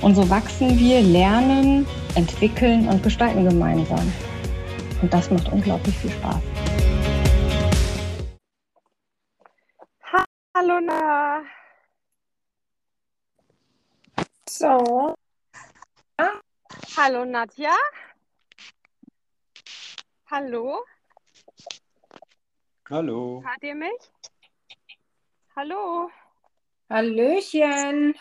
Und 0.00 0.14
so 0.14 0.30
wachsen 0.30 0.78
wir, 0.78 1.00
lernen, 1.02 1.86
entwickeln 2.14 2.88
und 2.88 3.02
gestalten 3.02 3.44
gemeinsam. 3.44 4.12
Und 5.02 5.12
das 5.12 5.30
macht 5.30 5.50
unglaublich 5.52 5.96
viel 5.98 6.10
Spaß. 6.10 6.40
Hallo 10.54 10.80
Na. 10.80 11.42
So. 14.48 15.14
Hallo 16.96 17.24
Nadja. 17.24 17.76
Hallo. 20.30 20.84
Hallo. 22.90 23.42
Hört 23.44 23.62
ihr 23.62 23.74
mich? 23.74 24.10
Hallo. 25.54 26.10
Hallöchen. 26.90 28.14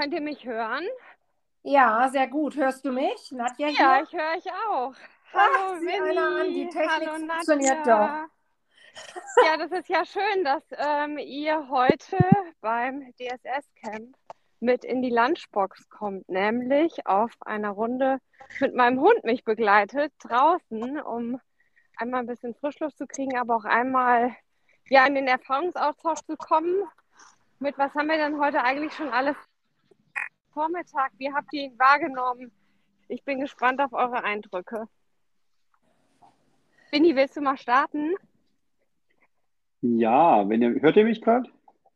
Könnt 0.00 0.14
ihr 0.14 0.22
mich 0.22 0.46
hören? 0.46 0.86
Ja, 1.62 2.08
sehr 2.08 2.26
gut. 2.26 2.56
Hörst 2.56 2.86
du 2.86 2.90
mich? 2.90 3.32
Nadja 3.32 3.66
hier? 3.66 3.78
Ja, 3.78 4.02
ich 4.02 4.10
höre 4.10 4.30
euch 4.34 4.50
auch. 4.50 4.94
Hallo, 5.34 5.74
Ach, 5.74 5.78
sieh 5.78 5.92
einer 5.92 6.40
an, 6.40 6.54
die 6.54 6.66
Technik 6.70 7.10
Hallo, 7.10 7.26
funktioniert 7.26 7.84
Nadja. 7.84 8.26
Ja, 9.44 9.56
das 9.58 9.70
ist 9.72 9.90
ja 9.90 10.06
schön, 10.06 10.42
dass 10.42 10.62
ähm, 10.70 11.18
ihr 11.18 11.68
heute 11.68 12.16
beim 12.62 13.12
DSS-Camp 13.18 14.16
mit 14.60 14.86
in 14.86 15.02
die 15.02 15.10
Lunchbox 15.10 15.90
kommt, 15.90 16.26
nämlich 16.30 17.06
auf 17.06 17.32
einer 17.40 17.72
Runde 17.72 18.20
mit 18.58 18.74
meinem 18.74 19.00
Hund 19.00 19.22
mich 19.24 19.44
begleitet, 19.44 20.14
draußen, 20.20 20.98
um 20.98 21.38
einmal 21.98 22.20
ein 22.20 22.26
bisschen 22.26 22.54
Frischluft 22.54 22.96
zu 22.96 23.06
kriegen, 23.06 23.36
aber 23.36 23.54
auch 23.54 23.66
einmal 23.66 24.34
ja, 24.88 25.06
in 25.06 25.14
den 25.14 25.26
Erfahrungsaustausch 25.26 26.22
zu 26.22 26.38
kommen. 26.38 26.84
Mit 27.58 27.76
was 27.76 27.92
haben 27.92 28.08
wir 28.08 28.16
denn 28.16 28.40
heute 28.40 28.62
eigentlich 28.64 28.94
schon 28.94 29.10
alles 29.10 29.36
Vormittag? 30.52 31.12
Wie 31.18 31.32
habt 31.32 31.52
ihr 31.52 31.64
ihn 31.64 31.78
wahrgenommen? 31.78 32.50
Ich 33.08 33.24
bin 33.24 33.40
gespannt 33.40 33.80
auf 33.80 33.92
eure 33.92 34.24
Eindrücke. 34.24 34.86
Winnie, 36.90 37.14
willst 37.14 37.36
du 37.36 37.40
mal 37.40 37.56
starten? 37.56 38.14
Ja, 39.80 40.48
wenn 40.48 40.62
ihr, 40.62 40.80
hört 40.80 40.96
ihr 40.96 41.04
mich 41.04 41.20
gerade? 41.20 41.48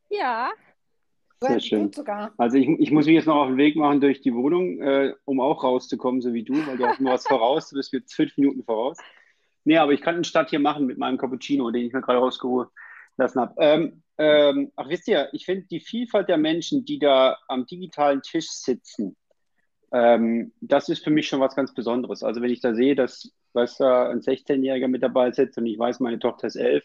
Ja. 0.09 0.49
Sehr 1.41 1.59
schön. 1.59 1.91
Also 2.37 2.57
ich, 2.57 2.67
ich 2.67 2.91
muss 2.91 3.05
mich 3.05 3.15
jetzt 3.15 3.27
noch 3.27 3.35
auf 3.35 3.47
den 3.47 3.57
Weg 3.57 3.75
machen 3.75 4.01
durch 4.01 4.21
die 4.21 4.33
Wohnung, 4.33 4.81
äh, 4.81 5.13
um 5.25 5.39
auch 5.41 5.63
rauszukommen, 5.63 6.21
so 6.21 6.33
wie 6.33 6.43
du, 6.43 6.53
weil 6.65 6.77
du 6.77 6.87
hast 6.87 7.01
nur 7.01 7.13
was 7.13 7.27
voraus, 7.27 7.69
du 7.69 7.75
bist 7.75 7.93
jetzt 7.93 8.15
fünf 8.15 8.35
Minuten 8.37 8.63
voraus. 8.63 8.97
Nee, 9.65 9.77
aber 9.77 9.91
ich 9.91 10.01
kann 10.01 10.15
einen 10.15 10.23
Start 10.23 10.49
hier 10.49 10.59
machen 10.59 10.85
mit 10.85 10.97
meinem 10.97 11.17
Cappuccino, 11.17 11.69
den 11.71 11.85
ich 11.85 11.93
mir 11.93 12.01
gerade 12.01 12.19
rausgeholt 12.19 12.69
lassen 13.17 13.41
habe. 13.41 13.53
Ähm, 13.57 14.03
ähm, 14.17 14.71
ach, 14.75 14.89
wisst 14.89 15.07
ihr, 15.07 15.29
ich 15.33 15.45
finde 15.45 15.67
die 15.69 15.79
Vielfalt 15.79 16.29
der 16.29 16.37
Menschen, 16.37 16.85
die 16.85 16.99
da 16.99 17.37
am 17.47 17.65
digitalen 17.65 18.21
Tisch 18.21 18.49
sitzen, 18.49 19.15
ähm, 19.91 20.53
das 20.61 20.89
ist 20.89 21.03
für 21.03 21.11
mich 21.11 21.27
schon 21.27 21.39
was 21.39 21.55
ganz 21.55 21.73
Besonderes. 21.73 22.23
Also 22.23 22.41
wenn 22.41 22.51
ich 22.51 22.61
da 22.61 22.73
sehe, 22.73 22.95
dass 22.95 23.31
weiß 23.55 23.77
da 23.77 24.09
ein 24.09 24.19
16-Jähriger 24.19 24.87
mit 24.87 25.01
dabei 25.01 25.31
sitzt 25.31 25.57
und 25.57 25.65
ich 25.65 25.79
weiß, 25.79 26.01
meine 26.01 26.19
Tochter 26.19 26.47
ist 26.47 26.57
elf, 26.57 26.83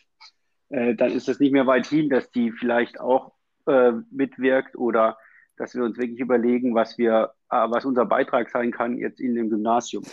äh, 0.70 0.94
dann 0.94 1.12
ist 1.12 1.28
das 1.28 1.40
nicht 1.40 1.52
mehr 1.52 1.66
weit 1.66 1.86
hin, 1.86 2.08
dass 2.08 2.30
die 2.30 2.52
vielleicht 2.52 3.00
auch 3.00 3.32
äh, 3.66 3.92
mitwirkt 4.10 4.76
oder 4.76 5.18
dass 5.56 5.74
wir 5.74 5.84
uns 5.84 5.98
wirklich 5.98 6.20
überlegen, 6.20 6.74
was 6.74 6.96
wir, 6.96 7.34
äh, 7.50 7.68
was 7.68 7.84
unser 7.84 8.06
Beitrag 8.06 8.48
sein 8.48 8.70
kann 8.70 8.96
jetzt 8.96 9.20
in 9.20 9.34
dem 9.34 9.50
Gymnasium. 9.50 10.04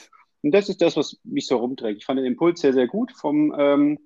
Und 0.42 0.52
das 0.52 0.68
ist 0.68 0.82
das, 0.82 0.98
was 0.98 1.20
mich 1.24 1.48
so 1.48 1.58
rumträgt. 1.58 2.00
Ich 2.00 2.06
fand 2.06 2.20
den 2.20 2.26
Impuls 2.26 2.60
sehr, 2.60 2.74
sehr 2.74 2.88
gut 2.88 3.12
vom 3.12 3.56
ähm, 3.58 4.00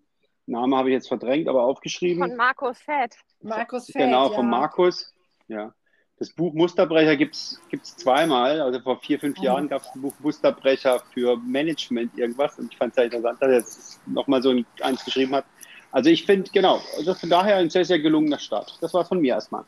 Name 0.48 0.76
habe 0.78 0.90
ich 0.90 0.94
jetzt 0.94 1.08
verdrängt, 1.08 1.48
aber 1.48 1.64
aufgeschrieben. 1.64 2.28
Von 2.28 2.36
Markus 2.36 2.80
Fett. 2.80 3.16
Markus 3.42 3.86
Fett. 3.86 3.96
Genau, 3.96 4.30
ja. 4.30 4.36
von 4.36 4.50
Markus. 4.50 5.14
Ja. 5.48 5.74
Das 6.18 6.30
Buch 6.34 6.54
Musterbrecher 6.54 7.16
gibt 7.16 7.36
es 7.36 7.60
zweimal. 7.98 8.62
Also 8.62 8.80
vor 8.80 9.00
vier, 9.00 9.20
fünf 9.20 9.38
Oh. 9.40 9.44
Jahren 9.44 9.68
gab 9.70 9.82
es 9.82 9.88
ein 9.96 10.02
Buch 10.02 10.14
Musterbrecher 10.20 11.00
für 11.14 11.38
Management 11.38 12.18
irgendwas. 12.18 12.60
Und 12.60 12.72
ich 12.72 12.78
fand 12.78 12.92
es 12.92 12.96
sehr 12.96 13.06
interessant, 13.06 13.42
dass 13.42 13.50
er 13.50 13.58
jetzt 13.58 14.08
nochmal 14.08 14.42
so 14.44 14.52
ein, 14.52 14.66
eins 14.82 15.04
geschrieben 15.04 15.34
hat. 15.36 15.46
Also 15.92 16.10
ich 16.10 16.26
finde, 16.26 16.50
genau, 16.52 16.80
also 16.98 17.14
von 17.16 17.30
daher 17.30 17.58
ein 17.58 17.70
sehr, 17.70 17.86
sehr 17.86 18.00
gelungener 18.00 18.40
Start. 18.40 18.78
Das 18.82 18.94
war 18.94 19.04
von 19.04 19.20
mir 19.20 19.34
erstmal. 19.36 19.66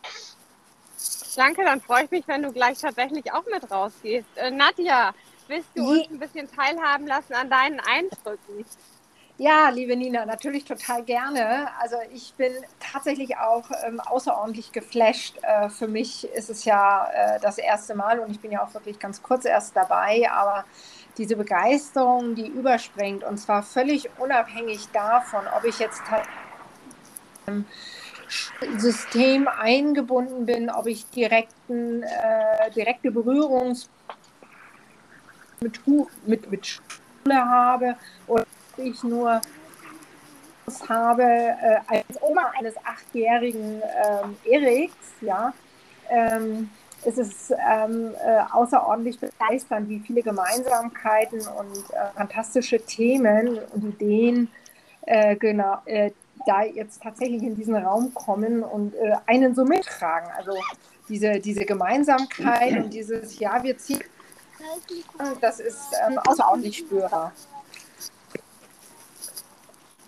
Danke, 1.36 1.64
dann 1.64 1.82
freue 1.82 2.06
ich 2.06 2.12
mich, 2.12 2.28
wenn 2.28 2.44
du 2.44 2.52
gleich 2.52 2.78
tatsächlich 2.80 3.32
auch 3.34 3.44
mit 3.52 3.70
rausgehst. 3.72 4.28
Äh, 4.36 4.52
Nadja, 4.52 5.14
willst 5.48 5.70
du 5.76 5.82
Je- 5.94 6.02
uns 6.02 6.12
ein 6.12 6.20
bisschen 6.20 6.48
teilhaben 6.50 7.08
lassen 7.08 7.34
an 7.34 7.50
deinen 7.50 7.80
Eindrücken? 7.80 8.64
Ja, 9.44 9.68
liebe 9.68 9.98
Nina, 9.98 10.26
natürlich 10.26 10.64
total 10.64 11.04
gerne. 11.04 11.68
Also 11.82 11.98
ich 12.14 12.34
bin 12.36 12.54
tatsächlich 12.80 13.36
auch 13.36 13.70
ähm, 13.86 14.00
außerordentlich 14.00 14.72
geflasht. 14.72 15.38
Äh, 15.42 15.68
für 15.68 15.90
mich 15.90 16.24
ist 16.30 16.50
es 16.50 16.64
ja 16.64 17.10
äh, 17.14 17.42
das 17.42 17.58
erste 17.58 17.94
Mal 17.94 18.20
und 18.20 18.32
ich 18.32 18.40
bin 18.40 18.54
ja 18.54 18.64
auch 18.64 18.74
wirklich 18.74 19.00
ganz 19.00 19.22
kurz 19.22 19.44
erst 19.44 19.76
dabei, 19.76 20.32
aber 20.32 20.64
diese 21.18 21.36
Begeisterung, 21.36 22.36
die 22.36 22.48
überspringt 22.48 23.26
und 23.26 23.36
zwar 23.38 23.64
völlig 23.64 24.10
unabhängig 24.18 24.88
davon, 24.94 25.42
ob 25.58 25.66
ich 25.66 25.78
jetzt 25.78 26.02
im 27.48 27.66
System 28.78 29.50
eingebunden 29.50 30.46
bin, 30.46 30.70
ob 30.70 30.88
ich 30.88 31.06
direkten, 31.10 32.04
äh, 32.04 32.72
direkte 32.74 33.12
Berührungs 33.12 33.90
mit, 35.60 35.82
mit, 36.26 36.50
mit 36.50 36.66
Schule 36.66 37.46
habe 37.46 37.98
oder 38.26 38.46
ich 38.78 39.04
nur 39.04 39.42
habe 40.88 41.24
äh, 41.24 41.80
als 41.88 42.22
Oma 42.22 42.52
eines 42.58 42.76
achtjährigen 42.78 43.82
ähm, 43.82 44.38
Eriks, 44.46 44.96
ja, 45.22 45.54
ähm, 46.10 46.70
ist 47.04 47.18
es 47.18 47.52
ähm, 47.52 48.14
äh, 48.26 48.40
außerordentlich 48.52 49.20
begeisternd, 49.20 49.90
wie 49.90 50.00
viele 50.00 50.22
Gemeinsamkeiten 50.22 51.40
und 51.40 51.78
äh, 51.92 52.16
fantastische 52.16 52.80
Themen 52.80 53.60
und 53.74 53.84
Ideen 53.84 54.50
äh, 55.06 55.36
genau, 55.36 55.80
äh, 55.86 56.12
da 56.46 56.64
jetzt 56.64 57.02
tatsächlich 57.02 57.44
in 57.44 57.56
diesen 57.56 57.76
Raum 57.76 58.14
kommen 58.14 58.64
und 58.64 58.96
äh, 58.96 59.16
einen 59.26 59.54
so 59.56 59.66
mittragen. 59.66 60.30
Also 60.38 60.52
diese, 61.10 61.40
diese 61.40 61.66
Gemeinsamkeit 61.66 62.78
und 62.78 62.94
dieses, 62.94 63.40
ja, 63.40 63.62
wir 63.64 63.78
ziehen, 63.78 64.04
das 65.42 65.60
ist 65.60 65.82
ähm, 66.08 66.18
außerordentlich 66.20 66.78
spürbar. 66.78 67.34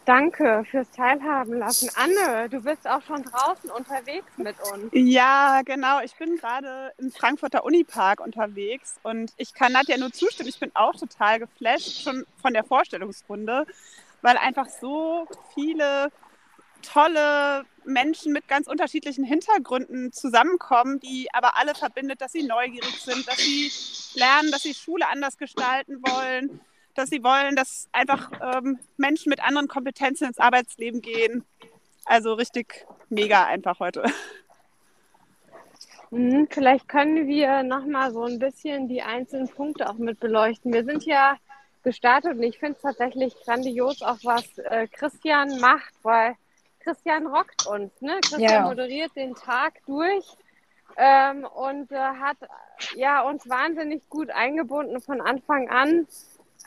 Danke 0.05 0.63
fürs 0.69 0.89
Teilhaben 0.91 1.57
lassen. 1.57 1.89
Anne, 1.95 2.47
du 2.49 2.61
bist 2.61 2.87
auch 2.87 3.01
schon 3.01 3.23
draußen 3.23 3.71
unterwegs 3.71 4.27
mit 4.37 4.55
uns. 4.71 4.89
Ja, 4.93 5.61
genau. 5.65 5.99
Ich 6.01 6.15
bin 6.15 6.37
gerade 6.37 6.93
im 6.97 7.11
Frankfurter 7.11 7.65
Unipark 7.65 8.19
unterwegs 8.19 8.99
und 9.03 9.33
ich 9.37 9.53
kann 9.53 9.73
Nadja 9.73 9.97
nur 9.97 10.11
zustimmen. 10.11 10.49
Ich 10.49 10.59
bin 10.59 10.71
auch 10.75 10.95
total 10.95 11.39
geflasht 11.39 12.03
schon 12.03 12.25
von 12.39 12.53
der 12.53 12.63
Vorstellungsrunde, 12.63 13.65
weil 14.21 14.37
einfach 14.37 14.67
so 14.69 15.27
viele 15.55 16.11
tolle 16.83 17.65
Menschen 17.83 18.31
mit 18.31 18.47
ganz 18.47 18.67
unterschiedlichen 18.67 19.23
Hintergründen 19.23 20.11
zusammenkommen, 20.11 20.99
die 20.99 21.27
aber 21.33 21.57
alle 21.57 21.73
verbindet, 21.73 22.21
dass 22.21 22.31
sie 22.31 22.43
neugierig 22.43 23.01
sind, 23.01 23.27
dass 23.27 23.37
sie 23.37 23.71
lernen, 24.13 24.51
dass 24.51 24.61
sie 24.61 24.73
Schule 24.73 25.07
anders 25.07 25.37
gestalten 25.37 26.01
wollen, 26.01 26.59
dass 26.95 27.09
sie 27.09 27.23
wollen, 27.23 27.55
dass 27.55 27.87
einfach 27.91 28.31
ähm, 28.41 28.79
Menschen 28.97 29.29
mit 29.29 29.43
anderen 29.43 29.67
Kompetenzen 29.67 30.27
ins 30.27 30.39
Arbeitsleben 30.39 31.01
gehen. 31.01 31.43
Also 32.05 32.33
richtig 32.33 32.85
mega 33.09 33.45
einfach 33.45 33.79
heute. 33.79 34.03
Mhm, 36.11 36.47
vielleicht 36.49 36.87
können 36.87 37.27
wir 37.27 37.63
nochmal 37.63 38.13
so 38.13 38.23
ein 38.23 38.39
bisschen 38.39 38.87
die 38.87 39.01
einzelnen 39.01 39.49
Punkte 39.49 39.89
auch 39.89 39.97
mit 39.97 40.19
beleuchten. 40.19 40.71
Wir 40.71 40.85
sind 40.85 41.03
ja 41.03 41.35
gestartet 41.83 42.37
und 42.37 42.43
ich 42.43 42.59
finde 42.59 42.75
es 42.75 42.81
tatsächlich 42.83 43.35
grandios, 43.43 44.01
auch 44.01 44.19
was 44.23 44.57
äh, 44.59 44.87
Christian 44.87 45.59
macht, 45.59 45.93
weil 46.03 46.35
Christian 46.79 47.27
rockt 47.27 47.65
uns. 47.65 47.91
Ne? 48.01 48.19
Christian 48.21 48.41
ja. 48.41 48.61
moderiert 48.61 49.15
den 49.15 49.35
Tag 49.35 49.73
durch 49.87 50.25
ähm, 50.97 51.45
und 51.45 51.91
äh, 51.91 51.97
hat 51.97 52.37
ja, 52.95 53.21
uns 53.21 53.49
wahnsinnig 53.49 54.07
gut 54.09 54.29
eingebunden 54.29 55.01
von 55.01 55.21
Anfang 55.21 55.69
an. 55.69 56.07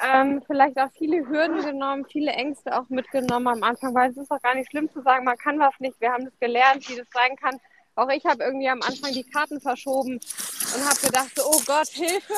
Ähm, 0.00 0.42
vielleicht 0.46 0.78
auch 0.78 0.90
viele 0.96 1.26
Hürden 1.28 1.62
genommen, 1.64 2.06
viele 2.10 2.30
Ängste 2.32 2.78
auch 2.78 2.88
mitgenommen 2.88 3.48
am 3.48 3.62
Anfang, 3.62 3.94
weil 3.94 4.10
es 4.10 4.16
ist 4.16 4.30
auch 4.30 4.40
gar 4.40 4.54
nicht 4.54 4.70
schlimm 4.70 4.90
zu 4.90 5.02
sagen, 5.02 5.24
man 5.24 5.36
kann 5.36 5.58
was 5.58 5.74
nicht. 5.80 6.00
Wir 6.00 6.12
haben 6.12 6.24
das 6.24 6.38
gelernt, 6.38 6.88
wie 6.88 6.96
das 6.96 7.06
sein 7.12 7.34
kann 7.36 7.58
auch 7.98 8.08
ich 8.10 8.24
habe 8.24 8.44
irgendwie 8.44 8.68
am 8.68 8.80
Anfang 8.82 9.12
die 9.12 9.24
Karten 9.24 9.60
verschoben 9.60 10.14
und 10.14 10.88
habe 10.88 11.00
gedacht, 11.00 11.30
so, 11.34 11.42
oh 11.44 11.60
Gott, 11.66 11.88
Hilfe. 11.88 12.34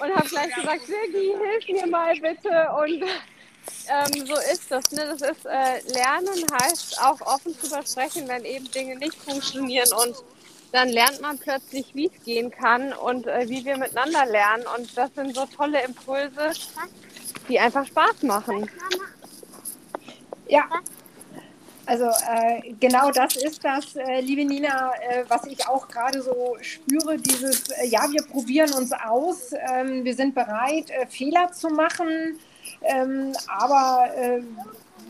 Und 0.00 0.14
habe 0.14 0.28
gleich 0.28 0.54
gesagt, 0.54 0.82
Silgi, 0.86 1.34
hilf 1.36 1.68
mir 1.68 1.86
mal 1.88 2.14
bitte. 2.14 2.68
Und 2.78 3.02
ähm, 3.88 4.26
so 4.26 4.36
ist 4.52 4.70
das. 4.70 4.92
Ne? 4.92 5.16
Das 5.18 5.22
ist 5.22 5.44
äh, 5.44 5.80
Lernen 5.92 6.46
heißt 6.62 7.02
auch 7.02 7.20
offen 7.22 7.52
zu 7.58 7.66
versprechen, 7.66 8.28
wenn 8.28 8.44
eben 8.44 8.70
Dinge 8.70 8.96
nicht 8.96 9.16
funktionieren. 9.16 9.88
Und 9.92 10.16
dann 10.72 10.88
lernt 10.88 11.20
man 11.20 11.38
plötzlich, 11.38 11.94
wie 11.94 12.06
es 12.06 12.24
gehen 12.24 12.50
kann 12.50 12.92
und 12.92 13.26
äh, 13.26 13.48
wie 13.48 13.64
wir 13.64 13.76
miteinander 13.76 14.26
lernen. 14.26 14.64
Und 14.76 14.96
das 14.96 15.10
sind 15.14 15.34
so 15.34 15.46
tolle 15.46 15.82
Impulse, 15.82 16.52
die 17.48 17.58
einfach 17.58 17.86
Spaß 17.86 18.22
machen. 18.22 18.70
Ja, 20.48 20.64
also 21.86 22.04
äh, 22.04 22.72
genau 22.78 23.10
das 23.10 23.34
ist 23.36 23.64
das, 23.64 23.96
äh, 23.96 24.20
liebe 24.20 24.44
Nina, 24.44 24.92
äh, 25.08 25.24
was 25.26 25.44
ich 25.46 25.66
auch 25.68 25.88
gerade 25.88 26.22
so 26.22 26.56
spüre, 26.60 27.16
dieses, 27.16 27.68
äh, 27.70 27.86
ja, 27.86 28.02
wir 28.10 28.22
probieren 28.22 28.72
uns 28.74 28.92
aus, 28.92 29.52
ähm, 29.72 30.04
wir 30.04 30.14
sind 30.14 30.34
bereit, 30.34 30.90
äh, 30.90 31.06
Fehler 31.06 31.50
zu 31.50 31.68
machen, 31.68 32.38
ähm, 32.82 33.32
aber 33.48 34.08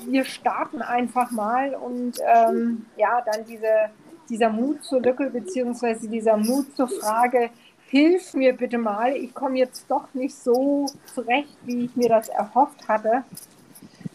wir 0.06 0.24
starten 0.24 0.80
einfach 0.80 1.30
mal 1.30 1.74
und 1.74 2.18
ähm, 2.26 2.86
ja, 2.96 3.20
dann 3.30 3.44
diese, 3.44 3.90
dieser 4.30 4.50
Mut 4.50 4.82
zur 4.82 5.02
Lücke, 5.02 5.28
beziehungsweise 5.30 6.08
dieser 6.08 6.36
Mut 6.36 6.74
zur 6.76 6.88
Frage, 6.88 7.50
hilf 7.88 8.34
mir 8.34 8.56
bitte 8.56 8.78
mal, 8.78 9.16
ich 9.16 9.34
komme 9.34 9.58
jetzt 9.58 9.90
doch 9.90 10.14
nicht 10.14 10.34
so 10.34 10.86
zurecht, 11.12 11.56
wie 11.64 11.86
ich 11.86 11.96
mir 11.96 12.08
das 12.08 12.28
erhofft 12.28 12.88
hatte. 12.88 13.24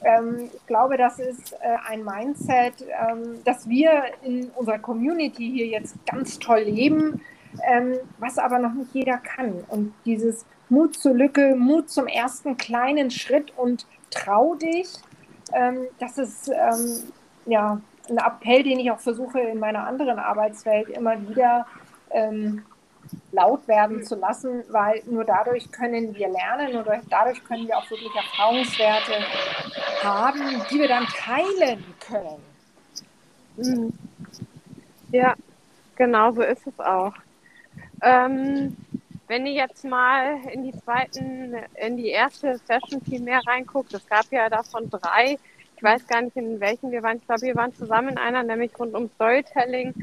Ähm, 0.01 0.50
ich 0.53 0.65
glaube, 0.65 0.97
das 0.97 1.19
ist 1.19 1.53
äh, 1.53 1.77
ein 1.88 2.03
Mindset, 2.03 2.73
ähm, 2.81 3.41
das 3.44 3.67
wir 3.67 4.03
in 4.23 4.50
unserer 4.56 4.79
Community 4.79 5.51
hier 5.51 5.67
jetzt 5.67 5.95
ganz 6.06 6.39
toll 6.39 6.62
leben, 6.62 7.21
ähm, 7.67 7.95
was 8.19 8.38
aber 8.38 8.59
noch 8.59 8.73
nicht 8.73 8.94
jeder 8.94 9.17
kann. 9.17 9.63
Und 9.67 9.94
dieses 10.06 10.45
Mut 10.69 10.95
zur 10.95 11.13
Lücke, 11.13 11.56
Mut 11.56 11.89
zum 11.89 12.07
ersten 12.07 12.56
kleinen 12.57 13.12
Schritt 13.12 13.51
und 13.57 13.85
trau 14.09 14.56
dich, 14.56 14.89
ähm, 15.53 15.88
das 16.00 16.17
ist 16.17 16.50
ähm, 16.50 17.12
ja 17.45 17.81
ein 18.10 18.18
Appell, 18.18 18.63
den 18.63 18.80
ich 18.80 18.92
auch 18.92 19.00
versuche 19.00 19.40
in 19.40 19.60
meiner 19.60 19.86
anderen 19.86 20.19
Arbeitswelt 20.19 20.90
immer 20.90 21.28
wieder 21.28 21.66
ähm, 22.12 22.63
laut 23.31 23.68
werden 23.68 24.04
zu 24.04 24.16
lassen, 24.16 24.63
weil 24.69 25.02
nur 25.06 25.25
dadurch 25.25 25.72
können 25.72 26.16
wir 26.16 26.30
lernen, 26.30 26.74
nur 26.74 26.84
dadurch 27.10 27.44
können 27.44 27.68
wir 27.68 27.78
auch 27.78 27.90
wirklich 27.90 28.13
Erfahrungswerte 28.16 29.13
haben, 30.04 30.40
die 30.72 30.80
wir 30.80 30.88
dann 30.88 31.06
teilen 31.06 31.84
können. 32.00 32.42
Mhm. 33.57 33.94
Ja, 35.12 35.36
genau 35.96 36.31
so 36.31 36.42
ist 36.42 36.66
es 36.66 36.80
auch. 36.80 37.13
Ähm, 38.01 38.75
wenn 39.28 39.46
ihr 39.48 39.54
jetzt 39.54 39.84
mal 39.84 40.38
in 40.51 40.63
die 40.63 40.78
zweiten, 40.80 41.56
in 41.75 41.98
die 41.98 42.10
erste 42.10 42.60
Session 42.60 43.01
viel 43.01 43.22
mehr 43.22 43.42
reinguckt, 43.46 43.94
es 43.94 44.06
gab 44.08 44.25
ja 44.31 44.50
davon 44.50 44.90
drei, 44.90 45.38
weiß 45.86 46.08
gar 46.08 46.22
nicht, 46.22 46.36
in 46.36 46.60
welchen 46.60 46.92
wir 46.92 47.02
waren. 47.04 47.18
Ich 47.18 47.26
glaube, 47.26 47.44
wir 47.44 47.56
waren 47.56 47.74
zusammen 47.74 48.10
in 48.10 48.18
einer, 48.18 48.44
nämlich 48.44 48.78
rund 48.78 48.94
um 48.94 49.10
Storytelling. 49.16 49.94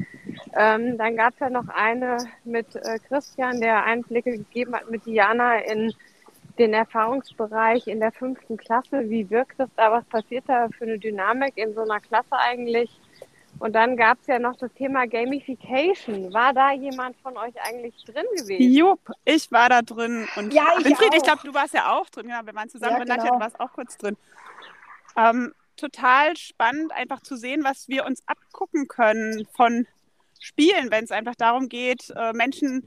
Ähm, 0.55 0.97
dann 0.97 1.15
gab 1.15 1.33
es 1.33 1.39
ja 1.39 1.49
noch 1.49 1.67
eine 1.67 2.17
mit 2.43 2.75
äh, 2.75 2.97
Christian, 3.07 3.59
der 3.59 3.83
Einblicke 3.83 4.31
gegeben 4.31 4.73
hat 4.73 4.89
mit 4.89 5.05
Diana 5.05 5.59
in 5.59 5.93
den 6.57 6.73
Erfahrungsbereich 6.73 7.87
in 7.87 7.99
der 7.99 8.11
fünften 8.11 8.57
Klasse. 8.57 9.09
Wie 9.09 9.29
wirkt 9.29 9.59
das 9.59 9.69
da? 9.75 9.91
Was 9.91 10.05
passiert 10.05 10.45
da 10.47 10.69
für 10.69 10.85
eine 10.85 10.99
Dynamik 10.99 11.57
in 11.57 11.73
so 11.73 11.81
einer 11.81 11.99
Klasse 11.99 12.31
eigentlich? 12.31 12.89
Und 13.59 13.73
dann 13.73 13.95
gab 13.95 14.19
es 14.19 14.27
ja 14.27 14.39
noch 14.39 14.55
das 14.57 14.73
Thema 14.73 15.05
Gamification. 15.07 16.33
War 16.33 16.53
da 16.53 16.71
jemand 16.71 17.15
von 17.21 17.37
euch 17.37 17.53
eigentlich 17.63 17.95
drin 18.05 18.25
gewesen? 18.35 18.73
Jupp, 18.73 18.99
ich 19.25 19.51
war 19.51 19.69
da 19.69 19.81
drin. 19.81 20.27
Und 20.35 20.53
ja, 20.53 20.63
ich 20.79 20.85
Winfried, 20.85 21.13
ich 21.15 21.23
glaube, 21.23 21.41
du 21.43 21.53
warst 21.53 21.73
ja 21.73 21.91
auch 21.91 22.09
drin. 22.09 22.29
Ja, 22.29 22.45
wir 22.45 22.53
waren 22.55 22.69
zusammen. 22.69 23.07
Ja, 23.07 23.15
genau. 23.15 23.35
du 23.35 23.39
warst 23.39 23.59
auch 23.59 23.71
kurz 23.73 23.97
drin. 23.97 24.17
Ähm, 25.15 25.53
total 25.77 26.35
spannend, 26.37 26.91
einfach 26.91 27.21
zu 27.21 27.35
sehen, 27.35 27.63
was 27.63 27.87
wir 27.87 28.05
uns 28.05 28.21
abgucken 28.27 28.87
können 28.87 29.47
von 29.53 29.87
Spielen, 30.39 30.91
wenn 30.91 31.05
es 31.05 31.11
einfach 31.11 31.35
darum 31.35 31.69
geht, 31.69 32.11
äh, 32.15 32.33
Menschen 32.33 32.83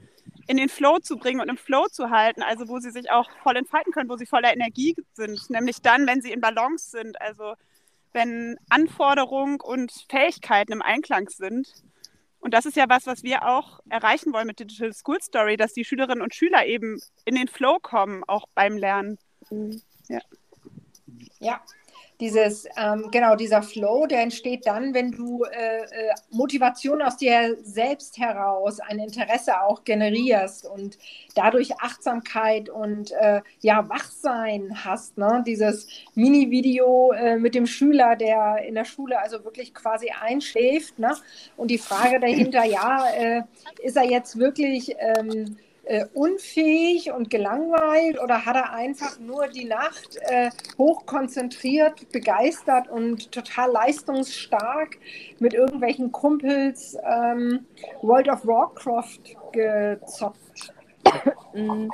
in 0.47 0.57
den 0.57 0.69
Flow 0.69 0.99
zu 0.99 1.17
bringen 1.17 1.41
und 1.41 1.49
im 1.49 1.57
Flow 1.57 1.87
zu 1.87 2.09
halten, 2.09 2.41
also 2.41 2.67
wo 2.67 2.79
sie 2.79 2.91
sich 2.91 3.11
auch 3.11 3.29
voll 3.43 3.57
entfalten 3.57 3.91
können, 3.91 4.09
wo 4.09 4.15
sie 4.15 4.25
voller 4.25 4.53
Energie 4.53 4.95
sind, 5.13 5.49
nämlich 5.49 5.81
dann, 5.81 6.07
wenn 6.07 6.21
sie 6.21 6.31
in 6.31 6.41
Balance 6.41 6.91
sind, 6.91 7.19
also 7.19 7.55
wenn 8.13 8.57
Anforderung 8.69 9.59
und 9.61 9.91
Fähigkeiten 10.09 10.71
im 10.71 10.81
Einklang 10.81 11.29
sind. 11.29 11.67
Und 12.39 12.53
das 12.53 12.65
ist 12.65 12.77
ja 12.77 12.85
was, 12.87 13.05
was 13.05 13.23
wir 13.23 13.45
auch 13.47 13.79
erreichen 13.89 14.31
wollen 14.31 14.47
mit 14.47 14.59
Digital 14.59 14.93
School 14.93 15.21
Story, 15.21 15.57
dass 15.57 15.73
die 15.73 15.83
Schülerinnen 15.83 16.21
und 16.21 16.33
Schüler 16.33 16.65
eben 16.65 17.01
in 17.25 17.35
den 17.35 17.47
Flow 17.47 17.79
kommen, 17.81 18.23
auch 18.27 18.45
beim 18.55 18.77
Lernen. 18.77 19.17
Mhm. 19.49 19.81
Ja. 20.07 20.19
Ja, 21.39 21.61
dieses, 22.19 22.65
ähm, 22.77 23.09
genau, 23.11 23.35
dieser 23.35 23.61
Flow, 23.61 24.07
der 24.07 24.21
entsteht 24.21 24.65
dann, 24.65 24.93
wenn 24.93 25.11
du 25.11 25.43
äh, 25.43 25.83
äh, 25.83 26.13
Motivation 26.31 27.01
aus 27.01 27.17
dir 27.17 27.57
selbst 27.61 28.17
heraus, 28.17 28.79
ein 28.79 28.99
Interesse 28.99 29.61
auch 29.61 29.83
generierst 29.83 30.65
und 30.65 30.97
dadurch 31.35 31.79
Achtsamkeit 31.79 32.69
und 32.69 33.11
äh, 33.11 33.41
ja, 33.61 33.87
Wachsein 33.87 34.83
hast. 34.83 35.17
Ne? 35.17 35.43
Dieses 35.45 35.87
Mini-Video 36.15 37.11
äh, 37.11 37.37
mit 37.37 37.53
dem 37.53 37.67
Schüler, 37.67 38.15
der 38.15 38.63
in 38.67 38.73
der 38.73 38.85
Schule 38.85 39.19
also 39.19 39.43
wirklich 39.43 39.75
quasi 39.75 40.09
einschläft. 40.09 40.97
Ne? 40.97 41.15
Und 41.55 41.69
die 41.69 41.77
Frage 41.77 42.19
dahinter, 42.19 42.63
ja, 42.63 43.05
äh, 43.15 43.43
ist 43.83 43.95
er 43.95 44.05
jetzt 44.05 44.39
wirklich. 44.39 44.95
Ähm, 44.97 45.57
äh, 45.87 46.05
unfähig 46.13 47.11
und 47.11 47.29
gelangweilt 47.29 48.19
oder 48.21 48.45
hat 48.45 48.55
er 48.55 48.73
einfach 48.73 49.19
nur 49.19 49.47
die 49.47 49.65
Nacht 49.65 50.17
äh, 50.21 50.49
hochkonzentriert, 50.77 52.11
begeistert 52.11 52.89
und 52.89 53.31
total 53.31 53.71
leistungsstark 53.71 54.97
mit 55.39 55.53
irgendwelchen 55.53 56.11
Kumpels 56.11 56.97
ähm, 57.03 57.65
World 58.01 58.27
of 58.29 58.45
Warcraft 58.45 59.19
gezockt? 59.51 60.73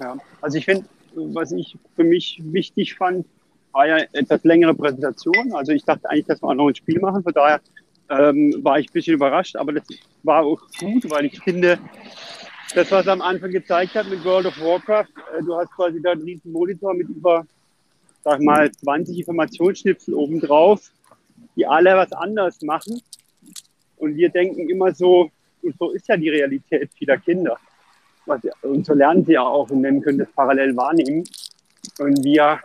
Ja, 0.00 0.16
also 0.40 0.58
ich 0.58 0.64
finde, 0.64 0.86
was 1.14 1.52
ich 1.52 1.78
für 1.94 2.02
mich 2.02 2.40
wichtig 2.42 2.96
fand, 2.96 3.24
war 3.70 3.86
ja 3.86 3.98
etwas 4.12 4.42
längere 4.42 4.74
Präsentation. 4.74 5.52
Also 5.52 5.70
ich 5.70 5.84
dachte 5.84 6.10
eigentlich, 6.10 6.26
dass 6.26 6.42
wir 6.42 6.48
auch 6.48 6.54
noch 6.54 6.68
ein 6.68 6.74
Spiel 6.74 6.98
machen. 6.98 7.22
Von 7.22 7.32
daher 7.32 7.60
ähm, 8.10 8.54
war 8.62 8.80
ich 8.80 8.88
ein 8.88 8.92
bisschen 8.92 9.14
überrascht, 9.14 9.54
aber 9.54 9.72
das 9.72 9.84
war 10.24 10.44
auch 10.44 10.60
gut, 10.80 11.08
weil 11.10 11.26
ich 11.26 11.40
finde, 11.40 11.78
das, 12.72 12.90
was 12.90 13.06
er 13.06 13.12
am 13.12 13.22
Anfang 13.22 13.50
gezeigt 13.50 13.94
hat 13.94 14.08
mit 14.08 14.24
World 14.24 14.46
of 14.46 14.60
Warcraft, 14.60 15.08
äh, 15.36 15.42
du 15.42 15.54
hast 15.56 15.70
quasi 15.72 16.00
da 16.00 16.12
einen 16.12 16.22
riesen 16.22 16.52
Monitor 16.52 16.94
mit 16.94 17.08
über, 17.08 17.46
sag 18.22 18.40
mal, 18.40 18.70
20 18.70 19.18
Informationsschnipsel 19.18 20.14
obendrauf, 20.14 20.90
die 21.56 21.66
alle 21.66 21.96
was 21.96 22.12
anders 22.12 22.62
machen. 22.62 23.00
Und 23.96 24.16
wir 24.16 24.28
denken 24.28 24.68
immer 24.68 24.92
so, 24.94 25.30
und 25.62 25.76
so 25.78 25.90
ist 25.90 26.08
ja 26.08 26.16
die 26.16 26.30
Realität 26.30 26.90
vieler 26.94 27.18
Kinder. 27.18 27.58
Und 28.62 28.86
so 28.86 28.94
lernen 28.94 29.24
sie 29.24 29.32
ja 29.32 29.42
auch 29.42 29.70
und 29.70 29.82
nennen 29.82 30.00
können 30.00 30.18
das 30.18 30.32
parallel 30.32 30.76
wahrnehmen. 30.76 31.24
Und 31.98 32.24
wir 32.24 32.60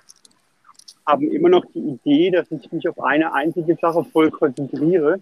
haben 1.06 1.32
immer 1.32 1.50
noch 1.50 1.66
die 1.74 1.80
Idee, 1.80 2.32
dass 2.32 2.50
ich 2.52 2.72
mich 2.72 2.88
auf 2.88 3.00
eine 3.00 3.34
einzige 3.34 3.76
Sache 3.76 4.04
voll 4.06 4.32
konzentriere 4.32 5.22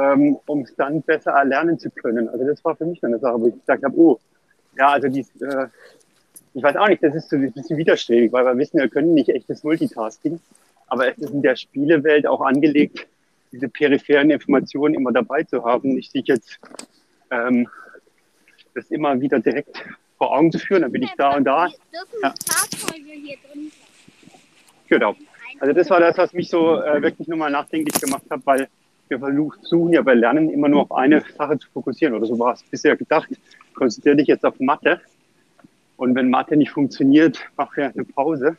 ähm, 0.00 0.38
um 0.46 0.62
es 0.62 0.74
dann 0.76 1.02
besser 1.02 1.32
erlernen 1.32 1.78
zu 1.78 1.90
können. 1.90 2.28
Also 2.28 2.44
das 2.44 2.64
war 2.64 2.76
für 2.76 2.86
mich 2.86 3.02
eine 3.04 3.18
Sache, 3.18 3.40
wo 3.40 3.48
ich 3.48 3.60
gesagt 3.60 3.84
habe, 3.84 3.96
oh, 3.96 4.18
ja, 4.76 4.90
also 4.90 5.08
die, 5.08 5.20
äh, 5.20 5.66
ich 6.54 6.62
weiß 6.62 6.76
auch 6.76 6.88
nicht, 6.88 7.02
das 7.02 7.14
ist 7.14 7.30
so 7.30 7.36
ein 7.36 7.52
bisschen 7.52 7.76
widerstrebig, 7.76 8.32
weil 8.32 8.44
wir 8.44 8.56
wissen, 8.56 8.78
wir 8.78 8.88
können 8.88 9.14
nicht 9.14 9.28
echtes 9.28 9.62
Multitasking, 9.64 10.40
aber 10.88 11.08
es 11.08 11.18
ist 11.18 11.30
in 11.30 11.42
der 11.42 11.56
Spielewelt 11.56 12.26
auch 12.26 12.40
angelegt, 12.40 13.06
diese 13.52 13.68
peripheren 13.68 14.30
Informationen 14.30 14.94
immer 14.94 15.12
dabei 15.12 15.44
zu 15.44 15.64
haben, 15.64 15.94
nicht 15.94 16.12
sich 16.12 16.26
jetzt 16.26 16.58
ähm, 17.30 17.68
das 18.74 18.90
immer 18.90 19.20
wieder 19.20 19.38
direkt 19.38 19.84
vor 20.18 20.32
Augen 20.36 20.50
zu 20.50 20.58
führen, 20.58 20.82
dann 20.82 20.92
bin 20.92 21.02
ich 21.02 21.12
da 21.16 21.36
und 21.36 21.44
da. 21.44 21.68
Ja. 22.22 22.34
Genau. 24.88 25.16
Also 25.60 25.72
das 25.72 25.88
war 25.90 26.00
das, 26.00 26.18
was 26.18 26.32
mich 26.32 26.48
so 26.48 26.80
äh, 26.82 27.00
wirklich 27.00 27.28
nochmal 27.28 27.50
nachdenklich 27.50 28.00
gemacht 28.00 28.24
hat, 28.28 28.40
weil 28.44 28.68
wir 29.08 29.18
versuchen 29.18 29.92
ja 29.92 30.02
bei 30.02 30.14
Lernen 30.14 30.50
immer 30.50 30.68
nur 30.68 30.82
auf 30.82 30.92
eine 30.92 31.22
Sache 31.36 31.58
zu 31.58 31.68
fokussieren 31.70 32.14
oder 32.14 32.26
so 32.26 32.38
war 32.38 32.54
es 32.54 32.62
bisher 32.62 32.96
gedacht. 32.96 33.28
Konzentriere 33.74 34.16
dich 34.16 34.28
jetzt 34.28 34.44
auf 34.44 34.58
Mathe 34.60 35.00
und 35.96 36.14
wenn 36.14 36.30
Mathe 36.30 36.56
nicht 36.56 36.70
funktioniert, 36.70 37.38
mach 37.56 37.76
ja 37.76 37.88
eine 37.88 38.04
Pause. 38.04 38.56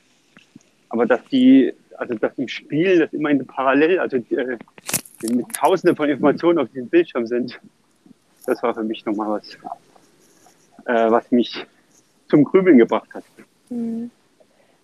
Aber 0.89 1.05
dass 1.05 1.23
die, 1.25 1.73
also 1.97 2.15
dass 2.15 2.37
im 2.37 2.47
Spiel 2.47 2.99
das 2.99 3.13
immer 3.13 3.29
in 3.29 3.45
parallel, 3.45 3.99
also 3.99 4.17
äh, 4.17 4.57
mit 5.23 5.53
Tausende 5.53 5.95
von 5.95 6.09
Informationen 6.09 6.59
auf 6.59 6.69
diesem 6.69 6.89
Bildschirm 6.89 7.25
sind, 7.25 7.59
das 8.45 8.61
war 8.61 8.73
für 8.73 8.83
mich 8.83 9.05
nochmal 9.05 9.39
was, 9.39 9.55
äh, 10.85 11.11
was 11.11 11.31
mich 11.31 11.65
zum 12.29 12.43
Grübeln 12.43 12.77
gebracht 12.77 13.13
hat. 13.13 13.23
Mhm. 13.69 14.11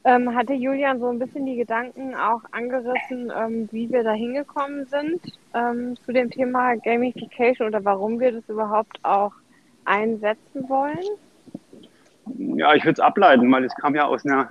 Ähm, 0.03 0.33
hatte 0.33 0.53
Julian 0.53 0.99
so 0.99 1.09
ein 1.09 1.19
bisschen 1.19 1.45
die 1.45 1.57
Gedanken 1.57 2.15
auch 2.15 2.41
angerissen, 2.51 3.31
ähm, 3.35 3.69
wie 3.71 3.89
wir 3.91 4.03
da 4.03 4.13
hingekommen 4.13 4.85
sind 4.87 5.21
ähm, 5.53 5.95
zu 6.03 6.11
dem 6.11 6.31
Thema 6.31 6.75
Gamification 6.75 7.67
oder 7.67 7.85
warum 7.85 8.19
wir 8.19 8.31
das 8.31 8.49
überhaupt 8.49 8.97
auch 9.03 9.33
einsetzen 9.85 10.67
wollen? 10.67 11.05
Ja, 12.57 12.73
ich 12.73 12.83
würde 12.83 12.93
es 12.93 12.99
ableiten, 12.99 13.51
weil 13.51 13.63
es 13.63 13.75
kam 13.75 13.93
ja 13.93 14.05
aus 14.05 14.25
einer 14.25 14.49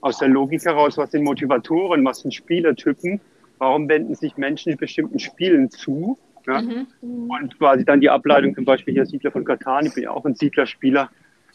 aus 0.00 0.18
der 0.18 0.28
Logik 0.28 0.64
heraus, 0.64 0.96
was 0.96 1.10
sind 1.10 1.24
Motivatoren, 1.24 2.04
was 2.04 2.20
sind 2.20 2.32
Spielertypen, 2.32 3.20
warum 3.58 3.88
wenden 3.88 4.14
sich 4.14 4.36
Menschen 4.36 4.76
bestimmten 4.76 5.18
Spielen 5.18 5.70
zu. 5.70 6.16
Ja? 6.46 6.62
Mhm. 6.62 6.86
Und 7.28 7.58
quasi 7.58 7.84
dann 7.84 8.00
die 8.00 8.10
Ableitung, 8.10 8.54
zum 8.54 8.64
Beispiel 8.64 8.94
hier 8.94 9.06
Siedler 9.06 9.32
von 9.32 9.44
Katan, 9.44 9.86
ich 9.86 9.94
bin 9.94 10.04
ja 10.04 10.10
auch 10.10 10.24
ein 10.24 10.36
Siedlerspieler, 10.36 11.10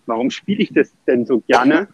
warum 0.05 0.29
spiele 0.31 0.63
ich 0.63 0.73
das 0.73 0.93
denn 1.07 1.25
so 1.25 1.39
gerne? 1.47 1.87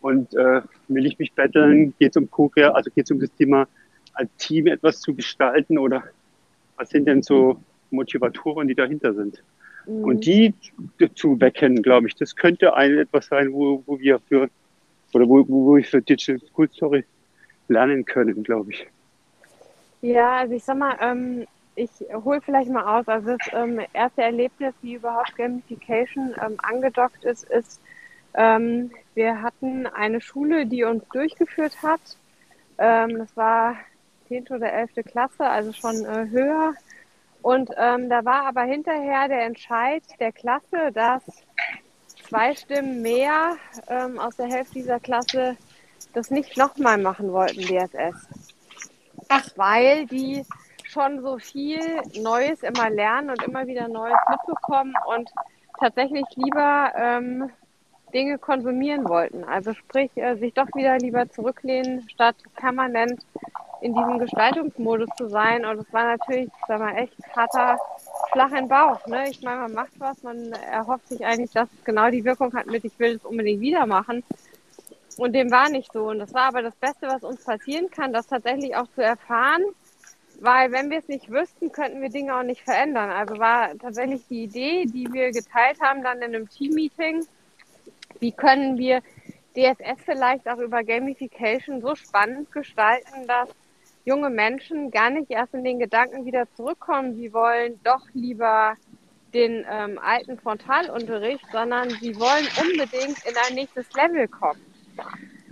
Und 0.00 0.34
äh, 0.34 0.62
will 0.88 1.06
ich 1.06 1.18
mich 1.18 1.32
betteln? 1.32 1.94
Geht 1.98 2.10
es 2.10 2.16
um 2.16 2.30
Co-Kreation, 2.30 2.74
also 2.74 2.90
geht 2.90 3.04
es 3.04 3.10
um 3.10 3.20
das 3.20 3.30
Thema 3.32 3.66
als 4.14 4.30
Team 4.38 4.66
etwas 4.66 5.00
zu 5.00 5.14
gestalten 5.14 5.78
oder 5.78 6.04
was 6.76 6.90
sind 6.90 7.06
denn 7.06 7.22
so 7.22 7.60
Motivatoren, 7.90 8.66
die 8.66 8.74
dahinter 8.74 9.12
sind? 9.14 9.42
Mhm. 9.86 10.04
Und 10.04 10.26
die 10.26 10.54
zu 11.14 11.40
wecken, 11.40 11.82
glaube 11.82 12.08
ich, 12.08 12.14
das 12.14 12.34
könnte 12.36 12.74
ein 12.74 12.98
etwas 12.98 13.26
sein, 13.26 13.52
wo, 13.52 13.82
wo 13.86 13.98
wir 13.98 14.18
für 14.20 14.48
oder 15.12 15.28
wo, 15.28 15.46
wo 15.48 15.76
ich 15.76 15.88
für 15.88 16.00
Digital 16.00 16.38
School 16.48 16.70
Story 16.70 17.04
lernen 17.68 18.04
können, 18.04 18.42
glaube 18.42 18.72
ich. 18.72 18.86
Ja, 20.02 20.38
also 20.38 20.54
ich 20.54 20.64
sag 20.64 20.78
mal, 20.78 20.96
ähm, 21.00 21.46
ich 21.74 21.90
hole 22.12 22.40
vielleicht 22.40 22.70
mal 22.70 22.98
aus. 22.98 23.08
Also 23.08 23.36
das 23.36 23.48
ähm, 23.52 23.80
erste 23.92 24.22
Erlebnis, 24.22 24.74
wie 24.82 24.94
überhaupt 24.94 25.36
Gamification 25.36 26.34
ähm, 26.44 26.56
angedockt 26.58 27.24
ist, 27.24 27.44
ist, 27.50 27.80
ähm, 28.34 28.90
wir 29.14 29.42
hatten 29.42 29.86
eine 29.86 30.20
Schule, 30.20 30.66
die 30.66 30.84
uns 30.84 31.04
durchgeführt 31.12 31.82
hat. 31.82 32.00
Ähm, 32.78 33.18
das 33.18 33.36
war 33.36 33.76
10. 34.28 34.48
oder 34.48 34.72
11. 34.72 35.04
Klasse, 35.04 35.44
also 35.44 35.72
schon 35.72 36.04
äh, 36.04 36.28
höher. 36.30 36.74
Und 37.42 37.70
ähm, 37.76 38.08
da 38.08 38.24
war 38.24 38.44
aber 38.46 38.62
hinterher 38.62 39.28
der 39.28 39.44
Entscheid 39.46 40.02
der 40.20 40.32
Klasse, 40.32 40.92
dass 40.92 41.22
zwei 42.28 42.54
Stimmen 42.54 43.02
mehr 43.02 43.56
ähm, 43.88 44.18
aus 44.18 44.36
der 44.36 44.46
Hälfte 44.46 44.74
dieser 44.74 45.00
Klasse 45.00 45.56
das 46.12 46.30
nicht 46.30 46.56
nochmal 46.56 46.98
machen 46.98 47.32
wollten, 47.32 47.62
DSS. 47.62 48.28
Ach. 49.28 49.48
Weil 49.56 50.06
die 50.06 50.44
schon 50.84 51.22
so 51.22 51.38
viel 51.38 51.80
Neues 52.20 52.62
immer 52.62 52.90
lernen 52.90 53.30
und 53.30 53.42
immer 53.42 53.66
wieder 53.66 53.88
Neues 53.88 54.18
mitbekommen 54.28 54.94
und 55.06 55.30
tatsächlich 55.78 56.24
lieber 56.36 56.92
ähm, 56.96 57.50
Dinge 58.12 58.38
konsumieren 58.38 59.08
wollten. 59.08 59.44
Also 59.44 59.72
sprich, 59.72 60.10
äh, 60.16 60.36
sich 60.36 60.54
doch 60.54 60.68
wieder 60.74 60.98
lieber 60.98 61.28
zurücklehnen, 61.30 62.08
statt 62.08 62.36
permanent 62.56 63.24
in 63.80 63.94
diesem 63.94 64.18
Gestaltungsmodus 64.18 65.08
zu 65.16 65.28
sein. 65.28 65.64
Und 65.64 65.78
es 65.78 65.92
war 65.92 66.16
natürlich, 66.16 66.50
sag 66.68 66.80
mal, 66.80 66.96
echt 66.96 67.14
harter 67.34 67.78
Schlag 68.32 68.52
in 68.52 68.68
Bauch. 68.68 69.06
Ne? 69.06 69.30
Ich 69.30 69.42
meine, 69.42 69.60
man 69.60 69.72
macht 69.72 69.92
was, 69.98 70.22
man 70.22 70.52
erhofft 70.52 71.08
sich 71.08 71.24
eigentlich, 71.24 71.50
dass 71.52 71.68
es 71.72 71.84
genau 71.84 72.10
die 72.10 72.24
Wirkung 72.24 72.52
hat 72.54 72.66
mit, 72.66 72.84
ich 72.84 72.98
will 72.98 73.16
es 73.16 73.24
unbedingt 73.24 73.60
wieder 73.60 73.86
machen. 73.86 74.22
Und 75.16 75.34
dem 75.34 75.50
war 75.50 75.68
nicht 75.68 75.92
so. 75.92 76.08
Und 76.08 76.18
das 76.18 76.32
war 76.32 76.48
aber 76.48 76.62
das 76.62 76.74
Beste, 76.76 77.08
was 77.08 77.22
uns 77.22 77.44
passieren 77.44 77.90
kann, 77.90 78.12
das 78.12 78.26
tatsächlich 78.26 78.76
auch 78.76 78.86
zu 78.94 79.02
erfahren. 79.02 79.62
Weil 80.40 80.72
wenn 80.72 80.88
wir 80.88 80.98
es 80.98 81.08
nicht 81.08 81.30
wüssten, 81.30 81.70
könnten 81.70 82.00
wir 82.00 82.08
Dinge 82.08 82.34
auch 82.34 82.42
nicht 82.42 82.62
verändern. 82.62 83.10
Also 83.10 83.38
war 83.38 83.76
tatsächlich 83.78 84.26
die 84.28 84.44
Idee, 84.44 84.86
die 84.86 85.12
wir 85.12 85.32
geteilt 85.32 85.78
haben 85.82 86.02
dann 86.02 86.18
in 86.18 86.34
einem 86.34 86.48
Team-Meeting, 86.48 87.26
wie 88.20 88.32
können 88.32 88.78
wir 88.78 89.00
DSS 89.56 90.04
vielleicht 90.04 90.48
auch 90.48 90.58
über 90.58 90.84
Gamification 90.84 91.80
so 91.80 91.94
spannend 91.94 92.52
gestalten, 92.52 93.26
dass 93.26 93.48
junge 94.04 94.30
Menschen 94.30 94.90
gar 94.90 95.10
nicht 95.10 95.30
erst 95.30 95.54
in 95.54 95.64
den 95.64 95.78
Gedanken 95.78 96.24
wieder 96.24 96.46
zurückkommen, 96.54 97.16
sie 97.16 97.32
wollen 97.32 97.80
doch 97.84 98.02
lieber 98.14 98.74
den 99.34 99.64
ähm, 99.70 99.98
alten 99.98 100.38
Frontalunterricht, 100.38 101.44
sondern 101.52 101.90
sie 102.00 102.16
wollen 102.16 102.48
unbedingt 102.60 103.24
in 103.24 103.34
ein 103.46 103.54
nächstes 103.54 103.86
Level 103.94 104.26
kommen. 104.28 104.60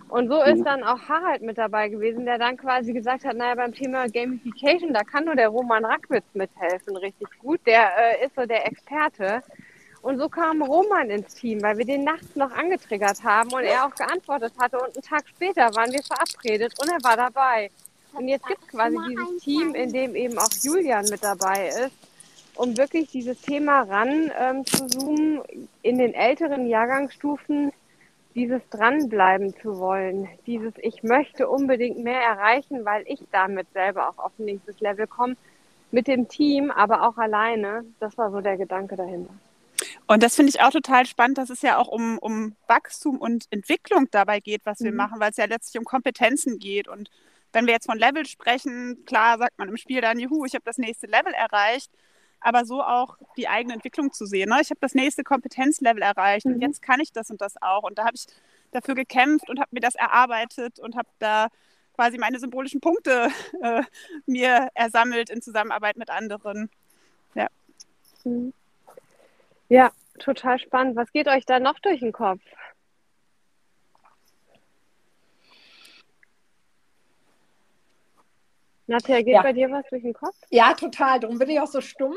Und 0.09 0.29
so 0.29 0.43
ist 0.43 0.61
mhm. 0.61 0.65
dann 0.65 0.85
auch 0.85 1.01
Harald 1.09 1.43
mit 1.43 1.59
dabei 1.59 1.89
gewesen, 1.89 2.25
der 2.25 2.39
dann 2.39 2.57
quasi 2.57 2.93
gesagt 2.93 3.25
hat, 3.25 3.37
naja, 3.37 3.55
beim 3.55 3.75
Thema 3.75 4.09
Gamification, 4.09 4.95
da 4.95 5.03
kann 5.05 5.27
nur 5.27 5.37
der 5.37 5.49
Roman 5.49 5.85
Rackwitz 5.85 6.25
mithelfen, 6.35 6.97
richtig 6.97 7.29
gut. 7.41 7.61
Der 7.67 7.91
äh, 7.99 8.25
ist 8.25 8.35
so 8.35 8.47
der 8.47 8.67
Experte. 8.67 9.43
Und 10.09 10.17
so 10.19 10.31
kam 10.31 10.63
Roman 10.63 11.11
ins 11.11 11.35
Team, 11.35 11.61
weil 11.61 11.77
wir 11.77 11.85
den 11.85 12.03
nachts 12.03 12.35
noch 12.35 12.51
angetriggert 12.51 13.23
haben 13.25 13.53
und 13.53 13.63
er 13.63 13.85
auch 13.85 13.95
geantwortet 13.95 14.55
hatte. 14.59 14.79
Und 14.79 14.97
einen 14.97 15.03
Tag 15.03 15.29
später 15.29 15.75
waren 15.75 15.93
wir 15.93 16.03
verabredet 16.03 16.73
und 16.81 16.89
er 16.89 16.97
war 17.03 17.15
dabei. 17.15 17.71
Und 18.15 18.27
jetzt 18.27 18.47
gibt 18.47 18.63
es 18.63 18.69
quasi 18.69 18.97
dieses 19.07 19.43
Team, 19.43 19.75
in 19.75 19.93
dem 19.93 20.15
eben 20.15 20.39
auch 20.39 20.49
Julian 20.63 21.05
mit 21.11 21.23
dabei 21.23 21.69
ist, 21.69 21.93
um 22.55 22.75
wirklich 22.79 23.11
dieses 23.11 23.39
Thema 23.43 23.83
ran 23.83 24.33
ähm, 24.41 24.65
zu 24.65 24.87
zoomen, 24.87 25.43
in 25.83 25.99
den 25.99 26.15
älteren 26.15 26.67
Jahrgangsstufen 26.67 27.71
dieses 28.35 28.63
dranbleiben 28.71 29.55
zu 29.61 29.79
wollen, 29.79 30.27
dieses 30.47 30.73
ich 30.79 31.03
möchte 31.03 31.51
unbedingt 31.51 31.99
mehr 31.99 32.23
erreichen, 32.23 32.87
weil 32.87 33.05
ich 33.07 33.21
damit 33.31 33.71
selber 33.75 34.09
auch 34.09 34.25
auf 34.25 34.33
ein 34.39 34.47
nächstes 34.47 34.81
Level 34.81 35.07
komme, 35.07 35.37
mit 35.91 36.07
dem 36.07 36.29
Team, 36.29 36.71
aber 36.71 37.07
auch 37.07 37.19
alleine. 37.19 37.85
Das 38.01 38.17
war 38.17 38.31
so 38.31 38.41
der 38.41 38.57
Gedanke 38.57 38.97
dahinter. 38.97 39.35
Und 40.07 40.23
das 40.23 40.35
finde 40.35 40.51
ich 40.51 40.61
auch 40.61 40.71
total 40.71 41.07
spannend, 41.07 41.39
dass 41.39 41.51
es 41.51 41.63
ja 41.63 41.79
auch 41.79 41.89
um, 41.89 42.19
um 42.19 42.57
Wachstum 42.67 43.19
und 43.19 43.47
Entwicklung 43.51 44.09
dabei 44.11 44.41
geht, 44.41 44.65
was 44.65 44.81
wir 44.81 44.91
mhm. 44.91 44.97
machen, 44.97 45.21
weil 45.21 45.31
es 45.31 45.37
ja 45.37 45.45
letztlich 45.47 45.79
um 45.79 45.85
Kompetenzen 45.85 46.59
geht. 46.59 46.89
Und 46.89 47.11
wenn 47.53 47.67
wir 47.67 47.75
jetzt 47.75 47.87
von 47.87 47.99
Level 47.99 48.27
sprechen, 48.27 49.05
klar 49.05 49.39
sagt 49.39 49.59
man 49.59 49.69
im 49.69 49.77
Spiel 49.77 50.01
dann, 50.01 50.19
juhu, 50.19 50.45
ich 50.45 50.55
habe 50.55 50.65
das 50.65 50.79
nächste 50.79 51.07
Level 51.07 51.33
erreicht, 51.33 51.91
aber 52.41 52.65
so 52.65 52.83
auch 52.83 53.17
die 53.37 53.49
eigene 53.49 53.75
Entwicklung 53.75 54.13
zu 54.13 54.27
sehen. 54.27 54.51
Ne? 54.51 54.59
Ich 54.61 54.71
habe 54.71 54.81
das 54.81 54.95
nächste 54.95 55.25
Kompetenzlevel 55.25 56.03
erreicht 56.03 56.47
mhm. 56.47 56.55
und 56.55 56.61
jetzt 56.61 56.83
kann 56.83 57.01
ich 57.01 57.13
das 57.13 57.31
und 57.31 57.41
das 57.41 57.61
auch. 57.61 57.83
Und 57.83 57.99
da 57.99 58.05
habe 58.05 58.17
ich 58.17 58.27
dafür 58.71 58.95
gekämpft 58.95 59.49
und 59.49 59.59
habe 59.59 59.71
mir 59.73 59.81
das 59.81 59.95
erarbeitet 59.95 60.79
und 60.79 60.97
habe 60.97 61.09
da 61.19 61.49
quasi 61.95 62.19
meine 62.19 62.39
symbolischen 62.39 62.81
Punkte 62.81 63.29
äh, 63.63 63.83
mir 64.27 64.69
ersammelt 64.75 65.31
in 65.31 65.43
Zusammenarbeit 65.43 65.97
mit 65.97 66.11
anderen. 66.11 66.71
Ja. 67.35 67.49
Mhm. 68.25 68.53
Ja, 69.69 69.91
total 70.19 70.59
spannend. 70.59 70.97
Was 70.97 71.13
geht 71.13 71.29
euch 71.29 71.45
da 71.45 71.61
noch 71.61 71.79
durch 71.81 72.01
den 72.01 72.13
Kopf? 72.13 72.41
Nadja, 78.87 79.19
geht 79.19 79.35
ja. 79.35 79.43
bei 79.43 79.53
dir 79.53 79.71
was 79.71 79.85
durch 79.91 80.03
den 80.03 80.15
Kopf? 80.15 80.35
Ja, 80.49 80.73
total. 80.73 81.21
Darum 81.21 81.39
bin 81.39 81.51
ich 81.51 81.61
auch 81.61 81.67
so 81.67 81.83
stumm. 81.83 82.15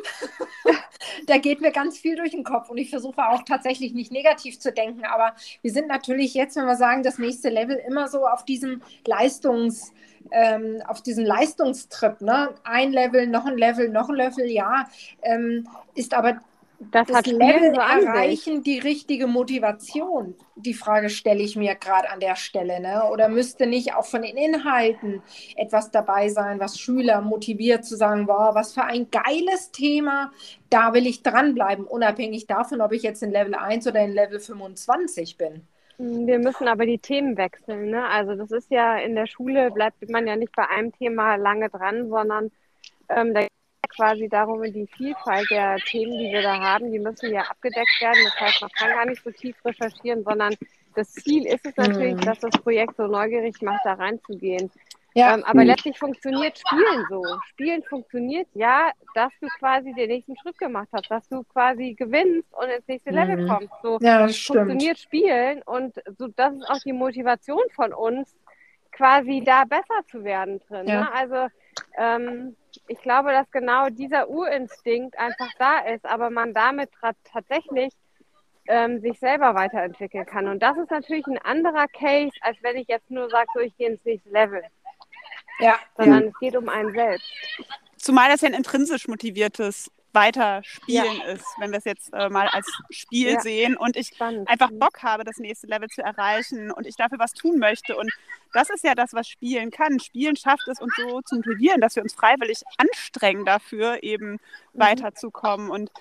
da 1.27 1.37
geht 1.37 1.59
mir 1.59 1.71
ganz 1.71 1.97
viel 1.97 2.15
durch 2.15 2.31
den 2.31 2.45
Kopf 2.45 2.69
und 2.69 2.77
ich 2.77 2.89
versuche 2.89 3.27
auch 3.27 3.43
tatsächlich 3.43 3.93
nicht 3.93 4.13
negativ 4.13 4.57
zu 4.57 4.71
denken. 4.71 5.03
Aber 5.03 5.35
wir 5.61 5.71
sind 5.71 5.89
natürlich 5.89 6.33
jetzt, 6.33 6.55
wenn 6.55 6.65
wir 6.65 6.77
sagen, 6.77 7.03
das 7.03 7.17
nächste 7.17 7.49
Level 7.49 7.75
immer 7.75 8.07
so 8.07 8.25
auf 8.25 8.45
diesem 8.45 8.81
Leistungs- 9.05 9.91
ähm, 10.31 10.81
auf 10.87 11.01
diesem 11.01 11.25
Leistungstrip, 11.25 12.21
ne? 12.21 12.53
ein 12.63 12.91
Level, 12.91 13.27
noch 13.27 13.45
ein 13.45 13.57
Level, 13.57 13.89
noch 13.89 14.07
ein 14.07 14.15
Level, 14.15 14.45
ja, 14.45 14.87
ähm, 15.23 15.67
ist 15.95 16.13
aber 16.13 16.39
das, 16.89 17.07
das 17.07 17.25
Level 17.27 17.75
so 17.75 17.81
erreichen 17.81 18.63
die 18.63 18.79
richtige 18.79 19.27
Motivation? 19.27 20.33
Die 20.55 20.73
Frage 20.73 21.09
stelle 21.09 21.43
ich 21.43 21.55
mir 21.55 21.75
gerade 21.75 22.09
an 22.09 22.19
der 22.19 22.35
Stelle. 22.35 22.79
Ne? 22.79 23.03
Oder 23.11 23.29
müsste 23.29 23.67
nicht 23.67 23.93
auch 23.93 24.05
von 24.05 24.23
den 24.23 24.35
Inhalten 24.35 25.21
etwas 25.55 25.91
dabei 25.91 26.29
sein, 26.29 26.59
was 26.59 26.79
Schüler 26.79 27.21
motiviert 27.21 27.85
zu 27.85 27.95
sagen, 27.95 28.27
wow, 28.27 28.55
was 28.55 28.73
für 28.73 28.83
ein 28.83 29.09
geiles 29.11 29.71
Thema, 29.71 30.31
da 30.71 30.93
will 30.93 31.05
ich 31.05 31.21
dranbleiben, 31.21 31.85
unabhängig 31.85 32.47
davon, 32.47 32.81
ob 32.81 32.93
ich 32.93 33.03
jetzt 33.03 33.21
in 33.21 33.31
Level 33.31 33.53
1 33.53 33.85
oder 33.87 34.03
in 34.03 34.13
Level 34.13 34.39
25 34.39 35.37
bin. 35.37 35.67
Wir 35.99 36.39
müssen 36.39 36.67
aber 36.67 36.87
die 36.87 36.97
Themen 36.97 37.37
wechseln. 37.37 37.91
Ne? 37.91 38.07
Also 38.07 38.33
das 38.33 38.51
ist 38.51 38.71
ja 38.71 38.97
in 38.97 39.13
der 39.13 39.27
Schule, 39.27 39.69
bleibt 39.69 40.09
man 40.09 40.25
ja 40.25 40.35
nicht 40.35 40.55
bei 40.55 40.67
einem 40.67 40.91
Thema 40.91 41.35
lange 41.35 41.69
dran, 41.69 42.09
sondern 42.09 42.49
ähm, 43.09 43.35
da 43.35 43.45
quasi 43.95 44.27
darum, 44.27 44.61
die 44.63 44.87
Vielfalt 44.97 45.49
der 45.49 45.77
Themen, 45.77 46.17
die 46.17 46.31
wir 46.31 46.41
da 46.41 46.59
haben, 46.59 46.91
die 46.91 46.99
müssen 46.99 47.33
ja 47.33 47.41
abgedeckt 47.41 48.01
werden. 48.01 48.19
Das 48.25 48.39
heißt, 48.39 48.61
man 48.61 48.71
kann 48.71 48.89
gar 48.89 49.05
nicht 49.05 49.23
so 49.23 49.31
tief 49.31 49.55
recherchieren, 49.63 50.23
sondern 50.23 50.55
das 50.95 51.11
Ziel 51.13 51.45
ist 51.45 51.65
es 51.65 51.75
natürlich, 51.77 52.15
mhm. 52.15 52.21
dass 52.21 52.39
das 52.39 52.51
Projekt 52.61 52.97
so 52.97 53.07
neugierig 53.07 53.61
macht, 53.61 53.81
da 53.85 53.93
reinzugehen. 53.93 54.71
Ja. 55.13 55.33
Ähm, 55.33 55.43
aber 55.43 55.61
mhm. 55.61 55.67
letztlich 55.67 55.99
funktioniert 55.99 56.57
Spielen 56.57 57.05
so. 57.09 57.21
Spielen 57.49 57.83
funktioniert 57.83 58.47
ja, 58.53 58.91
dass 59.13 59.31
du 59.41 59.47
quasi 59.59 59.93
den 59.93 60.07
nächsten 60.07 60.37
Schritt 60.37 60.57
gemacht 60.57 60.87
hast, 60.93 61.11
dass 61.11 61.27
du 61.27 61.43
quasi 61.43 61.93
gewinnst 61.93 62.47
und 62.53 62.69
ins 62.69 62.87
nächste 62.87 63.09
Level 63.11 63.37
mhm. 63.37 63.47
kommst. 63.47 63.73
So 63.83 63.99
ja, 64.01 64.27
funktioniert 64.27 64.99
Spielen 64.99 65.61
und 65.63 65.95
so 66.17 66.27
das 66.29 66.53
ist 66.55 66.69
auch 66.69 66.79
die 66.79 66.93
Motivation 66.93 67.63
von 67.75 67.93
uns, 67.93 68.33
quasi 68.91 69.41
da 69.45 69.65
besser 69.65 70.05
zu 70.09 70.23
werden 70.23 70.59
drin. 70.67 70.87
Ja. 70.87 71.01
Ne? 71.01 71.13
Also 71.13 71.47
ähm, 71.97 72.55
ich 72.87 73.01
glaube, 73.01 73.31
dass 73.31 73.49
genau 73.51 73.89
dieser 73.89 74.29
Urinstinkt 74.29 75.17
einfach 75.17 75.49
da 75.59 75.79
ist, 75.79 76.05
aber 76.05 76.29
man 76.29 76.53
damit 76.53 76.89
tatsächlich 77.31 77.93
ähm, 78.67 79.01
sich 79.01 79.19
selber 79.19 79.55
weiterentwickeln 79.55 80.25
kann. 80.25 80.47
Und 80.47 80.61
das 80.61 80.77
ist 80.77 80.91
natürlich 80.91 81.25
ein 81.27 81.39
anderer 81.39 81.87
Case, 81.87 82.31
als 82.41 82.57
wenn 82.61 82.77
ich 82.77 82.87
jetzt 82.87 83.09
nur 83.09 83.29
sage, 83.29 83.47
so 83.53 83.59
ich 83.59 83.75
gehe 83.77 83.89
ins 83.89 84.03
nächste 84.05 84.29
Level. 84.29 84.63
Ja. 85.59 85.75
Sondern 85.97 86.27
es 86.27 86.39
geht 86.39 86.55
um 86.55 86.69
einen 86.69 86.91
selbst. 86.91 87.31
Zumal 87.97 88.29
das 88.29 88.41
ja 88.41 88.47
ein 88.47 88.53
intrinsisch 88.53 89.07
motiviertes 89.07 89.91
Weiterspielen 90.13 91.17
ja. 91.17 91.25
ist, 91.25 91.45
wenn 91.59 91.71
wir 91.71 91.77
es 91.77 91.85
jetzt 91.85 92.13
äh, 92.13 92.29
mal 92.29 92.47
als 92.47 92.67
Spiel 92.89 93.33
ja. 93.33 93.39
sehen 93.39 93.77
und 93.77 93.95
ich 93.95 94.07
Spannend. 94.07 94.49
einfach 94.49 94.69
Bock 94.71 95.03
habe, 95.03 95.23
das 95.23 95.37
nächste 95.37 95.67
Level 95.67 95.87
zu 95.87 96.01
erreichen 96.01 96.71
und 96.71 96.85
ich 96.85 96.95
dafür 96.95 97.19
was 97.19 97.33
tun 97.33 97.59
möchte. 97.59 97.95
Und 97.95 98.11
das 98.53 98.69
ist 98.69 98.83
ja 98.83 98.93
das, 98.93 99.13
was 99.13 99.27
Spielen 99.27 99.71
kann. 99.71 99.99
Spielen 99.99 100.35
schafft 100.35 100.67
es 100.67 100.81
uns 100.81 100.93
so 100.95 101.21
zu 101.21 101.35
motivieren, 101.35 101.81
dass 101.81 101.95
wir 101.95 102.03
uns 102.03 102.13
freiwillig 102.13 102.63
anstrengen 102.77 103.45
dafür, 103.45 104.03
eben 104.03 104.31
mhm. 104.31 104.39
weiterzukommen. 104.73 105.69
Und 105.69 105.91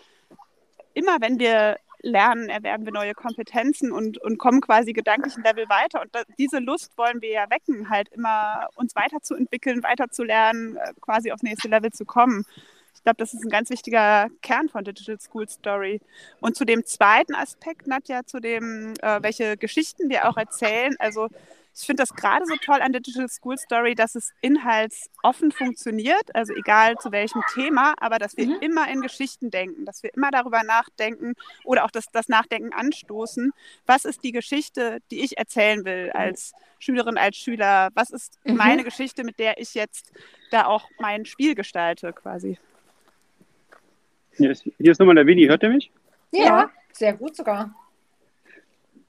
immer 0.94 1.20
wenn 1.20 1.38
wir 1.38 1.76
lernen, 2.02 2.48
erwerben 2.48 2.84
wir 2.84 2.92
neue 2.92 3.14
Kompetenzen 3.14 3.92
und, 3.92 4.18
und 4.18 4.38
kommen 4.38 4.60
quasi 4.60 4.92
gedanklich 4.92 5.36
ein 5.36 5.44
Level 5.44 5.68
weiter. 5.68 6.00
Und 6.00 6.14
da, 6.14 6.22
diese 6.38 6.58
Lust 6.58 6.96
wollen 6.96 7.20
wir 7.20 7.30
ja 7.30 7.50
wecken, 7.50 7.90
halt 7.90 8.08
immer 8.08 8.68
uns 8.74 8.94
weiterzuentwickeln, 8.96 9.82
weiterzulernen, 9.82 10.76
äh, 10.76 10.92
quasi 11.00 11.32
aufs 11.32 11.42
nächste 11.42 11.68
Level 11.68 11.92
zu 11.92 12.04
kommen. 12.04 12.44
Ich 12.94 13.02
glaube, 13.02 13.16
das 13.16 13.32
ist 13.32 13.44
ein 13.44 13.50
ganz 13.50 13.70
wichtiger 13.70 14.28
Kern 14.42 14.68
von 14.68 14.84
Digital 14.84 15.18
School 15.18 15.48
Story. 15.48 16.00
Und 16.40 16.56
zu 16.56 16.64
dem 16.64 16.84
zweiten 16.84 17.34
Aspekt, 17.34 17.86
Nadja, 17.86 18.24
zu 18.24 18.40
dem, 18.40 18.94
äh, 19.00 19.22
welche 19.22 19.56
Geschichten 19.56 20.10
wir 20.10 20.28
auch 20.28 20.36
erzählen. 20.36 20.94
Also 20.98 21.28
ich 21.74 21.86
finde 21.86 22.02
das 22.02 22.14
gerade 22.14 22.44
so 22.46 22.56
toll 22.56 22.82
an 22.82 22.92
Digital 22.92 23.28
School 23.28 23.56
Story, 23.56 23.94
dass 23.94 24.14
es 24.14 24.32
inhaltsoffen 24.40 25.52
funktioniert, 25.52 26.34
also 26.34 26.52
egal 26.52 26.96
zu 26.96 27.12
welchem 27.12 27.42
Thema, 27.54 27.94
aber 27.98 28.18
dass 28.18 28.36
wir 28.36 28.46
mhm. 28.46 28.58
immer 28.60 28.90
in 28.90 29.00
Geschichten 29.00 29.50
denken, 29.50 29.84
dass 29.84 30.02
wir 30.02 30.12
immer 30.14 30.30
darüber 30.30 30.62
nachdenken 30.62 31.34
oder 31.64 31.84
auch 31.84 31.90
das, 31.90 32.06
das 32.12 32.28
Nachdenken 32.28 32.72
anstoßen. 32.72 33.52
Was 33.86 34.04
ist 34.04 34.24
die 34.24 34.32
Geschichte, 34.32 34.98
die 35.10 35.22
ich 35.22 35.38
erzählen 35.38 35.84
will 35.84 36.10
als 36.12 36.52
Schülerin, 36.80 37.16
als 37.16 37.36
Schüler? 37.36 37.90
Was 37.94 38.10
ist 38.10 38.38
mhm. 38.44 38.56
meine 38.56 38.84
Geschichte, 38.84 39.24
mit 39.24 39.38
der 39.38 39.58
ich 39.58 39.74
jetzt 39.74 40.12
da 40.50 40.66
auch 40.66 40.88
mein 40.98 41.24
Spiel 41.24 41.54
gestalte 41.54 42.12
quasi? 42.12 42.58
Hier 44.36 44.50
ist, 44.50 44.62
hier 44.62 44.92
ist 44.92 44.98
nochmal 44.98 45.16
der 45.16 45.26
Winnie, 45.26 45.48
hört 45.48 45.62
ihr 45.62 45.70
mich? 45.70 45.90
Ja, 46.32 46.70
sehr 46.92 47.14
gut 47.14 47.36
sogar. 47.36 47.74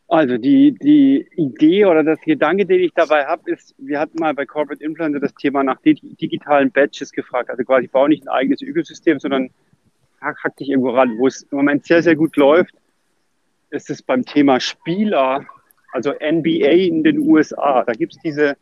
Also 0.08 0.38
die, 0.38 0.74
die 0.74 1.26
Idee 1.38 1.86
oder 1.86 2.04
das 2.04 2.20
Gedanke, 2.20 2.66
den 2.66 2.82
ich 2.82 2.92
dabei 2.94 3.26
habe, 3.26 3.50
ist, 3.50 3.74
wir 3.78 3.98
hatten 3.98 4.20
mal 4.20 4.34
bei 4.34 4.46
Corporate 4.46 4.84
Influencer 4.84 5.22
das 5.22 5.34
Thema 5.36 5.64
nach 5.64 5.80
digitalen 5.82 6.70
Badges 6.70 7.14
gefragt. 7.14 7.50
Also 7.50 7.64
quasi, 7.64 7.86
ich 7.86 7.92
baue 7.92 8.10
nicht 8.10 8.24
ein 8.24 8.28
eigenes 8.28 8.62
Ökosystem, 8.62 9.20
sondern 9.22 9.52
hack, 10.20 10.38
hack 10.44 10.58
dich 10.58 10.70
irgendwo 10.70 10.90
ran. 10.90 11.18
Wo 11.18 11.28
es 11.28 11.44
im 11.44 11.58
Moment 11.58 11.86
sehr, 11.86 12.04
sehr 12.04 12.18
gut 12.18 12.36
läuft, 12.36 12.76
ist 13.70 13.90
es 13.90 14.02
beim 14.02 14.26
Thema 14.26 14.60
Spieler, 14.60 15.46
also 15.94 16.12
NBA 16.12 16.72
in 16.72 17.04
den 17.04 17.20
USA. 17.20 17.84
Da 17.86 17.94
gibt 17.94 18.14
es 18.14 18.20
diese 18.22 18.58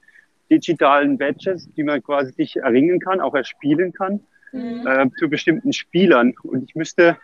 digitalen 0.52 1.18
Badges, 1.18 1.68
die 1.74 1.84
man 1.84 2.04
quasi 2.04 2.32
sich 2.32 2.58
erringen 2.58 3.00
kann, 3.00 3.22
auch 3.22 3.34
erspielen 3.34 3.92
kann, 3.92 4.20
mhm. 4.52 4.88
äh, 4.88 5.10
zu 5.18 5.30
bestimmten 5.30 5.74
Spielern. 5.74 6.34
Und 6.44 6.64
ich 6.70 6.76
müsste 6.76 7.18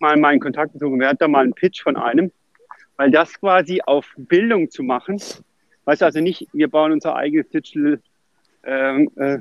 mal 0.00 0.16
meinen 0.16 0.40
Kontakt 0.40 0.78
suchen. 0.78 1.00
Wir 1.00 1.08
hatten 1.08 1.18
da 1.18 1.28
mal 1.28 1.44
einen 1.44 1.54
Pitch 1.54 1.82
von 1.82 1.96
einem, 1.96 2.30
weil 2.96 3.10
das 3.10 3.38
quasi 3.38 3.80
auf 3.84 4.12
Bildung 4.16 4.70
zu 4.70 4.82
machen, 4.82 5.20
weißt 5.84 6.02
du, 6.02 6.04
also 6.06 6.20
nicht, 6.20 6.48
wir 6.52 6.68
bauen 6.68 6.92
unser 6.92 7.14
eigenes 7.16 7.48
Digital 7.50 8.00
ähm, 8.64 9.10
äh, 9.16 9.38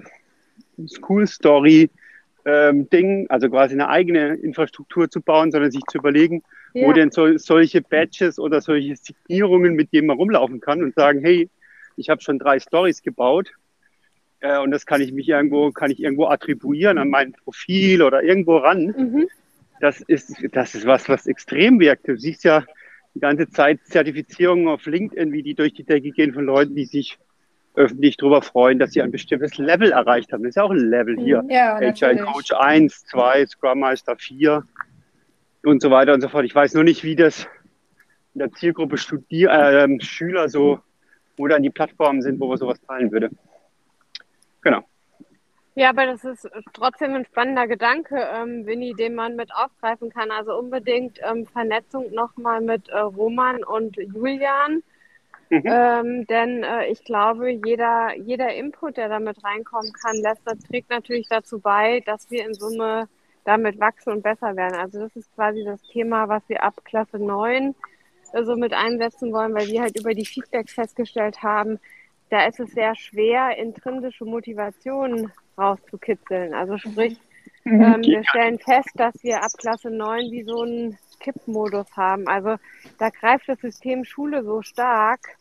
School 0.88 1.26
Story 1.28 1.90
ähm, 2.46 2.88
Ding, 2.90 3.26
also 3.30 3.50
quasi 3.50 3.74
eine 3.74 3.90
eigene 3.90 4.36
Infrastruktur 4.36 5.10
zu 5.10 5.22
bauen, 5.22 5.52
sondern 5.52 5.72
sich 5.72 5.82
zu 5.90 5.98
überlegen, 5.98 6.44
ja. 6.74 6.88
wo 6.88 6.94
denn 6.94 7.12
so, 7.12 7.38
solche 7.38 7.82
Badges 7.82 8.38
oder 8.40 8.62
solche 8.62 8.96
Signierungen, 8.96 9.74
mit 9.74 9.92
denen 9.92 10.08
man 10.08 10.18
rumlaufen 10.18 10.62
kann 10.62 10.84
und 10.84 10.94
sagen, 10.94 11.22
hey, 11.22 11.50
ich 11.98 12.10
habe 12.10 12.22
schon 12.22 12.38
drei 12.38 12.60
Stories 12.60 13.02
gebaut 13.02 13.52
äh, 14.46 14.60
und 14.60 14.72
das 14.72 14.86
kann 14.86 15.02
ich 15.02 15.12
mich 15.12 15.28
irgendwo, 15.28 15.72
kann 15.72 15.92
ich 15.92 16.02
irgendwo 16.02 16.28
attribuieren 16.28 16.98
an 16.98 17.10
mein 17.10 17.34
Profil 17.34 18.02
oder 18.02 18.24
irgendwo 18.24 18.58
ran. 18.58 18.94
Mhm. 18.98 19.28
Das 19.82 20.02
ist, 20.02 20.36
das 20.52 20.76
ist 20.76 20.86
was, 20.86 21.10
was 21.10 21.28
extrem 21.28 21.80
wirkt. 21.80 22.08
Du 22.08 22.18
siehst 22.18 22.44
ja, 22.44 22.64
die 23.14 23.20
ganze 23.20 23.50
Zeit 23.50 23.80
Zertifizierungen 23.86 24.68
auf 24.68 24.86
LinkedIn, 24.86 25.32
wie 25.32 25.42
die 25.42 25.56
durch 25.56 25.74
die 25.74 25.84
Decke 25.84 26.12
gehen 26.12 26.34
von 26.34 26.46
Leuten, 26.46 26.76
die 26.76 26.86
sich 26.86 27.18
öffentlich 27.74 28.18
darüber 28.18 28.42
freuen, 28.42 28.80
dass 28.80 28.92
sie 28.92 29.02
ein 29.02 29.12
bestimmtes 29.12 29.58
Level 29.58 29.92
erreicht 29.92 30.32
haben. 30.32 30.44
Das 30.44 30.50
ist 30.50 30.56
ja 30.56 30.64
auch 30.64 30.72
ein 30.72 30.90
Level 30.90 31.18
hier. 31.18 31.42
Mhm. 31.44 31.50
Ja, 31.50 31.76
Agile 31.76 32.18
Coach 32.18 32.52
1, 32.52 33.06
2, 33.06 33.48
Scrum 33.48 33.80
Master 33.80 34.16
4 34.16 34.64
und 35.64 35.82
so 35.82 35.92
weiter 35.92 36.14
und 36.14 36.22
so 36.22 36.30
fort. 36.30 36.46
Ich 36.46 36.56
weiß 36.56 36.74
nur 36.74 36.84
nicht, 36.84 37.04
wie 37.04 37.16
das 37.16 37.48
in 38.34 38.40
der 38.40 38.52
Zielgruppe 38.52 38.98
Studier 38.98 39.50
äh, 39.50 40.02
Schüler 40.02 40.50
so, 40.50 40.80
wo 41.38 41.48
dann 41.48 41.64
die 41.64 41.70
Plattformen 41.70 42.22
sind, 42.22 42.40
wo 42.40 42.48
man 42.48 42.58
sowas 42.58 42.80
teilen 42.82 43.12
würde. 43.12 43.30
Genau. 44.66 44.82
Ja, 45.76 45.90
aber 45.90 46.06
das 46.08 46.24
ist 46.24 46.50
trotzdem 46.74 47.14
ein 47.14 47.26
spannender 47.26 47.68
Gedanke, 47.68 48.18
ähm, 48.18 48.66
Winnie, 48.66 48.94
den 48.94 49.14
man 49.14 49.36
mit 49.36 49.54
aufgreifen 49.54 50.10
kann. 50.10 50.32
Also 50.32 50.58
unbedingt 50.58 51.20
ähm, 51.22 51.46
Vernetzung 51.46 52.12
nochmal 52.12 52.62
mit 52.62 52.90
äh, 52.90 52.98
Roman 52.98 53.64
und 53.64 53.96
Julian. 53.98 54.82
Mhm. 55.50 55.64
Ähm, 55.66 56.28
denn 56.28 56.64
äh, 56.64 56.88
ich 56.88 57.04
glaube, 57.04 57.52
jeder, 57.52 58.16
jeder 58.16 58.56
Input, 58.56 58.98
der 58.98 59.10
damit 59.10 59.44
reinkommen 59.44 59.92
kann, 59.94 60.16
lässt, 60.16 60.42
das 60.46 60.58
trägt 60.60 60.90
natürlich 60.90 61.28
dazu 61.30 61.60
bei, 61.60 62.00
dass 62.06 62.32
wir 62.32 62.46
in 62.46 62.56
Summe 62.56 63.08
damit 63.44 63.80
wachsen 63.80 64.14
und 64.14 64.24
besser 64.24 64.56
werden. 64.56 64.80
Also 64.80 65.00
das 65.02 65.16
ist 65.16 65.32
quasi 65.36 65.64
das 65.64 65.82
Thema, 65.84 66.28
was 66.28 66.42
wir 66.48 66.64
ab 66.64 66.74
Klasse 66.86 67.20
9 67.20 67.76
äh, 68.32 68.44
so 68.44 68.56
mit 68.56 68.74
einsetzen 68.74 69.32
wollen, 69.32 69.54
weil 69.54 69.68
wir 69.68 69.82
halt 69.82 70.00
über 70.00 70.16
die 70.16 70.26
Feedbacks 70.26 70.74
festgestellt 70.74 71.44
haben, 71.44 71.80
da 72.30 72.46
ist 72.48 72.60
es 72.60 72.72
sehr 72.72 72.96
schwer, 72.96 73.58
intrinsische 73.58 74.26
Motivation 74.26 75.32
rauszukitzeln. 75.58 76.54
Also 76.54 76.78
sprich, 76.78 77.20
mhm. 77.64 77.82
ähm, 77.82 78.02
wir 78.04 78.24
stellen 78.24 78.60
fest, 78.60 78.92
dass 78.96 79.14
wir 79.24 79.44
ab 79.44 79.52
Klasse 79.58 79.90
9 79.90 80.32
wie 80.32 80.44
so 80.44 80.62
einen 80.62 80.98
Kippmodus 81.20 81.88
haben. 81.96 82.28
Also 82.28 82.56
da 83.00 83.10
greift 83.10 83.48
das 83.48 83.60
System 83.60 84.04
Schule 84.04 84.44
so 84.44 84.62
stark, 84.62 85.38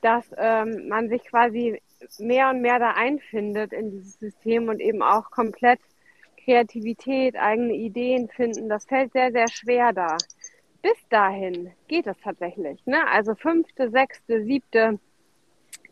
dass 0.00 0.24
ähm, 0.36 0.88
man 0.88 1.08
sich 1.08 1.24
quasi 1.24 1.80
mehr 2.18 2.50
und 2.50 2.60
mehr 2.60 2.78
da 2.78 2.92
einfindet 2.92 3.72
in 3.72 3.90
dieses 3.90 4.18
System 4.18 4.68
und 4.68 4.80
eben 4.80 5.02
auch 5.02 5.30
komplett 5.30 5.80
Kreativität, 6.44 7.36
eigene 7.36 7.74
Ideen 7.74 8.28
finden. 8.28 8.68
Das 8.68 8.84
fällt 8.84 9.12
sehr, 9.12 9.30
sehr 9.30 9.48
schwer 9.48 9.92
da. 9.92 10.16
Bis 10.82 10.96
dahin 11.10 11.70
geht 11.86 12.08
es 12.08 12.16
tatsächlich. 12.22 12.84
Ne? 12.86 13.06
Also 13.08 13.36
fünfte, 13.36 13.90
sechste, 13.90 14.42
siebte, 14.42 14.98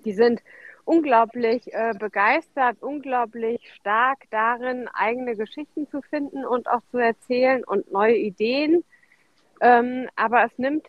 die 0.05 0.13
sind 0.13 0.43
unglaublich 0.85 1.73
äh, 1.73 1.93
begeistert, 1.99 2.83
unglaublich 2.83 3.61
stark 3.75 4.25
darin, 4.31 4.89
eigene 4.93 5.37
Geschichten 5.37 5.89
zu 5.89 6.03
finden 6.03 6.45
und 6.45 6.69
auch 6.69 6.83
zu 6.91 6.99
erzählen 6.99 7.63
und 7.65 7.93
neue 7.93 8.17
Ideen. 8.17 8.85
Ähm, 9.61 10.09
aber 10.17 10.45
es 10.45 10.59
nimmt 10.59 10.87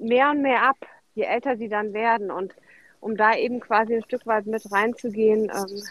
mehr 0.00 0.30
und 0.30 0.42
mehr 0.42 0.62
ab, 0.62 0.78
je 1.14 1.24
älter 1.24 1.56
sie 1.56 1.68
dann 1.68 1.92
werden. 1.92 2.30
Und 2.30 2.54
um 3.00 3.16
da 3.16 3.34
eben 3.34 3.60
quasi 3.60 3.96
ein 3.96 4.04
Stück 4.04 4.26
weit 4.26 4.46
mit 4.46 4.70
reinzugehen, 4.72 5.50
ähm, 5.50 5.82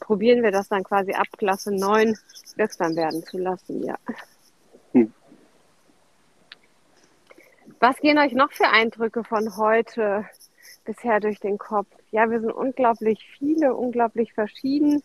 probieren 0.00 0.42
wir 0.42 0.50
das 0.50 0.68
dann 0.68 0.82
quasi 0.82 1.12
ab 1.12 1.26
Klasse 1.36 1.72
9 1.72 2.16
wirksam 2.56 2.96
werden 2.96 3.22
zu 3.22 3.38
lassen, 3.38 3.84
ja. 3.84 3.96
Hm. 4.92 5.12
Was 7.78 7.96
gehen 7.98 8.18
euch 8.18 8.32
noch 8.32 8.50
für 8.50 8.68
Eindrücke 8.68 9.22
von 9.22 9.56
heute 9.56 10.26
bisher 10.88 11.20
durch 11.20 11.38
den 11.38 11.58
Kopf? 11.58 11.86
Ja, 12.10 12.30
wir 12.30 12.40
sind 12.40 12.50
unglaublich 12.50 13.28
viele, 13.38 13.74
unglaublich 13.74 14.32
verschieden. 14.32 15.02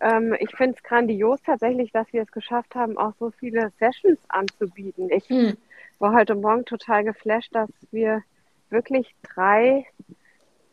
Ähm, 0.00 0.36
ich 0.40 0.50
finde 0.56 0.76
es 0.76 0.82
grandios 0.82 1.40
tatsächlich, 1.46 1.92
dass 1.92 2.12
wir 2.12 2.22
es 2.22 2.32
geschafft 2.32 2.74
haben, 2.74 2.98
auch 2.98 3.12
so 3.20 3.30
viele 3.30 3.70
Sessions 3.78 4.18
anzubieten. 4.28 5.08
Ich 5.10 5.28
hm. 5.28 5.56
war 6.00 6.12
heute 6.12 6.34
Morgen 6.34 6.64
total 6.64 7.04
geflasht, 7.04 7.54
dass 7.54 7.70
wir 7.92 8.22
wirklich 8.70 9.14
drei, 9.22 9.86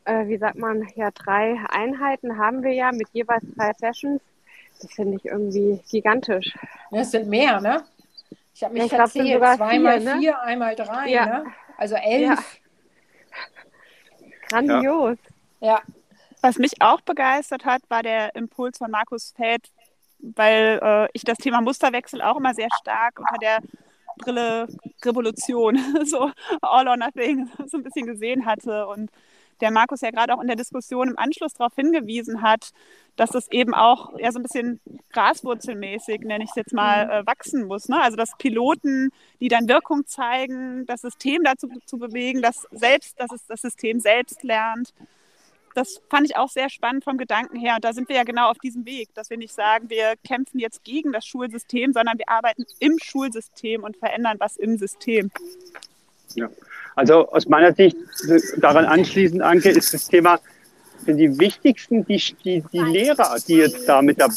äh, 0.06 0.26
wie 0.26 0.38
sagt 0.38 0.58
man, 0.58 0.88
ja, 0.96 1.12
drei 1.12 1.60
Einheiten 1.70 2.40
haben 2.40 2.64
wir 2.64 2.74
ja 2.74 2.92
mit 2.92 3.10
jeweils 3.14 3.44
drei 3.56 3.74
Sessions. 3.74 4.22
Das 4.82 4.92
finde 4.92 5.18
ich 5.18 5.26
irgendwie 5.26 5.80
gigantisch. 5.92 6.58
Ja, 6.90 7.02
es 7.02 7.12
sind 7.12 7.30
mehr, 7.30 7.62
ne? 7.62 7.84
Ich 8.56 8.64
habe 8.64 8.74
mich 8.74 8.92
ja, 8.92 9.06
ich 9.06 9.12
verzählt. 9.14 9.38
Glaub, 9.38 9.58
Zweimal 9.58 10.02
vier, 10.02 10.14
ne? 10.14 10.20
vier, 10.20 10.42
einmal 10.42 10.76
drei, 10.76 11.10
ja. 11.10 11.26
ne? 11.26 11.46
Also 11.78 11.96
elf. 11.96 12.22
Ja. 12.24 12.38
Grandios. 14.52 15.18
Ja. 15.60 15.82
Was 16.42 16.58
mich 16.58 16.82
auch 16.82 17.02
begeistert 17.02 17.66
hat, 17.66 17.82
war 17.90 18.04
der 18.04 18.36
Impuls 18.36 18.78
von 18.78 18.90
Markus 18.90 19.34
Feld, 19.36 19.70
weil 20.20 20.80
äh, 20.82 21.08
ich 21.14 21.24
das 21.24 21.38
Thema 21.38 21.62
Musterwechsel 21.62 22.22
auch 22.22 22.38
immer 22.38 22.54
sehr 22.54 22.70
stark 22.82 23.20
unter 23.20 23.38
der 23.40 23.60
Brille 24.18 24.68
Revolution, 25.04 25.78
so 26.06 26.32
all 26.62 26.88
or 26.88 26.98
nothing, 26.98 27.50
so 27.68 27.78
ein 27.78 27.84
bisschen 27.84 28.08
gesehen 28.08 28.46
hatte. 28.46 28.88
Und 28.88 29.12
der 29.62 29.72
Markus 29.72 30.02
ja 30.02 30.12
gerade 30.12 30.34
auch 30.34 30.42
in 30.42 30.48
der 30.48 30.56
Diskussion 30.56 31.10
im 31.10 31.18
Anschluss 31.18 31.54
darauf 31.54 31.74
hingewiesen 31.76 32.42
hat, 32.42 32.72
dass 33.16 33.36
es 33.36 33.52
eben 33.52 33.74
auch 33.74 34.18
eher 34.18 34.32
so 34.32 34.40
ein 34.40 34.44
bisschen 34.44 34.80
graswurzelmäßig, 35.12 36.22
nenne 36.22 36.44
ich 36.44 36.50
es 36.50 36.56
jetzt 36.56 36.74
mal, 36.74 37.06
mhm. 37.06 37.12
äh, 37.12 37.28
wachsen 37.28 37.66
muss. 37.66 37.88
Ne? 37.90 38.02
Also 38.02 38.18
dass 38.18 38.38
Piloten, 38.38 39.12
die 39.40 39.48
dann 39.48 39.68
Wirkung 39.68 40.06
zeigen, 40.08 40.86
das 40.86 41.02
System 41.02 41.44
dazu 41.44 41.70
zu 41.86 41.98
bewegen, 41.98 42.42
dass 42.42 42.68
selbst, 42.72 43.20
dass 43.20 43.32
es 43.32 43.46
das 43.46 43.62
System 43.62 44.00
selbst 44.00 44.44
lernt. 44.44 44.94
Das 45.74 46.02
fand 46.10 46.30
ich 46.30 46.36
auch 46.36 46.50
sehr 46.50 46.70
spannend 46.70 47.04
vom 47.04 47.18
Gedanken 47.18 47.58
her. 47.58 47.76
Und 47.76 47.86
da 47.86 47.94
sind 47.94 48.10
wir 48.10 48.18
ja 48.18 48.24
genau 48.24 48.50
auf 48.50 48.58
diesem 48.58 48.86
Weg, 48.86 49.14
dass 49.14 49.30
wir 49.30 49.38
nicht 49.38 49.54
sagen, 49.54 49.90
wir 49.90 50.16
kämpfen 50.26 50.60
jetzt 50.60 50.84
gegen 50.84 51.14
das 51.14 51.26
Schulsystem, 51.26 51.94
sondern 51.94 52.18
wir 52.18 52.28
arbeiten 52.28 52.66
im 52.80 52.98
Schulsystem 53.02 53.84
und 53.84 53.96
verändern 53.98 54.38
was 54.40 54.58
im 54.58 54.78
System. 54.78 55.32
Ja, 56.36 56.50
also 56.96 57.30
aus 57.30 57.48
meiner 57.48 57.74
Sicht 57.74 57.98
daran 58.58 58.86
anschließend, 58.86 59.42
Anke, 59.42 59.70
ist 59.70 59.94
das 59.94 60.08
Thema, 60.08 60.40
sind 61.06 61.18
die 61.18 61.40
wichtigsten 61.40 62.06
die, 62.06 62.22
die, 62.44 62.64
die 62.72 62.80
Lehrer, 62.80 63.38
die 63.48 63.56
jetzt 63.56 63.88
da 63.88 64.02
mit 64.02 64.20
der... 64.20 64.30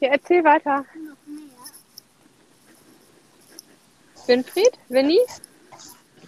Ja, 0.00 0.10
erzähl 0.10 0.44
weiter. 0.44 0.84
Winfried? 4.26 4.72
Winnie? 4.88 5.18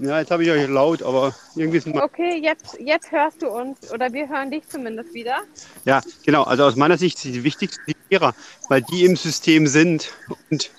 Ja, 0.00 0.18
jetzt 0.18 0.30
habe 0.30 0.42
ich 0.42 0.50
euch 0.50 0.66
laut, 0.66 1.02
aber 1.02 1.34
irgendwie 1.54 1.78
sind 1.78 1.94
wir. 1.94 2.02
Okay, 2.02 2.40
jetzt, 2.42 2.78
jetzt 2.80 3.12
hörst 3.12 3.42
du 3.42 3.48
uns 3.48 3.92
oder 3.92 4.10
wir 4.12 4.28
hören 4.28 4.50
dich 4.50 4.66
zumindest 4.66 5.12
wieder. 5.12 5.40
Ja, 5.84 6.00
genau. 6.24 6.44
Also 6.44 6.64
aus 6.64 6.76
meiner 6.76 6.96
Sicht 6.96 7.18
sind 7.18 7.34
die 7.34 7.44
wichtigsten 7.44 7.82
die 7.86 7.96
Lehrer, 8.08 8.34
weil 8.70 8.80
die 8.80 9.04
im 9.04 9.16
System 9.16 9.66
sind 9.66 10.10
und 10.48 10.70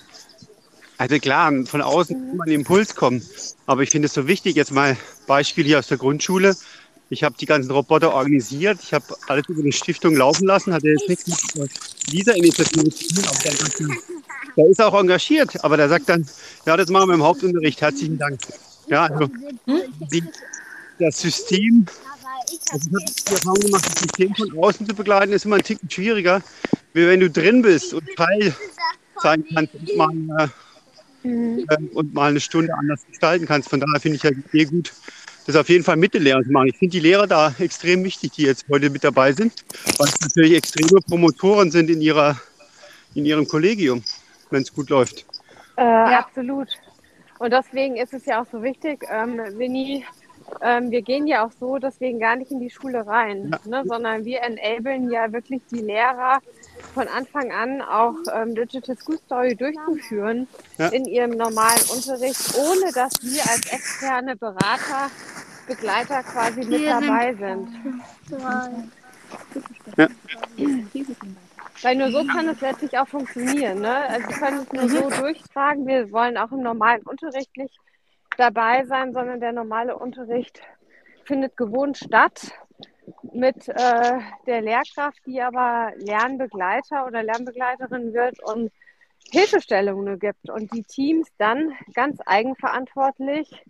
also 1.02 1.18
klar, 1.18 1.52
von 1.66 1.82
außen 1.82 2.16
kann 2.16 2.38
man 2.38 2.46
den 2.48 2.60
Impuls 2.60 2.94
kommen. 2.94 3.26
Aber 3.66 3.82
ich 3.82 3.90
finde 3.90 4.06
es 4.06 4.14
so 4.14 4.28
wichtig, 4.28 4.56
jetzt 4.56 4.72
mal 4.72 4.96
Beispiel 5.26 5.66
hier 5.66 5.80
aus 5.80 5.88
der 5.88 5.98
Grundschule. 5.98 6.56
Ich 7.10 7.24
habe 7.24 7.34
die 7.40 7.48
ganzen 7.48 7.72
Roboter 7.72 8.14
organisiert. 8.14 8.78
Ich 8.84 8.94
habe 8.94 9.06
alles 9.28 9.50
über 9.50 9.64
eine 9.64 9.72
Stiftung 9.72 10.16
laufen 10.16 10.46
lassen. 10.46 10.72
Hatte 10.72 10.90
jetzt 10.90 11.10
nichts 11.10 11.56
mit 11.56 11.72
dieser 12.12 12.36
Initiative 12.36 12.88
zu 12.92 13.16
tun. 13.16 13.26
Aber 13.28 14.56
der 14.56 14.66
ist 14.68 14.80
auch 14.80 14.94
engagiert. 14.94 15.64
Aber 15.64 15.76
der 15.76 15.90
sagt 15.90 16.08
dann, 16.08 16.24
ja, 16.68 16.78
das 16.78 16.88
machen 16.90 17.10
wir 17.10 17.16
im 17.16 17.24
Hauptunterricht. 17.24 17.82
Herzlichen 17.82 18.20
Dank. 18.20 18.40
Ja, 18.88 19.08
also 19.08 19.28
die, 20.12 20.24
das 21.00 21.20
System, 21.20 21.88
also 22.72 22.90
ich 22.90 22.94
habe 22.94 23.12
die 23.28 23.34
Erfahrung 23.34 23.60
gemacht, 23.60 23.86
das 23.88 24.02
System 24.02 24.36
von 24.36 24.60
außen 24.60 24.88
zu 24.88 24.94
begleiten, 24.94 25.34
ist 25.34 25.46
immer 25.46 25.56
ein 25.56 25.64
Ticken 25.64 25.90
schwieriger, 25.90 26.44
wie 26.94 27.08
wenn 27.08 27.22
du 27.22 27.30
drin 27.32 27.64
bist 27.64 27.92
und 27.96 28.08
Teil 28.16 28.56
sein 29.24 29.44
kannst 29.52 29.74
und 29.74 30.30
äh, 30.40 30.48
mhm. 31.24 31.66
und 31.94 32.14
mal 32.14 32.30
eine 32.30 32.40
Stunde 32.40 32.74
anders 32.74 33.06
gestalten 33.08 33.46
kannst. 33.46 33.70
Von 33.70 33.80
daher 33.80 34.00
finde 34.00 34.18
ich 34.18 34.24
ja 34.24 34.32
die 34.32 34.42
Idee 34.54 34.66
gut, 34.66 34.94
das 35.48 35.56
auf 35.56 35.70
jeden 35.70 35.84
Fall 35.84 35.98
mit 35.98 36.14
den 36.14 36.24
Lehrern 36.24 36.44
zu 36.44 36.52
machen. 36.52 36.68
Ich 36.68 36.78
finde 36.78 36.92
die 36.92 37.00
Lehrer 37.00 37.28
da 37.28 37.54
extrem 37.60 38.04
wichtig, 38.04 38.32
die 38.34 38.44
jetzt 38.44 38.66
heute 38.70 38.90
mit 38.90 39.04
dabei 39.04 39.34
sind, 39.34 39.66
weil 39.98 40.08
es 40.08 40.22
natürlich 40.22 40.56
extreme 40.56 41.02
Promotoren 41.02 41.72
sind 41.72 41.90
in, 41.90 42.02
ihrer, 42.02 42.40
in 43.16 43.26
ihrem 43.26 43.48
Kollegium, 43.48 44.04
wenn 44.50 44.62
es 44.62 44.74
gut 44.74 44.90
läuft. 44.90 45.26
Äh, 45.78 45.84
ja. 45.84 46.20
Absolut. 46.20 46.68
Und 47.40 47.52
deswegen 47.52 47.96
ist 47.98 48.14
es 48.14 48.26
ja 48.26 48.42
auch 48.42 48.46
so 48.52 48.62
wichtig, 48.62 49.04
ähm, 49.12 49.40
Winnie, 49.58 50.06
ähm, 50.62 50.92
wir 50.92 51.02
gehen 51.02 51.28
ja 51.28 51.46
auch 51.46 51.52
so 51.60 51.78
deswegen 51.78 52.20
gar 52.20 52.36
nicht 52.36 52.52
in 52.52 52.60
die 52.60 52.70
Schule 52.70 53.06
rein, 53.06 53.50
ja. 53.52 53.60
ne, 53.66 53.84
sondern 53.88 54.26
wir 54.26 54.42
enablen 54.42 55.10
ja 55.10 55.32
wirklich 55.32 55.62
die 55.72 55.80
Lehrer 55.80 56.40
von 56.94 57.08
Anfang 57.08 57.52
an 57.52 57.82
auch 57.82 58.16
ähm, 58.34 58.56
Digital 58.56 58.98
School 58.98 59.18
Story 59.26 59.56
durchzuführen 59.56 60.48
ja. 60.78 60.88
in 60.90 61.06
ihrem 61.06 61.32
normalen 61.32 61.82
Unterricht, 61.94 62.56
ohne 62.58 62.92
dass 62.94 63.14
wir 63.22 63.42
als 63.42 63.72
externe 63.72 64.36
Berater, 64.36 65.10
Begleiter 65.68 66.24
quasi 66.24 66.64
mit 66.66 66.86
dabei 66.86 67.34
sind. 67.34 67.70
Ja. 69.98 70.08
Weil 71.82 71.96
nur 71.96 72.12
so 72.12 72.26
kann 72.26 72.48
es 72.50 72.62
letztlich 72.62 72.98
auch 72.98 73.08
funktionieren. 73.08 73.80
Ne? 73.82 73.96
Also 73.96 74.28
wir 74.28 74.36
können 74.36 74.60
es 74.60 74.72
nur 74.72 74.90
so 74.90 75.10
mhm. 75.10 75.22
durchtragen. 75.22 75.88
Wir 75.88 76.12
wollen 76.12 76.38
auch 76.38 76.52
im 76.52 76.62
normalen 76.62 77.02
Unterricht 77.04 77.56
nicht 77.58 77.76
dabei 78.38 78.86
sein, 78.86 79.14
sondern 79.14 79.40
der 79.40 79.52
normale 79.52 79.98
Unterricht 79.98 80.62
findet 81.26 81.58
gewohnt 81.58 81.98
statt 81.98 82.52
mit 83.34 83.68
äh, 83.68 84.20
der 84.46 84.62
Lehrkraft, 84.62 85.20
die 85.26 85.42
aber 85.42 85.92
Lernbegleiter 85.98 87.06
oder 87.06 87.24
Lernbegleiterin 87.24 88.14
wird 88.14 88.42
und 88.44 88.72
Hilfestellungen 89.30 90.20
gibt 90.20 90.50
und 90.50 90.74
die 90.74 90.84
Teams 90.84 91.28
dann 91.38 91.74
ganz 91.94 92.20
eigenverantwortlich 92.26 93.64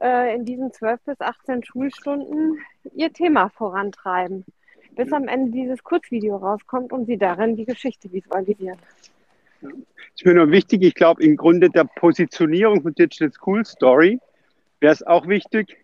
äh, 0.00 0.34
in 0.34 0.44
diesen 0.44 0.72
12 0.72 1.00
bis 1.02 1.20
18 1.20 1.64
Schulstunden 1.64 2.58
ihr 2.94 3.12
Thema 3.12 3.48
vorantreiben, 3.50 4.44
bis 4.92 5.12
am 5.12 5.28
Ende 5.28 5.52
dieses 5.52 5.82
Kurzvideo 5.82 6.36
rauskommt 6.36 6.92
und 6.92 7.06
sie 7.06 7.18
darin 7.18 7.56
die 7.56 7.64
Geschichte 7.64 8.10
visualisieren. 8.12 8.78
Das 9.60 9.72
ist 10.16 10.24
mir 10.24 10.34
nur 10.34 10.50
wichtig, 10.50 10.82
ich 10.82 10.94
glaube, 10.94 11.22
im 11.22 11.36
Grunde 11.36 11.68
der 11.68 11.84
Positionierung 11.84 12.82
von 12.82 12.94
Digital 12.94 13.32
School 13.32 13.64
Story 13.64 14.18
wäre 14.80 14.92
es 14.92 15.02
auch 15.02 15.26
wichtig, 15.26 15.76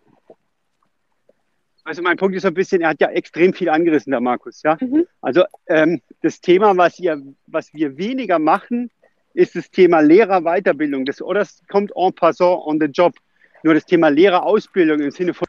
also 1.85 2.03
mein 2.03 2.17
Punkt 2.17 2.37
ist 2.37 2.43
so 2.43 2.49
ein 2.49 2.55
bisschen, 2.55 2.81
er 2.83 2.91
hat 2.91 3.01
ja 3.01 3.09
extrem 3.11 3.53
viel 3.53 3.69
angerissen, 3.69 4.11
der 4.11 4.21
Markus. 4.21 4.63
Ja? 4.63 4.77
Mhm. 4.81 5.07
Also 5.21 5.45
ähm, 5.67 6.01
das 6.23 6.41
Thema, 6.41 6.77
was, 6.77 6.99
ihr, 6.99 7.21
was 7.47 7.73
wir 7.75 7.97
weniger 7.97 8.39
machen, 8.39 8.91
ist 9.35 9.57
das 9.57 9.71
Thema 9.71 10.01
Lehrerweiterbildung. 10.01 11.05
Das, 11.05 11.21
oder 11.21 11.41
es 11.41 11.63
kommt 11.69 11.93
en 11.97 12.13
passant 12.15 12.61
on 12.65 12.79
the 12.81 12.87
job. 12.87 13.15
Nur 13.63 13.75
das 13.75 13.85
Thema 13.85 14.09
Lehrerausbildung 14.09 15.01
im 15.01 15.11
Sinne 15.11 15.35
von. 15.35 15.47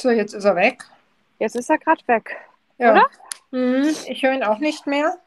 So, 0.00 0.10
jetzt 0.10 0.34
ist 0.34 0.44
er 0.44 0.56
weg. 0.56 0.84
Jetzt 1.38 1.56
ist 1.56 1.70
er 1.70 1.78
gerade 1.78 2.06
weg. 2.06 2.36
Ja. 2.78 2.92
Oder? 2.92 3.06
Mhm, 3.52 3.94
ich 4.06 4.22
höre 4.22 4.32
ihn 4.32 4.42
auch 4.42 4.58
nicht 4.58 4.86
mehr. 4.86 5.18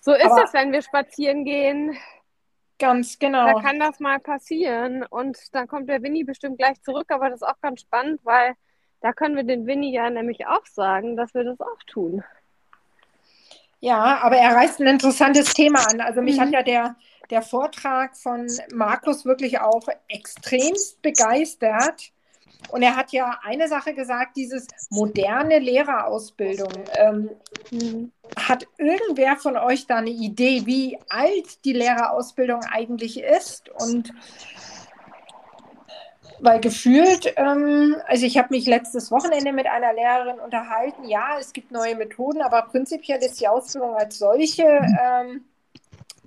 So 0.00 0.12
ist 0.12 0.24
Aber 0.24 0.44
es, 0.44 0.52
wenn 0.54 0.72
wir 0.72 0.82
spazieren 0.82 1.44
gehen. 1.44 1.96
Ganz 2.78 3.18
genau. 3.18 3.46
Da 3.46 3.60
kann 3.62 3.78
das 3.78 4.00
mal 4.00 4.18
passieren. 4.18 5.04
Und 5.04 5.38
dann 5.54 5.66
kommt 5.66 5.88
der 5.88 6.02
Winnie 6.02 6.24
bestimmt 6.24 6.58
gleich 6.58 6.80
zurück, 6.82 7.10
aber 7.10 7.30
das 7.30 7.40
ist 7.40 7.48
auch 7.48 7.60
ganz 7.60 7.80
spannend, 7.80 8.20
weil 8.24 8.54
da 9.00 9.12
können 9.12 9.36
wir 9.36 9.44
den 9.44 9.66
Winnie 9.66 9.92
ja 9.92 10.10
nämlich 10.10 10.46
auch 10.46 10.66
sagen, 10.66 11.16
dass 11.16 11.32
wir 11.34 11.44
das 11.44 11.60
auch 11.60 11.82
tun. 11.86 12.22
Ja, 13.80 14.18
aber 14.22 14.36
er 14.36 14.54
reißt 14.54 14.80
ein 14.80 14.86
interessantes 14.86 15.54
Thema 15.54 15.80
an. 15.90 16.00
Also 16.00 16.22
mich 16.22 16.36
mhm. 16.36 16.40
hat 16.40 16.52
ja 16.52 16.62
der, 16.62 16.96
der 17.30 17.42
Vortrag 17.42 18.16
von 18.16 18.46
Markus 18.72 19.24
wirklich 19.24 19.60
auch 19.60 19.86
extremst 20.08 21.00
begeistert. 21.02 22.10
Und 22.70 22.82
er 22.82 22.96
hat 22.96 23.12
ja 23.12 23.38
eine 23.42 23.68
Sache 23.68 23.94
gesagt, 23.94 24.36
dieses 24.36 24.66
moderne 24.90 25.58
Lehrerausbildung. 25.58 26.72
Ähm, 26.96 27.30
hat 28.36 28.66
irgendwer 28.76 29.36
von 29.36 29.56
euch 29.56 29.86
da 29.86 29.96
eine 29.96 30.10
Idee, 30.10 30.66
wie 30.66 30.98
alt 31.08 31.64
die 31.64 31.72
Lehrerausbildung 31.72 32.60
eigentlich 32.64 33.20
ist? 33.20 33.68
Und 33.68 34.12
weil 36.40 36.60
gefühlt, 36.60 37.32
ähm, 37.36 37.96
also 38.06 38.26
ich 38.26 38.36
habe 38.36 38.48
mich 38.50 38.66
letztes 38.66 39.10
Wochenende 39.10 39.52
mit 39.52 39.66
einer 39.66 39.92
Lehrerin 39.94 40.38
unterhalten, 40.38 41.04
ja, 41.04 41.38
es 41.40 41.52
gibt 41.52 41.70
neue 41.70 41.96
Methoden, 41.96 42.42
aber 42.42 42.62
prinzipiell 42.62 43.22
ist 43.22 43.40
die 43.40 43.48
Ausbildung 43.48 43.94
als 43.94 44.18
solche 44.18 44.64
ähm, 44.64 45.44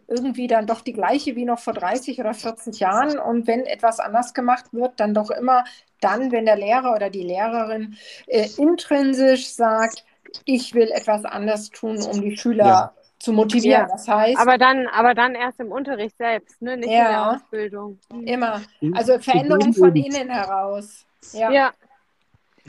irgendwie 0.09 0.47
dann 0.47 0.65
doch 0.65 0.81
die 0.81 0.93
gleiche 0.93 1.35
wie 1.35 1.45
noch 1.45 1.59
vor 1.59 1.73
30 1.73 2.19
oder 2.19 2.33
40 2.33 2.79
Jahren. 2.79 3.19
Und 3.19 3.47
wenn 3.47 3.65
etwas 3.65 3.99
anders 3.99 4.33
gemacht 4.33 4.65
wird, 4.73 4.99
dann 4.99 5.13
doch 5.13 5.29
immer 5.29 5.63
dann, 6.01 6.31
wenn 6.31 6.45
der 6.45 6.57
Lehrer 6.57 6.95
oder 6.95 7.09
die 7.09 7.23
Lehrerin 7.23 7.97
äh, 8.27 8.47
intrinsisch 8.57 9.49
sagt, 9.49 10.05
ich 10.45 10.73
will 10.73 10.89
etwas 10.91 11.25
anders 11.25 11.69
tun, 11.69 12.01
um 12.01 12.21
die 12.21 12.37
Schüler 12.37 12.65
ja. 12.65 12.93
zu 13.19 13.33
motivieren. 13.33 13.87
Ja. 13.87 13.87
Das 13.87 14.07
heißt, 14.07 14.39
aber 14.39 14.57
dann, 14.57 14.87
aber 14.87 15.13
dann 15.13 15.35
erst 15.35 15.59
im 15.59 15.71
Unterricht 15.71 16.17
selbst, 16.17 16.61
ne? 16.61 16.77
nicht 16.77 16.89
ja, 16.89 17.05
in 17.05 17.11
der 17.11 17.31
Ausbildung. 17.31 17.99
Immer. 18.25 18.61
Also 18.93 19.19
Veränderung 19.19 19.73
von 19.73 19.95
innen 19.95 20.29
heraus. 20.29 21.05
Ja. 21.33 21.71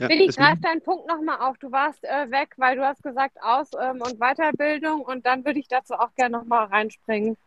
Ja. 0.01 0.09
Willi, 0.09 0.27
greif 0.27 0.59
deinen 0.61 0.81
Punkt 0.81 1.07
nochmal 1.07 1.39
auf. 1.39 1.57
Du 1.59 1.71
warst 1.71 2.03
äh, 2.03 2.29
weg, 2.31 2.53
weil 2.57 2.75
du 2.75 2.83
hast 2.85 3.03
gesagt 3.03 3.37
Aus- 3.41 3.71
ähm, 3.79 4.01
und 4.01 4.19
Weiterbildung 4.19 5.01
und 5.01 5.25
dann 5.25 5.45
würde 5.45 5.59
ich 5.59 5.67
dazu 5.67 5.93
auch 5.93 6.13
gerne 6.15 6.37
nochmal 6.37 6.65
reinspringen. 6.65 7.37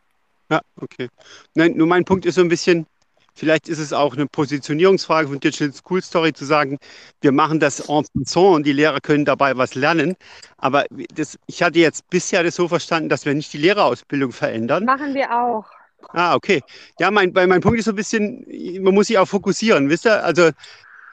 Ja, 0.49 0.61
okay. 0.79 1.09
Nein, 1.55 1.73
nur 1.75 1.87
mein 1.87 2.05
Punkt 2.05 2.25
ist 2.25 2.35
so 2.35 2.41
ein 2.41 2.49
bisschen, 2.49 2.85
vielleicht 3.33 3.67
ist 3.67 3.79
es 3.79 3.93
auch 3.93 4.13
eine 4.13 4.27
Positionierungsfrage 4.27 5.27
von 5.27 5.39
Digital 5.39 5.73
School 5.73 6.01
Story 6.01 6.33
zu 6.33 6.45
sagen, 6.45 6.77
wir 7.21 7.31
machen 7.31 7.59
das 7.59 7.79
en 7.89 8.05
passant 8.13 8.55
und 8.55 8.65
die 8.65 8.73
Lehrer 8.73 9.01
können 9.01 9.25
dabei 9.25 9.57
was 9.57 9.75
lernen. 9.75 10.15
Aber 10.57 10.85
das, 11.13 11.37
ich 11.47 11.61
hatte 11.63 11.79
jetzt 11.79 12.09
bisher 12.09 12.43
das 12.43 12.55
so 12.55 12.67
verstanden, 12.67 13.09
dass 13.09 13.25
wir 13.25 13.33
nicht 13.33 13.51
die 13.53 13.57
Lehrerausbildung 13.57 14.31
verändern. 14.31 14.85
Machen 14.85 15.13
wir 15.13 15.35
auch. 15.35 15.65
Ah, 16.09 16.35
okay. 16.35 16.61
Ja, 16.99 17.09
mein, 17.09 17.31
mein 17.33 17.61
Punkt 17.61 17.79
ist 17.79 17.85
so 17.85 17.91
ein 17.91 17.95
bisschen, 17.95 18.45
man 18.81 18.93
muss 18.93 19.07
sich 19.07 19.17
auch 19.17 19.27
fokussieren, 19.27 19.89
wisst 19.89 20.05
ihr? 20.05 20.23
Also, 20.23 20.51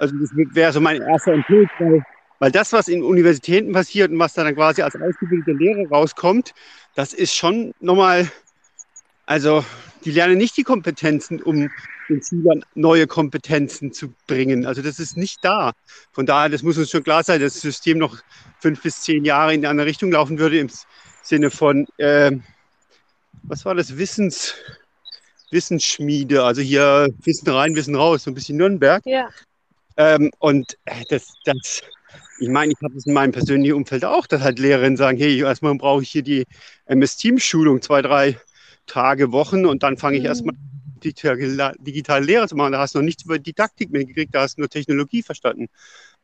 also 0.03 0.17
das 0.17 0.31
wäre 0.35 0.73
so 0.73 0.81
mein 0.81 1.01
erster 1.01 1.33
Impuls, 1.33 1.71
weil, 1.79 2.03
weil 2.41 2.51
das, 2.51 2.73
was 2.73 2.89
in 2.89 3.05
Universitäten 3.05 3.73
passiert 3.73 4.11
und 4.11 4.19
was 4.19 4.35
dann 4.35 4.53
quasi 4.55 4.83
als 4.83 4.97
ausgebildete 4.97 5.53
Lehrer 5.53 5.89
rauskommt, 5.89 6.53
das 6.97 7.15
ist 7.15 7.35
schon 7.35 7.73
nochmal, 7.79 8.29
also 9.27 9.65
die 10.05 10.11
lernen 10.11 10.39
nicht 10.39 10.57
die 10.57 10.65
Kompetenzen, 10.65 11.41
um 11.41 11.71
den 12.09 12.21
Schülern 12.21 12.65
neue 12.75 13.07
Kompetenzen 13.07 13.93
zu 13.93 14.13
bringen. 14.27 14.67
Also 14.67 14.83
das 14.83 14.99
ist 14.99 15.17
nicht 15.17 15.39
da. 15.43 15.71
Von 16.11 16.27
daher, 16.27 16.49
das 16.49 16.65
muss 16.65 16.77
uns 16.77 16.91
schon 16.91 17.05
klar 17.05 17.23
sein, 17.23 17.41
dass 17.41 17.53
das 17.53 17.63
System 17.63 17.99
noch 17.99 18.19
fünf 18.59 18.83
bis 18.83 19.03
zehn 19.03 19.25
Jahre 19.25 19.55
in 19.55 19.61
eine 19.61 19.69
andere 19.69 19.87
Richtung 19.87 20.11
laufen 20.11 20.41
würde, 20.41 20.59
im 20.59 20.69
Sinne 21.23 21.51
von, 21.53 21.87
äh, 21.99 22.33
was 23.45 23.65
war 23.65 23.77
das, 23.77 23.97
Wissens, 23.99 24.57
Wissensschmiede, 25.53 26.43
also 26.43 26.61
hier 26.61 27.09
Wissen 27.23 27.49
rein, 27.51 27.77
Wissen 27.77 27.95
raus, 27.95 28.25
so 28.25 28.33
ein 28.33 28.35
bisschen 28.35 28.57
Nürnberg. 28.57 29.01
Ja. 29.07 29.29
Ähm, 29.97 30.31
und 30.39 30.79
äh, 30.85 31.05
das, 31.09 31.33
das, 31.45 31.83
ich 32.39 32.49
meine, 32.49 32.73
ich 32.73 32.79
habe 32.83 32.95
das 32.95 33.07
in 33.07 33.13
meinem 33.13 33.33
persönlichen 33.33 33.75
Umfeld 33.75 34.05
auch, 34.05 34.27
dass 34.27 34.43
halt 34.43 34.59
Lehrerinnen 34.59 34.97
sagen, 34.97 35.19
hey, 35.19 35.41
erstmal 35.41 35.75
brauche 35.77 36.03
ich 36.03 36.11
hier 36.11 36.23
die 36.23 36.45
MS-Team-Schulung, 36.87 37.83
zwei, 37.83 38.03
drei 38.03 38.39
Tage, 38.87 39.33
Wochen 39.33 39.67
und 39.67 39.83
dann 39.83 39.97
fange 39.97 40.17
ich 40.17 40.23
mhm. 40.23 40.29
erstmal 40.29 40.55
digitale, 41.05 42.25
Lehre 42.25 42.49
zu 42.49 42.57
machen. 42.57 42.73
Da 42.73 42.81
hast 42.81 42.95
du 42.95 42.99
noch 42.99 43.05
nichts 43.05 43.25
über 43.25 43.39
Didaktik 43.39 43.91
mehr 43.91 44.05
gekriegt, 44.05 44.35
da 44.35 44.43
hast 44.43 44.57
du 44.57 44.63
nur 44.63 44.69
Technologie 44.69 45.23
verstanden. 45.23 45.69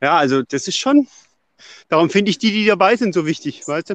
Ja, 0.00 0.16
also 0.16 0.42
das 0.42 0.68
ist 0.68 0.76
schon, 0.76 1.08
darum 1.88 2.10
finde 2.10 2.30
ich 2.30 2.38
die, 2.38 2.52
die 2.52 2.66
dabei 2.66 2.96
sind, 2.96 3.14
so 3.14 3.26
wichtig, 3.26 3.66
weißt 3.66 3.90
du? 3.90 3.94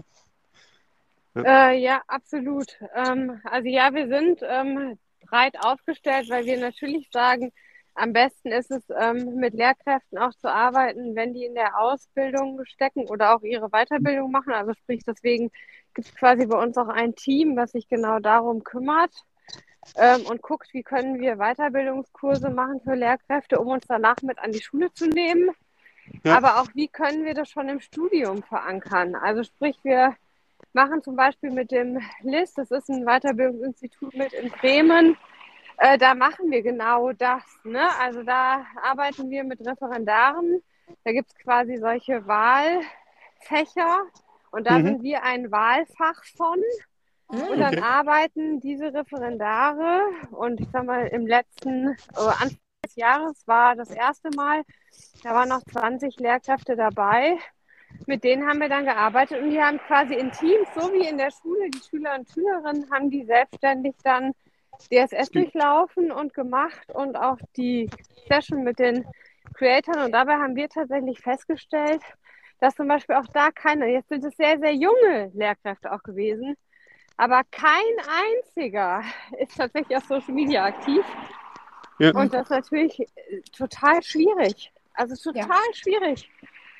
Ja, 1.36 1.72
äh, 1.72 1.80
ja 1.80 2.02
absolut. 2.08 2.78
Ähm, 2.96 3.40
also 3.44 3.68
ja, 3.68 3.94
wir 3.94 4.08
sind 4.08 4.42
ähm, 4.44 4.98
breit 5.28 5.56
aufgestellt, 5.60 6.30
weil 6.30 6.46
wir 6.46 6.60
natürlich 6.60 7.10
sagen, 7.12 7.52
am 7.96 8.14
besten 8.14 8.50
ist 8.50 8.72
es, 8.72 8.84
ähm, 9.00 9.36
mit 9.36 9.54
Lehrkräften 9.54 10.18
auch 10.18 10.34
zu 10.34 10.52
arbeiten, 10.52 11.16
wenn 11.16 11.34
die 11.34 11.46
in 11.46 11.54
der 11.54 11.80
Ausbildung 11.80 12.64
stecken 12.66 13.08
oder 13.08 13.36
auch 13.36 13.42
ihre 13.44 13.70
Weiterbildung 13.70 14.32
machen. 14.32 14.54
Also 14.54 14.74
sprich, 14.74 15.04
deswegen 15.06 15.52
gibt 15.94 16.08
es 16.08 16.16
quasi 16.16 16.46
bei 16.46 16.62
uns 16.62 16.78
auch 16.78 16.88
ein 16.88 17.16
Team, 17.16 17.56
was 17.56 17.72
sich 17.72 17.88
genau 17.88 18.20
darum 18.20 18.64
kümmert 18.64 19.14
ähm, 19.96 20.26
und 20.28 20.42
guckt, 20.42 20.74
wie 20.74 20.84
können 20.84 21.20
wir 21.20 21.38
Weiterbildungskurse 21.38 22.50
machen 22.50 22.82
für 22.82 22.96
Lehrkräfte, 22.96 23.60
um 23.60 23.68
uns 23.68 23.86
danach 23.88 24.22
mit 24.22 24.40
an 24.40 24.52
die 24.52 24.62
Schule 24.62 24.92
zu 24.94 25.08
nehmen. 25.08 25.52
Ja. 26.24 26.38
Aber 26.38 26.62
auch, 26.62 26.68
wie 26.74 26.88
können 26.88 27.26
wir 27.26 27.34
das 27.34 27.50
schon 27.50 27.70
im 27.70 27.80
Studium 27.80 28.44
verankern? 28.44 29.16
Also 29.16 29.44
sprich, 29.44 29.78
wir 29.84 30.16
machen 30.74 31.04
zum 31.04 31.16
Beispiel 31.16 31.52
mit 31.52 31.72
dem 31.72 32.00
LIS, 32.24 32.54
das 32.56 32.72
ist 32.72 32.90
ein 32.90 33.06
Weiterbildungsinstitut 33.06 34.16
mit 34.16 34.34
in 34.34 34.50
Bremen, 34.50 35.18
äh, 35.78 35.98
da 35.98 36.16
machen 36.16 36.52
wir 36.52 36.62
genau 36.62 37.12
das. 37.12 37.44
Ne? 37.64 37.88
Also 38.00 38.24
da 38.24 38.66
arbeiten 38.82 39.30
wir 39.30 39.44
mit 39.44 39.66
Referendaren. 39.66 40.62
Da 41.04 41.12
gibt 41.12 41.30
es 41.30 41.38
quasi 41.38 41.78
solche 41.78 42.26
Wahlfächer 42.28 44.04
und 44.52 44.68
da 44.68 44.78
mhm. 44.78 44.86
sind 44.86 45.04
wir 45.04 45.24
ein 45.24 45.52
Wahlfach 45.52 46.24
von. 46.38 46.60
Mhm. 47.30 47.42
Und 47.42 47.60
dann 47.60 47.74
okay. 47.76 47.84
arbeiten 47.84 48.60
diese 48.60 48.94
Referendare 48.94 50.02
und 50.32 50.60
ich 50.60 50.68
sag 50.72 50.86
mal, 50.86 51.08
im 51.08 51.26
letzten, 51.26 51.90
äh, 51.90 51.96
Anfang 52.16 52.58
des 52.84 52.96
Jahres 52.96 53.48
war 53.48 53.76
das 53.76 53.90
erste 53.90 54.30
Mal, 54.36 54.64
da 55.24 55.34
waren 55.34 55.50
noch 55.50 55.64
20 55.64 56.20
Lehrkräfte 56.20 56.76
dabei. 56.76 57.38
Mit 58.08 58.24
denen 58.24 58.48
haben 58.48 58.60
wir 58.60 58.70
dann 58.70 58.86
gearbeitet 58.86 59.42
und 59.42 59.52
die 59.52 59.62
haben 59.62 59.80
quasi 59.80 60.16
in 60.16 60.32
Teams, 60.32 60.68
so 60.76 60.92
wie 60.94 61.08
in 61.08 61.18
der 61.18 61.32
Schule, 61.32 61.70
die 61.70 61.80
Schüler 61.80 62.16
und 62.16 62.30
Schülerinnen 62.30 62.92
haben 62.92 63.10
die 63.10 63.24
selbstständig 63.24 63.96
dann 64.04 64.34
DSS 64.90 65.30
durchlaufen 65.32 66.12
und 66.12 66.34
gemacht 66.34 66.92
und 66.94 67.16
auch 67.16 67.38
die 67.56 67.90
Session 68.28 68.64
mit 68.64 68.80
den 68.80 69.06
Creatoren. 69.54 70.06
Und 70.06 70.12
dabei 70.12 70.34
haben 70.34 70.56
wir 70.56 70.70
tatsächlich 70.70 71.20
festgestellt, 71.20 72.02
dass 72.60 72.76
zum 72.76 72.88
Beispiel 72.88 73.16
auch 73.16 73.28
da 73.34 73.52
keine, 73.52 73.88
jetzt 73.88 74.10
sind 74.10 74.24
es 74.24 74.36
sehr, 74.38 74.58
sehr 74.60 74.74
junge 74.74 75.32
Lehrkräfte 75.34 75.92
auch 75.92 76.02
gewesen, 76.02 76.56
aber 77.18 77.42
kein 77.52 77.94
einziger 78.08 79.04
ist 79.40 79.58
tatsächlich 79.58 79.98
auf 79.98 80.06
Social 80.06 80.34
Media 80.34 80.66
aktiv. 80.66 81.06
Ja. 82.00 82.12
Und 82.12 82.34
das 82.34 82.44
ist 82.44 82.50
natürlich 82.50 83.00
äh, 83.00 83.42
total 83.56 84.02
schwierig. 84.02 84.72
Also 84.96 85.16
total 85.16 85.48
ja. 85.48 85.74
schwierig, 85.74 86.30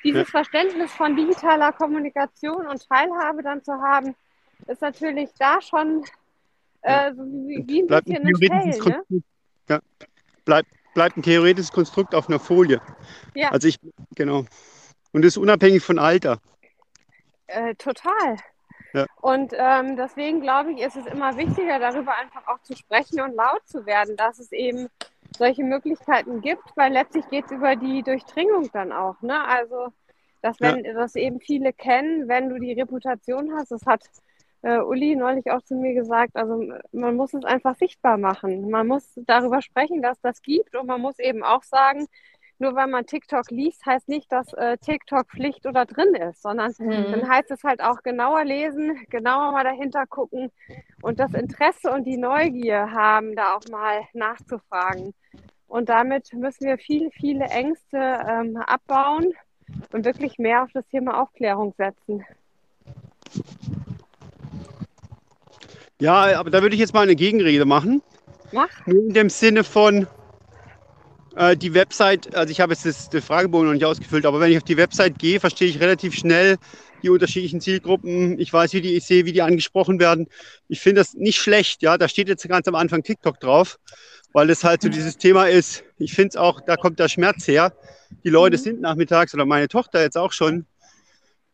dieses 0.04 0.28
ja. 0.28 0.30
Verständnis 0.30 0.92
von 0.92 1.16
digitaler 1.16 1.72
Kommunikation 1.72 2.66
und 2.66 2.88
Teilhabe 2.88 3.42
dann 3.42 3.62
zu 3.62 3.72
haben, 3.72 4.14
ist 4.66 4.82
natürlich 4.82 5.30
da 5.38 5.60
schon 5.60 6.04
äh, 6.84 7.12
wie, 7.12 7.64
wie 7.66 7.82
ein 7.82 7.86
bleibt 7.86 8.06
bisschen 8.06 8.26
ein 8.26 8.34
theoretisches 8.34 8.82
Fell, 8.82 9.02
ne? 9.08 9.22
ja. 9.68 9.80
bleibt, 10.44 10.68
bleibt 10.94 11.16
ein 11.16 11.22
theoretisches 11.22 11.72
Konstrukt 11.72 12.14
auf 12.14 12.28
einer 12.28 12.38
Folie. 12.38 12.80
Ja. 13.34 13.50
Also 13.50 13.68
ich, 13.68 13.78
genau. 14.14 14.44
Und 15.12 15.24
ist 15.24 15.36
unabhängig 15.36 15.82
von 15.82 15.98
Alter. 15.98 16.40
Äh, 17.46 17.74
total. 17.76 18.36
Ja. 18.92 19.06
Und 19.20 19.52
ähm, 19.56 19.96
deswegen 19.96 20.40
glaube 20.40 20.72
ich, 20.72 20.80
ist 20.80 20.96
es 20.96 21.06
immer 21.06 21.36
wichtiger, 21.36 21.78
darüber 21.78 22.16
einfach 22.16 22.46
auch 22.46 22.60
zu 22.62 22.76
sprechen 22.76 23.20
und 23.20 23.34
laut 23.34 23.66
zu 23.66 23.86
werden, 23.86 24.16
dass 24.16 24.38
es 24.38 24.52
eben 24.52 24.88
solche 25.36 25.64
Möglichkeiten 25.64 26.40
gibt, 26.40 26.62
weil 26.76 26.92
letztlich 26.92 27.28
geht 27.28 27.46
es 27.46 27.50
über 27.50 27.76
die 27.76 28.02
Durchdringung 28.02 28.70
dann 28.72 28.92
auch. 28.92 29.20
Ne? 29.22 29.42
Also, 29.44 29.88
dass 30.42 30.60
wenn 30.60 30.84
ja. 30.84 30.92
das 30.92 31.16
eben 31.16 31.40
viele 31.40 31.72
kennen, 31.72 32.28
wenn 32.28 32.50
du 32.50 32.58
die 32.58 32.72
Reputation 32.72 33.52
hast, 33.56 33.72
das 33.72 33.84
hat 33.86 34.04
äh, 34.64 34.78
Uli 34.78 35.14
neulich 35.14 35.50
auch 35.50 35.62
zu 35.62 35.74
mir 35.74 35.92
gesagt, 35.92 36.36
also 36.36 36.64
man 36.92 37.16
muss 37.16 37.34
es 37.34 37.44
einfach 37.44 37.76
sichtbar 37.76 38.16
machen. 38.16 38.70
Man 38.70 38.86
muss 38.86 39.20
darüber 39.26 39.60
sprechen, 39.60 40.00
dass 40.00 40.18
das 40.22 40.40
gibt 40.40 40.74
und 40.74 40.86
man 40.86 41.02
muss 41.02 41.18
eben 41.18 41.44
auch 41.44 41.62
sagen, 41.62 42.06
nur 42.58 42.74
weil 42.74 42.86
man 42.86 43.04
TikTok 43.04 43.50
liest, 43.50 43.84
heißt 43.84 44.08
nicht, 44.08 44.32
dass 44.32 44.54
äh, 44.54 44.78
TikTok 44.78 45.28
Pflicht 45.28 45.66
oder 45.66 45.84
drin 45.84 46.14
ist, 46.14 46.40
sondern 46.40 46.72
mhm. 46.78 47.10
dann 47.10 47.28
heißt 47.28 47.50
es 47.50 47.62
halt 47.62 47.82
auch 47.82 48.02
genauer 48.02 48.44
lesen, 48.44 49.04
genauer 49.10 49.52
mal 49.52 49.64
dahinter 49.64 50.06
gucken 50.06 50.50
und 51.02 51.20
das 51.20 51.34
Interesse 51.34 51.90
und 51.90 52.04
die 52.04 52.16
Neugier 52.16 52.90
haben, 52.90 53.36
da 53.36 53.56
auch 53.56 53.68
mal 53.70 54.02
nachzufragen. 54.14 55.12
Und 55.66 55.90
damit 55.90 56.32
müssen 56.32 56.66
wir 56.66 56.78
viele, 56.78 57.10
viele 57.10 57.46
Ängste 57.46 57.98
ähm, 57.98 58.56
abbauen 58.56 59.34
und 59.92 60.04
wirklich 60.06 60.38
mehr 60.38 60.62
auf 60.62 60.72
das 60.72 60.86
Thema 60.88 61.20
Aufklärung 61.20 61.74
setzen. 61.76 62.24
Ja, 66.00 66.38
aber 66.38 66.50
da 66.50 66.62
würde 66.62 66.74
ich 66.74 66.80
jetzt 66.80 66.94
mal 66.94 67.02
eine 67.02 67.16
Gegenrede 67.16 67.64
machen. 67.64 68.02
Mach. 68.52 68.68
Nur 68.86 69.02
in 69.02 69.14
dem 69.14 69.30
Sinne 69.30 69.64
von 69.64 70.06
äh, 71.36 71.56
die 71.56 71.74
Website, 71.74 72.34
also 72.34 72.50
ich 72.50 72.60
habe 72.60 72.72
jetzt 72.72 72.86
das, 72.86 73.08
das 73.10 73.24
Fragebogen 73.24 73.66
noch 73.66 73.74
nicht 73.74 73.84
ausgefüllt, 73.84 74.26
aber 74.26 74.40
wenn 74.40 74.50
ich 74.50 74.56
auf 74.56 74.64
die 74.64 74.76
Website 74.76 75.18
gehe, 75.18 75.40
verstehe 75.40 75.68
ich 75.68 75.80
relativ 75.80 76.14
schnell 76.14 76.56
die 77.02 77.10
unterschiedlichen 77.10 77.60
Zielgruppen. 77.60 78.38
Ich 78.38 78.52
weiß, 78.52 78.72
wie 78.72 78.80
die, 78.80 78.96
ich 78.96 79.04
sehe, 79.04 79.24
wie 79.26 79.32
die 79.32 79.42
angesprochen 79.42 80.00
werden. 80.00 80.26
Ich 80.68 80.80
finde 80.80 81.00
das 81.00 81.14
nicht 81.14 81.38
schlecht, 81.38 81.82
ja. 81.82 81.98
Da 81.98 82.08
steht 82.08 82.28
jetzt 82.28 82.48
ganz 82.48 82.66
am 82.66 82.74
Anfang 82.74 83.02
TikTok 83.02 83.38
drauf, 83.40 83.78
weil 84.32 84.46
das 84.46 84.64
halt 84.64 84.82
so 84.82 84.88
dieses 84.88 85.18
Thema 85.18 85.44
ist. 85.44 85.84
Ich 85.98 86.14
finde 86.14 86.28
es 86.30 86.36
auch, 86.36 86.60
da 86.60 86.76
kommt 86.76 86.98
der 86.98 87.08
Schmerz 87.08 87.46
her. 87.46 87.72
Die 88.24 88.30
Leute 88.30 88.56
mhm. 88.56 88.62
sind 88.62 88.80
nachmittags 88.80 89.34
oder 89.34 89.44
meine 89.44 89.68
Tochter 89.68 90.00
jetzt 90.00 90.16
auch 90.16 90.32
schon 90.32 90.64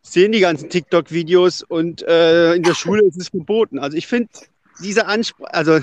sehen 0.02 0.32
die 0.32 0.40
ganzen 0.40 0.70
TikTok-Videos 0.70 1.62
und 1.62 2.02
äh, 2.02 2.54
in 2.54 2.62
der 2.62 2.74
Schule 2.74 3.04
ist 3.04 3.20
es 3.20 3.28
verboten. 3.28 3.78
Also 3.78 3.96
ich 3.96 4.06
finde 4.06 4.28
diese 4.82 5.06
Ansprache, 5.06 5.52
also 5.54 5.80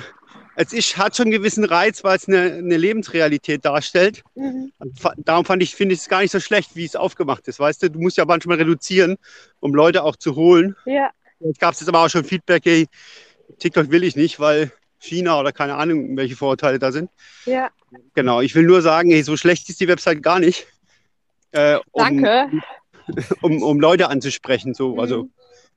es 0.56 0.74
ist, 0.74 0.98
hat 0.98 1.16
schon 1.16 1.26
einen 1.26 1.34
gewissen 1.34 1.64
Reiz, 1.64 2.04
weil 2.04 2.18
es 2.18 2.28
eine, 2.28 2.54
eine 2.54 2.78
Lebensrealität 2.78 3.64
darstellt. 3.64 4.24
Mhm. 4.34 4.72
Darum 5.18 5.46
fand 5.46 5.62
ich, 5.62 5.76
finde 5.76 5.94
ich 5.94 6.02
es 6.02 6.10
gar 6.10 6.22
nicht 6.22 6.32
so 6.32 6.40
schlecht, 6.40 6.76
wie 6.76 6.84
es 6.84 6.96
aufgemacht 6.96 7.48
ist. 7.48 7.60
Weißt 7.60 7.84
du, 7.84 7.92
du 7.92 8.00
musst 8.00 8.18
ja 8.18 8.26
manchmal 8.26 8.58
reduzieren, 8.58 9.18
um 9.60 9.76
Leute 9.76 10.04
auch 10.04 10.16
zu 10.16 10.36
holen. 10.36 10.76
Ja. 10.86 11.12
Jetzt 11.40 11.60
gab 11.60 11.76
es 11.76 11.80
jetzt 11.80 11.90
aber 11.90 12.04
auch 12.04 12.10
schon 12.10 12.24
Feedback, 12.24 12.64
hey, 12.66 12.88
TikTok 13.60 13.92
will 13.92 14.04
ich 14.04 14.16
nicht, 14.16 14.40
weil 14.40 14.72
China 15.00 15.40
oder 15.40 15.52
keine 15.52 15.76
Ahnung, 15.76 16.18
welche 16.18 16.36
Vorurteile 16.36 16.80
da 16.80 16.92
sind. 16.92 17.12
Ja. 17.46 17.70
Genau, 18.16 18.42
ich 18.42 18.56
will 18.56 18.64
nur 18.64 18.82
sagen, 18.82 19.12
hey, 19.12 19.22
so 19.22 19.38
schlecht 19.38 19.70
ist 19.70 19.80
die 19.80 19.88
Website 19.88 20.24
gar 20.24 20.40
nicht. 20.40 20.66
Äh, 21.52 21.78
um, 21.92 22.04
Danke. 22.04 22.50
um, 23.42 23.62
um 23.62 23.80
Leute 23.80 24.10
anzusprechen, 24.10 24.74
so, 24.74 25.00
also 25.00 25.24
mhm. 25.24 25.32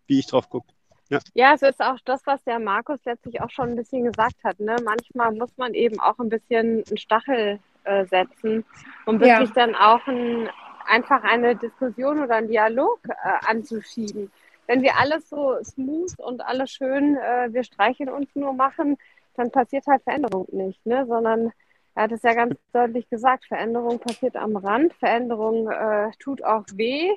wie 0.06 0.18
ich 0.18 0.26
drauf 0.26 0.48
gucke. 0.48 0.72
Ja. 1.08 1.18
ja, 1.34 1.54
es 1.54 1.62
ist 1.62 1.80
auch 1.80 1.98
das, 2.04 2.24
was 2.24 2.42
der 2.44 2.60
Markus 2.60 3.00
letztlich 3.04 3.40
auch 3.40 3.50
schon 3.50 3.70
ein 3.70 3.76
bisschen 3.76 4.04
gesagt 4.04 4.36
hat. 4.44 4.60
Ne? 4.60 4.76
Manchmal 4.84 5.32
muss 5.32 5.50
man 5.56 5.74
eben 5.74 5.98
auch 5.98 6.16
ein 6.20 6.28
bisschen 6.28 6.84
einen 6.86 6.98
Stachel 6.98 7.58
äh, 7.82 8.04
setzen, 8.06 8.64
um 9.06 9.18
wirklich 9.18 9.48
ja. 9.48 9.66
dann 9.66 9.74
auch 9.74 10.06
ein, 10.06 10.48
einfach 10.86 11.24
eine 11.24 11.56
Diskussion 11.56 12.22
oder 12.22 12.36
einen 12.36 12.48
Dialog 12.48 13.00
äh, 13.08 13.46
anzuschieben. 13.46 14.30
Wenn 14.68 14.82
wir 14.82 14.96
alles 14.98 15.28
so 15.28 15.56
smooth 15.64 16.16
und 16.20 16.42
alles 16.42 16.70
schön, 16.70 17.16
äh, 17.16 17.52
wir 17.52 17.64
streichen 17.64 18.08
uns 18.08 18.28
nur 18.34 18.52
machen, 18.52 18.96
dann 19.34 19.50
passiert 19.50 19.86
halt 19.88 20.04
Veränderung 20.04 20.46
nicht, 20.52 20.84
ne? 20.86 21.06
sondern 21.06 21.50
er 21.94 22.04
hat 22.04 22.12
es 22.12 22.22
ja 22.22 22.34
ganz 22.34 22.54
deutlich 22.72 23.08
gesagt, 23.10 23.46
Veränderung 23.46 23.98
passiert 23.98 24.36
am 24.36 24.56
Rand, 24.56 24.94
Veränderung 24.94 25.70
äh, 25.70 26.10
tut 26.18 26.42
auch 26.44 26.64
weh. 26.74 27.10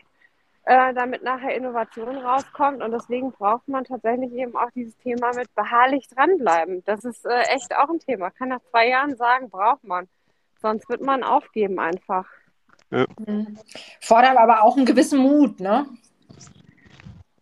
äh, 0.66 0.94
damit 0.94 1.24
nachher 1.24 1.56
Innovation 1.56 2.18
rauskommt. 2.18 2.82
Und 2.82 2.92
deswegen 2.92 3.32
braucht 3.32 3.68
man 3.68 3.84
tatsächlich 3.84 4.32
eben 4.34 4.56
auch 4.56 4.72
dieses 4.72 4.98
Thema 4.98 5.34
mit 5.34 5.54
beharrlich 5.56 6.08
dranbleiben. 6.08 6.84
Das 6.86 7.04
ist 7.04 7.26
äh, 7.26 7.42
echt 7.54 7.76
auch 7.76 7.90
ein 7.90 8.00
Thema. 8.00 8.32
Kann 8.32 8.50
nach 8.50 8.62
zwei 8.72 8.88
Jahren 8.88 9.16
sagen, 9.16 9.50
braucht 9.50 9.84
man. 9.84 10.08
Sonst 10.62 10.88
wird 10.90 11.02
man 11.02 11.24
aufgeben 11.24 11.80
einfach. 11.80 12.26
Ja. 12.92 13.06
Mhm. 13.26 13.58
Fordert 14.00 14.38
aber 14.38 14.64
auch 14.64 14.78
einen 14.78 14.86
gewissen 14.86 15.20
Mut, 15.20 15.60
ne? 15.60 15.86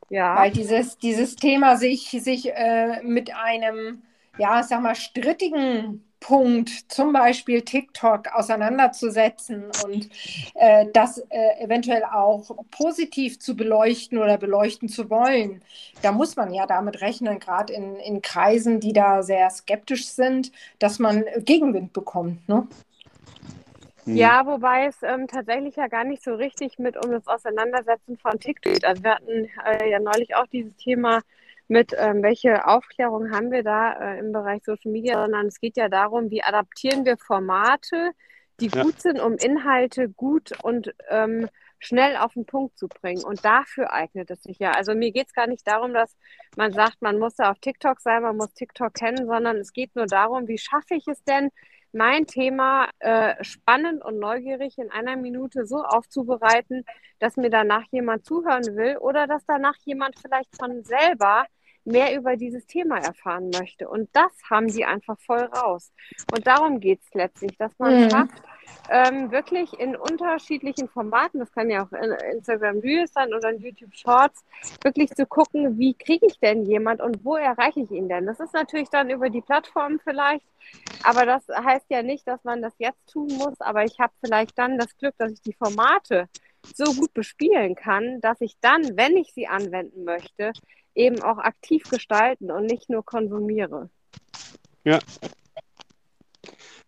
Ja. 0.10 0.36
Weil 0.36 0.52
dieses, 0.52 0.98
dieses 0.98 1.36
Thema 1.36 1.78
sich, 1.78 2.10
sich 2.10 2.52
äh, 2.52 3.02
mit 3.04 3.34
einem, 3.36 4.02
ja, 4.38 4.64
sag 4.64 4.82
mal, 4.82 4.96
strittigen 4.96 6.11
Punkt, 6.22 6.70
zum 6.88 7.12
Beispiel 7.12 7.64
TikTok, 7.64 8.28
auseinanderzusetzen 8.34 9.66
und 9.84 10.08
äh, 10.54 10.86
das 10.94 11.18
äh, 11.30 11.64
eventuell 11.64 12.04
auch 12.06 12.56
positiv 12.70 13.40
zu 13.40 13.56
beleuchten 13.56 14.20
oder 14.20 14.38
beleuchten 14.38 14.88
zu 14.88 15.10
wollen. 15.10 15.62
Da 16.04 16.12
muss 16.12 16.36
man 16.36 16.54
ja 16.54 16.68
damit 16.68 17.02
rechnen, 17.02 17.40
gerade 17.40 17.74
in, 17.74 17.96
in 17.98 18.22
Kreisen, 18.22 18.80
die 18.80 18.94
da 18.94 19.24
sehr 19.24 19.50
skeptisch 19.50 20.08
sind, 20.08 20.52
dass 20.80 21.00
man 21.00 21.26
Gegenwind 21.40 21.92
bekommt. 21.92 22.48
Ne? 22.48 22.68
Hm. 24.06 24.16
Ja, 24.16 24.46
wobei 24.46 24.86
es 24.86 25.02
ähm, 25.02 25.28
tatsächlich 25.28 25.76
ja 25.76 25.88
gar 25.88 26.04
nicht 26.04 26.24
so 26.24 26.36
richtig 26.36 26.78
mit 26.78 27.04
um 27.04 27.12
das 27.12 27.28
Auseinandersetzen 27.28 28.18
von 28.18 28.40
TikTok 28.40 28.74
geht. 28.74 28.86
Also 28.86 29.04
wir 29.04 29.16
hatten 29.16 29.50
äh, 29.66 29.90
ja 29.90 30.00
neulich 30.00 30.36
auch 30.36 30.46
dieses 30.48 30.76
Thema 30.78 31.22
mit, 31.72 31.96
ähm, 31.98 32.22
welche 32.22 32.68
Aufklärung 32.68 33.32
haben 33.32 33.50
wir 33.50 33.64
da 33.64 33.94
äh, 33.94 34.20
im 34.20 34.34
Bereich 34.34 34.62
Social 34.66 34.92
Media, 34.92 35.22
sondern 35.22 35.48
es 35.48 35.62
geht 35.62 35.78
ja 35.78 35.88
darum, 35.88 36.30
wie 36.30 36.44
adaptieren 36.44 37.06
wir 37.06 37.16
Formate, 37.18 38.12
die 38.60 38.68
ja. 38.68 38.84
gut 38.84 39.02
sind, 39.02 39.22
um 39.22 39.38
Inhalte 39.38 40.10
gut 40.10 40.52
und 40.64 40.94
ähm, 41.10 41.48
schnell 41.80 42.18
auf 42.18 42.34
den 42.34 42.46
Punkt 42.46 42.78
zu 42.78 42.90
bringen. 42.90 43.24
Und 43.24 43.46
dafür 43.46 43.94
eignet 43.94 44.30
es 44.32 44.44
sich 44.44 44.60
ja. 44.60 44.72
Also 44.72 44.94
mir 44.96 45.14
geht 45.14 45.28
es 45.28 45.34
gar 45.34 45.48
nicht 45.48 45.66
darum, 45.66 45.94
dass 45.94 46.18
man 46.58 46.74
sagt, 46.74 47.02
man 47.02 47.18
muss 47.18 47.36
da 47.36 47.50
auf 47.52 47.60
TikTok 47.60 48.02
sein, 48.02 48.22
man 48.22 48.36
muss 48.36 48.54
TikTok 48.54 48.94
kennen, 48.94 49.26
sondern 49.26 49.56
es 49.56 49.72
geht 49.72 49.96
nur 49.96 50.08
darum, 50.08 50.50
wie 50.50 50.58
schaffe 50.58 50.96
ich 50.96 51.08
es 51.08 51.24
denn, 51.24 51.52
mein 51.94 52.28
Thema 52.28 52.90
äh, 53.00 53.42
spannend 53.46 54.04
und 54.04 54.20
neugierig 54.20 54.78
in 54.78 54.92
einer 54.92 55.16
Minute 55.16 55.66
so 55.66 55.84
aufzubereiten, 55.84 56.84
dass 57.20 57.38
mir 57.38 57.50
danach 57.50 57.86
jemand 57.92 58.26
zuhören 58.26 58.76
will 58.76 58.98
oder 58.98 59.26
dass 59.26 59.46
danach 59.46 59.76
jemand 59.86 60.20
vielleicht 60.20 60.54
von 60.58 60.84
selber 60.84 61.46
mehr 61.86 62.16
über 62.16 62.36
dieses 62.36 62.66
Thema 62.66 62.98
erfahren 62.98 63.50
möchte. 63.50 63.90
Und 63.90 64.10
das 64.14 64.32
haben 64.50 64.68
die 64.68 64.86
einfach 64.86 65.20
voll 65.20 65.44
raus. 65.44 65.92
Und 66.32 66.46
darum 66.46 66.80
geht 66.80 67.02
es 67.02 67.14
letztlich, 67.14 67.58
dass 67.58 67.78
man 67.80 68.04
mhm. 68.04 68.10
schafft, 68.10 68.44
ähm, 68.90 69.32
wirklich 69.32 69.74
in 69.80 69.96
unterschiedlichen 69.96 70.88
Formaten, 70.88 71.40
das 71.40 71.52
kann 71.52 71.70
ja 71.70 71.84
auch 71.84 71.92
in 71.92 72.12
Instagram 72.34 72.80
Reels 72.80 73.14
sein 73.14 73.34
oder 73.34 73.50
in 73.50 73.60
YouTube 73.60 73.96
Shorts, 73.96 74.44
wirklich 74.84 75.12
zu 75.12 75.26
gucken, 75.26 75.78
wie 75.78 75.94
kriege 75.94 76.26
ich 76.26 76.40
denn 76.40 76.66
jemand 76.66 77.02
und 77.02 77.24
wo 77.24 77.36
erreiche 77.36 77.82
ich 77.82 77.92
ihn 77.92 78.10
denn? 78.10 78.26
Das 78.26 78.40
ist 78.40 78.54
natürlich 78.54 78.90
dann 78.90 79.10
über 79.10 79.30
die 79.30 79.42
Plattform 79.42 80.00
vielleicht, 80.04 80.46
aber 81.04 81.26
das 81.26 81.48
heißt 81.48 81.86
ja 81.90 82.04
nicht, 82.04 82.28
dass 82.28 82.44
man 82.44 82.62
das 82.62 82.74
jetzt 82.80 83.08
tun 83.08 83.28
muss, 83.38 83.60
aber 83.60 83.84
ich 83.84 84.00
habe 84.00 84.14
vielleicht 84.24 84.58
dann 84.58 84.78
das 84.78 84.96
Glück, 84.98 85.16
dass 85.18 85.32
ich 85.32 85.42
die 85.42 85.54
Formate 85.54 86.28
so 86.76 86.94
gut 86.94 87.14
bespielen 87.14 87.76
kann, 87.76 88.22
dass 88.22 88.42
ich 88.42 88.56
dann, 88.62 88.98
wenn 88.98 89.18
ich 89.18 89.34
sie 89.34 89.48
anwenden 89.48 90.04
möchte, 90.04 90.52
eben 90.96 91.22
auch 91.22 91.38
aktiv 91.38 91.84
gestalten 91.90 92.52
und 92.52 92.66
nicht 92.66 92.90
nur 92.90 93.06
konsumiere. 93.06 93.90
Ja. 94.84 95.00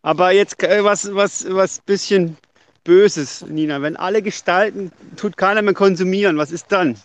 Aber 0.02 0.32
jetzt 0.32 0.62
äh, 0.64 0.84
was, 0.84 1.14
was, 1.14 1.46
was 1.50 1.80
bisschen 1.80 2.38
Böses, 2.84 3.46
Nina. 3.46 3.82
Wenn 3.82 3.96
alle 3.96 4.22
gestalten, 4.22 4.92
tut 5.16 5.38
keiner 5.38 5.62
mehr 5.62 5.74
konsumieren. 5.74 6.38
Was 6.38 6.52
ist 6.52 6.72
dann? 6.72 6.98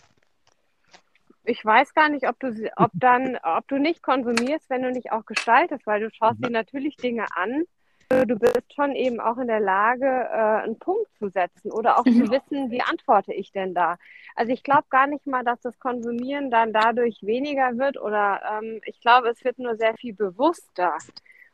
Ich 1.44 1.64
weiß 1.64 1.94
gar 1.94 2.08
nicht, 2.08 2.28
ob 2.28 2.38
du, 2.40 2.70
ob 2.76 2.90
dann, 2.92 3.38
ob 3.42 3.66
du 3.68 3.78
nicht 3.78 4.02
konsumierst, 4.02 4.68
wenn 4.68 4.82
du 4.82 4.90
nicht 4.90 5.12
auch 5.12 5.24
gestaltest, 5.24 5.86
weil 5.86 6.00
du 6.00 6.10
schaust 6.10 6.44
dir 6.44 6.50
natürlich 6.50 6.96
Dinge 6.96 7.26
an, 7.34 7.64
du 8.10 8.38
bist 8.38 8.74
schon 8.74 8.94
eben 8.94 9.20
auch 9.20 9.36
in 9.38 9.48
der 9.48 9.60
Lage, 9.60 10.06
äh, 10.06 10.62
einen 10.64 10.78
Punkt 10.78 11.06
zu 11.18 11.28
setzen 11.28 11.70
oder 11.70 11.98
auch 11.98 12.04
zu 12.04 12.10
mhm. 12.10 12.30
wissen, 12.30 12.70
wie 12.70 12.80
antworte 12.80 13.34
ich 13.34 13.52
denn 13.52 13.74
da. 13.74 13.98
Also 14.34 14.52
ich 14.52 14.62
glaube 14.62 14.84
gar 14.88 15.06
nicht 15.06 15.26
mal, 15.26 15.44
dass 15.44 15.60
das 15.60 15.78
Konsumieren 15.78 16.50
dann 16.50 16.72
dadurch 16.72 17.18
weniger 17.22 17.76
wird 17.76 18.00
oder 18.00 18.40
ähm, 18.50 18.80
ich 18.86 19.00
glaube, 19.00 19.28
es 19.28 19.44
wird 19.44 19.58
nur 19.58 19.76
sehr 19.76 19.94
viel 19.94 20.14
bewusster. 20.14 20.96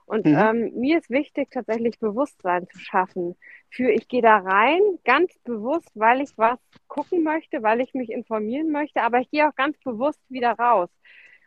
Und 0.07 0.27
mhm. 0.27 0.37
ähm, 0.37 0.73
mir 0.75 0.99
ist 0.99 1.11
wichtig, 1.11 1.51
tatsächlich 1.51 1.99
Bewusstsein 1.99 2.69
zu 2.69 2.79
schaffen. 2.79 3.37
Für 3.71 3.91
ich 3.91 4.07
gehe 4.07 4.23
da 4.23 4.37
rein, 4.37 4.81
ganz 5.05 5.37
bewusst, 5.45 5.91
weil 5.95 6.21
ich 6.21 6.37
was 6.37 6.59
gucken 6.89 7.23
möchte, 7.23 7.63
weil 7.63 7.81
ich 7.81 7.95
mich 7.95 8.11
informieren 8.11 8.71
möchte, 8.71 9.03
aber 9.03 9.21
ich 9.21 9.31
gehe 9.31 9.49
auch 9.49 9.55
ganz 9.55 9.77
bewusst 9.79 10.21
wieder 10.29 10.53
raus. 10.53 10.91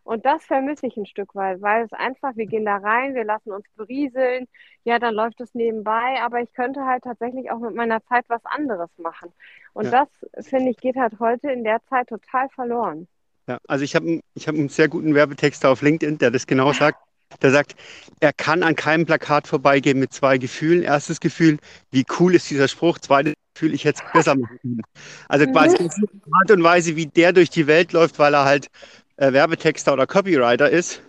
Und 0.07 0.25
das 0.25 0.41
vermisse 0.45 0.87
ich 0.87 0.95
ein 0.95 1.05
Stück 1.05 1.35
weit, 1.35 1.61
weil 1.61 1.83
es 1.83 1.91
einfach, 1.91 2.37
wir 2.37 2.45
gehen 2.45 2.63
da 2.63 2.77
rein, 2.77 3.13
wir 3.13 3.25
lassen 3.25 3.51
uns 3.51 3.65
berieseln, 3.75 4.47
ja, 4.85 4.99
dann 4.99 5.13
läuft 5.13 5.41
es 5.41 5.53
nebenbei, 5.53 6.21
aber 6.23 6.39
ich 6.39 6.53
könnte 6.53 6.85
halt 6.85 7.03
tatsächlich 7.03 7.51
auch 7.51 7.59
mit 7.59 7.75
meiner 7.75 8.01
Zeit 8.05 8.23
was 8.29 8.39
anderes 8.45 8.89
machen. 8.95 9.33
Und 9.73 9.91
ja. 9.91 10.07
das, 10.31 10.47
finde 10.47 10.71
ich, 10.71 10.77
geht 10.77 10.95
halt 10.95 11.19
heute 11.19 11.51
in 11.51 11.65
der 11.65 11.81
Zeit 11.89 12.07
total 12.07 12.47
verloren. 12.55 13.09
Ja, 13.49 13.57
also 13.67 13.83
ich 13.83 13.95
habe 13.95 14.21
ich 14.33 14.47
hab 14.47 14.55
einen 14.55 14.69
sehr 14.69 14.87
guten 14.87 15.13
Werbetext 15.13 15.65
auf 15.65 15.81
LinkedIn, 15.81 16.19
der 16.19 16.31
das 16.31 16.47
genau 16.47 16.71
sagt. 16.71 16.99
Der 17.41 17.51
sagt, 17.51 17.75
er 18.21 18.31
kann 18.31 18.63
an 18.63 18.77
keinem 18.77 19.05
Plakat 19.05 19.45
vorbeigehen 19.45 19.99
mit 19.99 20.13
zwei 20.13 20.37
Gefühlen. 20.37 20.83
Erstes 20.83 21.19
Gefühl, 21.19 21.57
wie 21.91 22.05
cool 22.17 22.33
ist 22.33 22.49
dieser 22.49 22.69
Spruch? 22.69 22.97
Zweites 22.99 23.33
Gefühl, 23.53 23.73
ich 23.73 23.83
hätte 23.83 24.01
es 24.05 24.13
besser 24.13 24.35
machen 24.35 24.57
können. 24.61 24.81
Also 25.27 25.45
quasi 25.47 25.83
mhm. 25.83 25.89
die 25.89 26.31
Art 26.31 26.51
und 26.51 26.63
Weise, 26.63 26.95
wie 26.95 27.07
der 27.07 27.33
durch 27.33 27.49
die 27.49 27.67
Welt 27.67 27.91
läuft, 27.91 28.19
weil 28.19 28.33
er 28.33 28.45
halt 28.45 28.69
äh, 29.17 29.33
Werbetexter 29.33 29.93
oder 29.93 30.07
Copywriter 30.07 30.69
ist. 30.69 31.01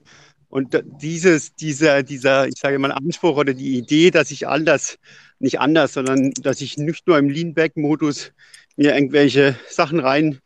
Und 0.51 0.83
dieses, 1.03 1.55
dieser, 1.55 2.03
dieser, 2.03 2.49
ich 2.49 2.59
sage 2.59 2.79
mal, 2.79 2.91
Anspruch 2.91 3.37
oder 3.37 3.53
die 3.53 3.77
Idee, 3.77 4.11
dass 4.11 4.31
ich 4.31 4.49
anders, 4.49 4.99
nicht 5.39 5.61
anders, 5.61 5.93
sondern 5.93 6.33
dass 6.43 6.63
ich 6.63 6.79
nicht 6.79 7.07
nur 7.07 7.19
im 7.19 7.29
Lean-Back-Modus 7.29 8.33
mir 8.77 8.95
irgendwelche 8.95 9.57
Sachen 9.69 10.01
reinziehe, 10.01 10.41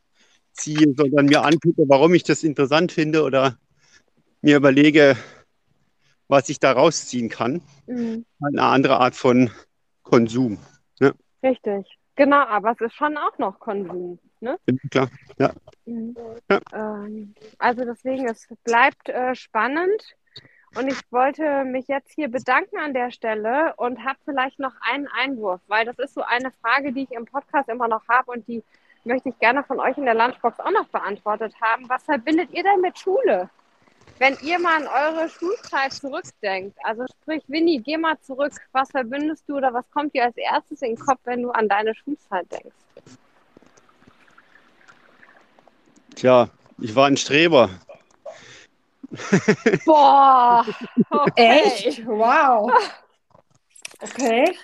sondern 0.97 1.27
mir 1.27 1.45
angucke, 1.45 1.85
warum 1.87 2.15
ich 2.15 2.25
das 2.25 2.43
interessant 2.43 2.91
finde 2.91 3.23
oder 3.23 3.57
mir 4.41 4.57
überlege, 4.57 5.17
was 6.27 6.49
ich 6.49 6.59
da 6.59 6.73
rausziehen 6.73 7.29
kann. 7.29 7.63
Mhm. 7.87 8.25
Eine 8.41 8.63
andere 8.63 8.99
Art 8.99 9.15
von 9.15 9.51
Konsum. 10.03 10.59
Ne? 10.99 11.13
Richtig. 11.45 11.87
Genau, 12.17 12.45
aber 12.45 12.73
es 12.73 12.81
ist 12.81 12.95
schon 12.95 13.17
auch 13.17 13.39
noch 13.39 13.59
Konsum. 13.59 14.19
Ne? 14.41 14.59
Klar, 14.91 15.09
ja. 15.39 15.53
Mhm. 15.87 16.15
ja. 16.51 16.61
Ähm, 16.73 17.35
also 17.59 17.85
deswegen, 17.85 18.29
es 18.29 18.47
bleibt 18.65 19.09
äh, 19.09 19.35
spannend. 19.35 20.17
Und 20.75 20.89
ich 20.89 21.01
wollte 21.11 21.65
mich 21.65 21.87
jetzt 21.89 22.13
hier 22.13 22.29
bedanken 22.29 22.79
an 22.79 22.95
der 22.95 23.11
Stelle 23.11 23.75
und 23.77 24.05
habe 24.05 24.19
vielleicht 24.25 24.59
noch 24.59 24.73
einen 24.81 25.07
Einwurf, 25.09 25.61
weil 25.67 25.85
das 25.85 25.99
ist 25.99 26.15
so 26.15 26.23
eine 26.23 26.51
Frage, 26.63 26.93
die 26.93 27.03
ich 27.03 27.13
im 27.13 27.27
Podcast 27.27 27.69
immer 27.69 27.89
noch 27.89 28.09
habe 28.09 28.31
und 28.31 28.49
die 28.49 28.63
möchte 29.05 29.29
ich 29.29 29.39
gerne 29.39 29.65
von 29.65 29.81
euch 29.81 29.99
in 29.99 30.07
der 30.07 30.15
Lunchbox 30.15 30.61
auch 30.61 30.71
noch 30.71 30.89
beantwortet 30.89 31.55
haben. 31.61 31.89
Was 31.91 32.05
verbindet 32.05 32.51
ihr 32.53 32.63
denn 32.63 32.81
mit 32.81 32.99
Schule? 32.99 33.51
Wenn 34.19 34.37
ihr 34.43 34.59
mal 34.59 34.77
an 34.77 34.87
eure 34.87 35.29
Schulzeit 35.29 35.93
zurückdenkt, 35.93 36.77
also 36.85 37.05
sprich, 37.23 37.43
Winnie, 37.49 37.81
geh 37.81 37.97
mal 37.97 38.19
zurück. 38.21 38.53
Was 38.73 38.91
verbindest 38.91 39.45
du 39.49 39.57
oder 39.57 39.73
was 39.75 39.91
kommt 39.91 40.15
dir 40.15 40.25
als 40.25 40.37
erstes 40.37 40.83
in 40.83 40.95
den 40.95 40.99
Kopf, 40.99 41.21
wenn 41.25 41.43
du 41.43 41.51
an 41.51 41.69
deine 41.69 41.95
Schulzeit 41.95 42.47
denkst? 42.51 42.77
Tja, 46.15 46.49
ich 46.79 46.95
war 46.95 47.07
ein 47.07 47.17
Streber. 47.17 47.71
Boah, 49.85 50.65
okay. 51.11 51.63
echt? 51.65 52.07
Wow. 52.07 52.73
Okay. 54.01 54.55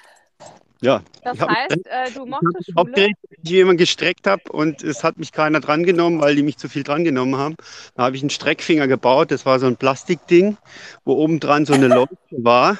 Ja. 0.80 1.02
Das 1.24 1.40
heißt, 1.40 1.86
äh, 1.86 2.10
du 2.12 2.24
mochtest 2.24 2.66
Schule? 2.66 2.76
Aufgeregt, 2.76 3.16
ich 3.42 3.50
jemand 3.50 3.78
gestreckt 3.78 4.26
habe 4.26 4.42
und 4.52 4.82
es 4.84 5.02
hat 5.02 5.18
mich 5.18 5.32
keiner 5.32 5.60
drangenommen, 5.60 6.20
weil 6.20 6.36
die 6.36 6.42
mich 6.42 6.56
zu 6.56 6.68
viel 6.68 6.84
drangenommen 6.84 7.36
haben. 7.36 7.56
Da 7.96 8.04
habe 8.04 8.16
ich 8.16 8.22
einen 8.22 8.30
Streckfinger 8.30 8.86
gebaut. 8.86 9.30
Das 9.30 9.44
war 9.44 9.58
so 9.58 9.66
ein 9.66 9.76
Plastikding, 9.76 10.56
wo 11.04 11.14
oben 11.14 11.40
dran 11.40 11.66
so 11.66 11.72
eine 11.72 11.88
Leuchte 11.88 12.16
war. 12.30 12.78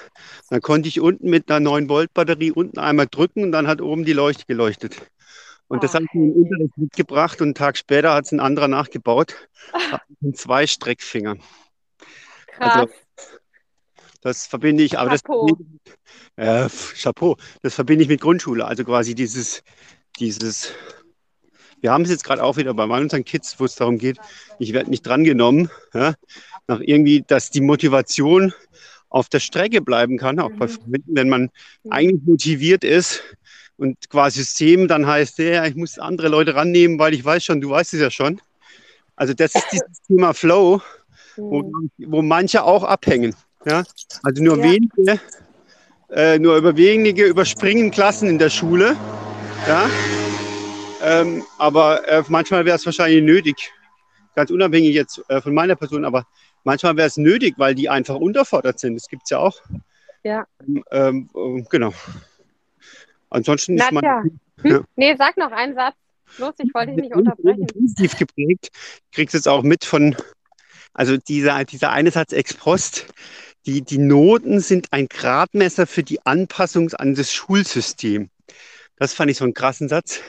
Dann 0.49 0.61
konnte 0.61 0.89
ich 0.89 1.01
unten 1.01 1.29
mit 1.29 1.51
einer 1.51 1.61
9 1.61 1.89
Volt 1.89 2.15
Batterie 2.15 2.53
unten 2.53 2.79
einmal 2.79 3.07
drücken 3.11 3.43
und 3.43 3.53
dann 3.53 3.67
hat 3.67 3.81
oben 3.81 4.05
die 4.05 4.13
Leuchte 4.13 4.45
geleuchtet. 4.47 4.97
Und 5.67 5.83
das 5.83 5.93
oh, 5.93 5.95
habe 5.97 6.07
ich 6.07 6.15
im 6.15 6.33
Unterricht 6.33 6.79
mitgebracht 6.79 7.41
und 7.41 7.49
einen 7.49 7.55
Tag 7.55 7.77
später 7.77 8.15
hat 8.15 8.25
es 8.25 8.33
ein 8.33 8.41
anderer 8.41 8.69
nachgebaut. 8.69 9.35
zwei 10.35 10.67
Streckfinger. 10.67 11.37
Krass. 12.47 12.77
Also, 12.77 12.93
das 14.21 14.47
verbinde 14.47 14.83
ich, 14.83 14.99
aber 14.99 15.11
Chapeau. 15.11 15.59
das 16.37 16.67
äh, 16.67 16.69
Chapeau, 17.01 17.37
das 17.63 17.75
verbinde 17.75 18.03
ich 18.03 18.09
mit 18.09 18.21
Grundschule. 18.21 18.65
Also 18.65 18.85
quasi 18.85 19.15
dieses, 19.15 19.63
dieses, 20.19 20.73
wir 21.81 21.93
haben 21.93 22.05
es 22.05 22.11
jetzt 22.11 22.25
gerade 22.25 22.43
auch 22.43 22.57
wieder 22.57 22.75
bei 22.75 22.85
unseren 22.85 23.25
Kids, 23.25 23.59
wo 23.59 23.65
es 23.65 23.77
darum 23.77 23.99
geht, 23.99 24.19
ich 24.59 24.73
werde 24.73 24.91
nicht 24.91 25.07
drangenommen, 25.07 25.71
ja, 25.95 26.15
nach 26.67 26.81
irgendwie, 26.81 27.25
dass 27.27 27.51
die 27.51 27.61
Motivation 27.61 28.53
auf 29.09 29.29
der 29.29 29.41
Strecke 29.41 29.81
bleiben 29.81 30.19
kann, 30.19 30.39
auch 30.39 30.51
bei 30.51 30.67
mhm. 30.67 30.71
Freunden, 30.71 31.17
wenn 31.17 31.29
man 31.29 31.43
mhm. 31.83 31.93
eigentlich 31.93 32.23
motiviert 32.25 32.85
ist, 32.85 33.23
Und 33.79 34.11
quasi 34.11 34.41
System 34.41 34.89
dann 34.89 35.07
heißt, 35.07 35.39
ja, 35.39 35.65
ich 35.65 35.77
muss 35.77 35.99
andere 35.99 36.29
Leute 36.29 36.55
rannehmen, 36.57 36.99
weil 36.99 37.15
ich 37.15 37.25
weiß 37.25 37.45
schon, 37.45 37.61
du 37.61 37.71
weißt 37.71 37.95
es 37.95 38.01
ja 38.01 38.11
schon. 38.11 38.41
Also 39.15 39.35
das 39.35 39.55
ist 39.55 39.67
dieses 39.73 40.03
Thema 40.07 40.35
Flow, 40.35 40.83
wo, 41.37 41.63
mhm. 41.63 41.91
wo 41.99 42.21
manche 42.23 42.65
auch 42.65 42.83
abhängen. 42.83 43.35
Ja? 43.65 43.83
Also 44.23 44.43
nur 44.43 44.59
ja. 44.59 44.65
wenige, 44.65 45.21
äh, 46.11 46.39
nur 46.39 46.57
über 46.57 46.77
wenige 46.77 47.25
überspringen 47.27 47.91
Klassen 47.91 48.29
in 48.29 48.39
der 48.39 48.51
Schule. 48.51 48.97
Ja? 49.67 49.89
Ähm, 51.03 51.45
aber 51.59 52.07
äh, 52.09 52.23
manchmal 52.29 52.65
wäre 52.65 52.77
es 52.77 52.87
wahrscheinlich 52.87 53.23
nötig, 53.23 53.71
ganz 54.35 54.51
unabhängig 54.51 54.95
jetzt 54.95 55.23
äh, 55.29 55.41
von 55.41 55.55
meiner 55.55 55.77
Person, 55.77 56.05
aber 56.05 56.27
manchmal 56.65 56.97
wäre 56.97 57.07
es 57.07 57.17
nötig, 57.17 57.55
weil 57.57 57.75
die 57.75 57.89
einfach 57.89 58.17
unterfordert 58.17 58.79
sind. 58.79 58.95
Das 58.97 59.09
gibt 59.09 59.23
es 59.25 59.31
ja 59.31 59.39
auch. 59.39 59.61
Ja. 60.25 60.47
Ähm, 60.91 61.31
äh, 61.35 61.63
genau. 61.71 61.93
Ansonsten 63.31 63.75
Nadja. 63.75 63.89
ist 63.89 64.03
man. 64.03 64.41
Hm? 64.63 64.71
Ja. 64.71 64.81
Nee, 64.97 65.15
sag 65.17 65.37
noch 65.37 65.53
einen 65.53 65.75
Satz. 65.75 65.95
Los, 66.37 66.55
ich 66.59 66.73
wollte 66.75 66.93
dich 66.93 67.03
nicht 67.03 67.15
unterbrechen. 67.15 67.67
Positiv 67.73 68.17
geprägt. 68.17 68.69
Kriegst 69.13 69.35
jetzt 69.35 69.49
auch 69.49 69.63
mit 69.63 69.85
von, 69.85 70.17
also 70.93 71.17
dieser, 71.17 71.65
dieser 71.65 71.91
eine 71.91 72.11
Satz 72.11 72.33
ex 72.33 72.55
post. 72.55 73.07
Die, 73.69 73.83
die 73.83 73.99
Noten 73.99 74.61
sind 74.61 74.95
ein 74.95 75.09
Gradmesser 75.09 75.87
für 75.87 76.03
die 76.03 76.25
Anpassung 76.25 76.91
an 76.95 77.15
das 77.15 77.35
Schulsystem. 77.35 78.31
Das 78.97 79.13
fand 79.13 79.31
ich 79.31 79.37
so 79.37 79.45
einen 79.45 79.53
krassen 79.53 79.91
Satz, 79.91 80.21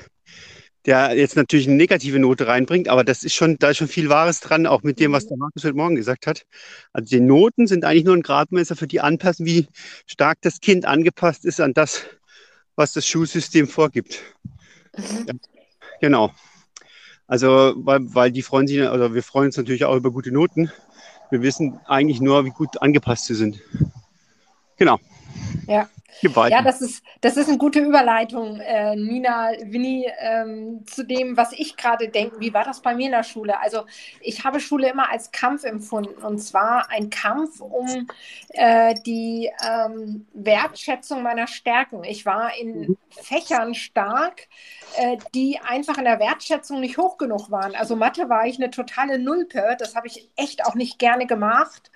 der 0.86 1.16
jetzt 1.16 1.38
natürlich 1.38 1.66
eine 1.66 1.78
negative 1.78 2.20
Note 2.20 2.48
reinbringt, 2.48 2.90
aber 2.90 3.06
das 3.06 3.24
ist 3.24 3.36
schon, 3.36 3.58
da 3.58 3.70
ist 3.70 3.78
schon 3.78 3.88
viel 3.88 4.10
Wahres 4.10 4.42
dran, 4.42 4.68
auch 4.68 4.84
mit 4.84 5.00
dem, 5.00 5.14
was 5.14 5.26
der 5.28 5.38
Markus 5.38 5.64
heute 5.64 5.78
Morgen 5.78 5.96
gesagt 5.96 6.28
hat. 6.28 6.44
Also 6.92 7.16
die 7.16 7.22
Noten 7.22 7.66
sind 7.66 7.86
eigentlich 7.86 8.04
nur 8.04 8.18
ein 8.18 8.24
Gradmesser 8.24 8.76
für 8.76 8.88
die 8.88 9.00
Anpassung, 9.00 9.46
wie 9.46 9.68
stark 10.06 10.40
das 10.42 10.60
Kind 10.60 10.84
angepasst 10.84 11.46
ist 11.46 11.62
an 11.62 11.74
das, 11.74 12.02
was 12.76 12.92
das 12.92 13.08
Schulsystem 13.08 13.70
vorgibt. 13.70 14.22
Mhm. 14.98 15.28
Ja, 15.28 15.34
genau. 16.02 16.34
Also, 17.26 17.74
weil, 17.78 18.00
weil 18.02 18.32
die 18.34 18.42
freuen 18.42 18.68
sich, 18.68 18.82
also 18.82 19.14
wir 19.14 19.24
freuen 19.24 19.46
uns 19.46 19.56
natürlich 19.56 19.86
auch 19.86 19.96
über 19.96 20.12
gute 20.12 20.34
Noten. 20.34 20.74
Wir 21.30 21.42
wissen 21.42 21.80
eigentlich 21.86 22.22
nur, 22.22 22.46
wie 22.46 22.50
gut 22.50 22.82
angepasst 22.82 23.26
sie 23.26 23.36
sind. 23.36 23.60
Genau. 24.78 24.98
Ja. 25.68 25.88
Ja, 26.50 26.62
das 26.62 26.82
ist, 26.82 27.04
das 27.22 27.38
ist 27.38 27.50
eine 27.50 27.58
gute 27.58 27.80
Überleitung, 27.80 28.60
äh, 28.60 28.96
Nina, 28.96 29.52
Winnie, 29.64 30.08
ähm, 30.20 30.86
zu 30.86 31.04
dem, 31.04 31.38
was 31.38 31.54
ich 31.54 31.78
gerade 31.78 32.10
denke. 32.10 32.40
Wie 32.40 32.54
war 32.54 32.64
das 32.64 32.82
bei 32.82 32.96
mir 32.96 33.08
in 33.08 33.12
der 33.12 33.24
Schule? 33.24 33.60
Also 33.60 33.86
ich 34.22 34.44
habe 34.44 34.60
Schule 34.60 34.90
immer 34.90 35.10
als 35.10 35.32
Kampf 35.32 35.64
empfunden 35.64 36.22
und 36.24 36.40
zwar 36.40 36.90
ein 36.90 37.10
Kampf 37.10 37.62
um 37.62 38.08
äh, 38.50 38.96
die 39.06 39.50
ähm, 39.66 40.28
Wertschätzung 40.34 41.24
meiner 41.24 41.48
Stärken. 41.48 42.04
Ich 42.04 42.26
war 42.26 42.56
in 42.58 42.80
mhm. 42.82 42.98
Fächern 43.10 43.74
stark, 43.74 44.48
äh, 44.98 45.18
die 45.34 45.60
einfach 45.60 45.98
in 45.98 46.06
der 46.06 46.20
Wertschätzung 46.20 46.80
nicht 46.80 46.98
hoch 46.98 47.18
genug 47.18 47.52
waren. 47.52 47.76
Also 47.76 47.96
Mathe 47.96 48.30
war 48.30 48.46
ich 48.46 48.58
eine 48.58 48.70
totale 48.70 49.20
Nulpe, 49.20 49.76
das 49.80 49.96
habe 49.96 50.08
ich 50.08 50.30
echt 50.36 50.66
auch 50.66 50.76
nicht 50.76 51.00
gerne 51.00 51.26
gemacht. 51.28 51.92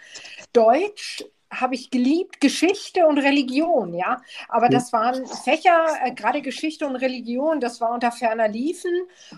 Deutsch 0.53 1.23
habe 1.59 1.75
ich 1.75 1.91
geliebt 1.91 2.41
Geschichte 2.41 3.05
und 3.07 3.17
Religion, 3.17 3.93
ja. 3.93 4.21
Aber 4.47 4.69
das 4.69 4.93
waren 4.93 5.25
Fächer, 5.25 5.85
äh, 6.03 6.11
gerade 6.11 6.41
Geschichte 6.41 6.85
und 6.85 6.95
Religion, 6.95 7.59
das 7.59 7.81
war 7.81 7.91
unter 7.91 8.11
ferner 8.11 8.47
Liefen. 8.47 8.91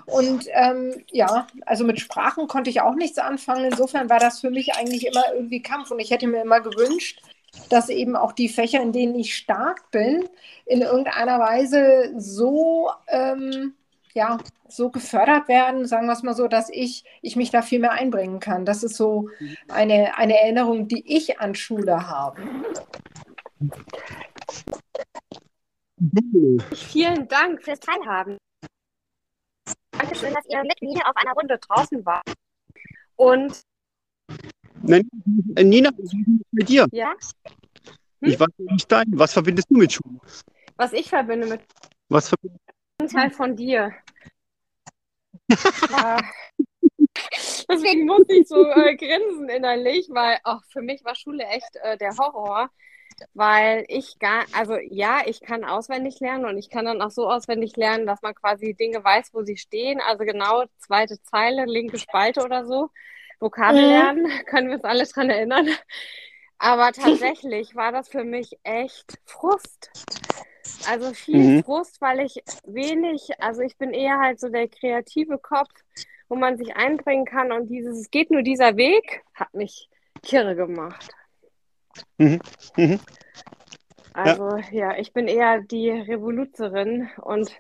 Und 0.06 0.48
ähm, 0.52 1.04
ja, 1.12 1.48
also 1.66 1.84
mit 1.84 2.00
Sprachen 2.00 2.48
konnte 2.48 2.70
ich 2.70 2.82
auch 2.82 2.96
nichts 2.96 3.18
anfangen. 3.18 3.66
Insofern 3.66 4.10
war 4.10 4.20
das 4.20 4.40
für 4.40 4.50
mich 4.50 4.76
eigentlich 4.76 5.08
immer 5.08 5.24
irgendwie 5.34 5.62
Kampf. 5.62 5.92
Und 5.92 6.00
ich 6.00 6.12
hätte 6.12 6.28
mir 6.28 6.42
immer 6.42 6.62
gewünscht, 6.62 7.22
dass 7.70 7.90
eben 7.90 8.16
auch 8.16 8.34
die 8.34 8.50
Fächer, 8.50 8.82
in 8.82 8.92
denen 8.92 9.16
ich 9.16 9.36
stark 9.36 9.90
bin, 9.92 10.28
in 10.66 10.82
irgendeiner 10.82 11.40
Weise 11.40 12.14
so 12.18 12.90
ähm, 13.08 13.74
ja, 14.16 14.38
so 14.68 14.90
gefördert 14.90 15.48
werden, 15.48 15.86
sagen 15.86 16.08
wir 16.08 16.14
es 16.14 16.24
mal 16.24 16.34
so, 16.34 16.48
dass 16.48 16.70
ich, 16.70 17.04
ich 17.22 17.36
mich 17.36 17.52
da 17.52 17.62
viel 17.62 17.80
mehr 17.80 17.92
einbringen 17.92 18.40
kann. 18.40 18.66
Das 18.66 18.82
ist 18.82 18.96
so 18.96 19.30
eine, 19.68 20.18
eine 20.18 20.40
Erinnerung, 20.40 20.88
die 20.88 21.04
ich 21.06 21.40
an 21.40 21.54
Schule 21.54 22.08
habe. 22.08 22.42
Vielen 26.74 27.28
Dank 27.28 27.62
fürs 27.62 27.80
Teilhaben. 27.80 28.38
Dankeschön, 29.92 30.34
dass 30.34 30.46
ihr 30.48 30.62
mit 30.64 30.82
mir 30.82 31.08
auf 31.08 31.16
einer 31.16 31.34
Runde 31.34 31.58
draußen 31.58 32.06
wart. 32.06 32.34
Und 33.18 33.62
Nein, 34.82 35.10
Nina, 35.58 35.90
mit 36.52 36.70
dir. 36.70 36.88
Ja? 36.92 37.14
Hm? 38.22 38.30
Ich 38.30 38.40
weiß 38.40 38.48
nicht 38.58 38.92
dein. 38.92 39.06
Was 39.10 39.34
verbindest 39.34 39.70
du 39.70 39.78
mit 39.78 39.92
Schule? 39.92 40.20
Was 40.78 40.94
ich 40.94 41.10
verbinde 41.10 41.48
mit. 41.48 41.62
Was 42.10 42.30
verbindest 42.30 42.65
ein 43.06 43.10
Teil 43.10 43.32
von 43.32 43.56
dir. 43.56 43.94
ja. 45.50 46.18
Deswegen 47.70 48.06
musste 48.06 48.36
ich 48.36 48.48
so 48.48 48.64
äh, 48.64 48.96
grinsen 48.96 49.50
innerlich, 49.50 50.08
weil 50.10 50.38
auch 50.44 50.62
für 50.70 50.82
mich 50.82 51.04
war 51.04 51.16
Schule 51.16 51.44
echt 51.46 51.76
äh, 51.82 51.98
der 51.98 52.16
Horror, 52.18 52.70
weil 53.34 53.86
ich 53.88 54.20
gar, 54.20 54.46
also 54.54 54.78
ja, 54.78 55.22
ich 55.26 55.42
kann 55.42 55.64
auswendig 55.64 56.20
lernen 56.20 56.46
und 56.46 56.58
ich 56.58 56.70
kann 56.70 56.86
dann 56.86 57.02
auch 57.02 57.12
so 57.12 57.30
auswendig 57.30 57.76
lernen, 57.78 58.06
dass 58.06 58.22
man 58.22 58.36
quasi 58.36 58.74
Dinge 58.74 59.04
weiß, 59.04 59.34
wo 59.34 59.44
sie 59.44 59.58
stehen, 59.58 60.02
also 60.02 60.26
genau 60.26 60.66
zweite 60.78 61.22
Zeile, 61.24 61.66
linke 61.66 61.98
Spalte 61.98 62.44
oder 62.44 62.66
so. 62.66 62.90
Vokabel 63.40 63.82
mhm. 63.82 63.90
lernen, 63.90 64.28
können 64.46 64.68
wir 64.68 64.76
uns 64.76 64.84
alle 64.84 65.06
dran 65.06 65.30
erinnern. 65.30 65.70
Aber 66.58 66.92
tatsächlich 66.94 67.76
war 67.76 67.92
das 67.92 68.10
für 68.10 68.24
mich 68.24 68.58
echt 68.64 69.20
Frust. 69.26 69.92
Also 70.88 71.14
viel 71.14 71.58
mhm. 71.58 71.64
Frust, 71.64 72.02
weil 72.02 72.20
ich 72.20 72.44
wenig, 72.66 73.30
also 73.40 73.62
ich 73.62 73.78
bin 73.78 73.92
eher 73.92 74.20
halt 74.20 74.40
so 74.40 74.50
der 74.50 74.68
kreative 74.68 75.38
Kopf, 75.38 75.72
wo 76.28 76.36
man 76.36 76.58
sich 76.58 76.76
einbringen 76.76 77.26
kann 77.26 77.52
und 77.52 77.68
dieses, 77.68 78.00
es 78.00 78.12
geht 78.12 78.32
nur 78.32 78.42
dieser 78.42 78.76
Weg, 78.78 79.24
hat 79.34 79.54
mich 79.54 79.90
kirre 80.22 80.56
gemacht. 80.56 81.12
Mhm. 82.18 82.40
Mhm. 82.76 83.00
Also 84.14 84.58
ja. 84.72 84.92
ja. 84.92 84.98
ich 84.98 85.14
bin 85.14 85.28
eher 85.28 85.62
die 85.62 85.90
Revoluzerin 85.90 87.10
und 87.22 87.52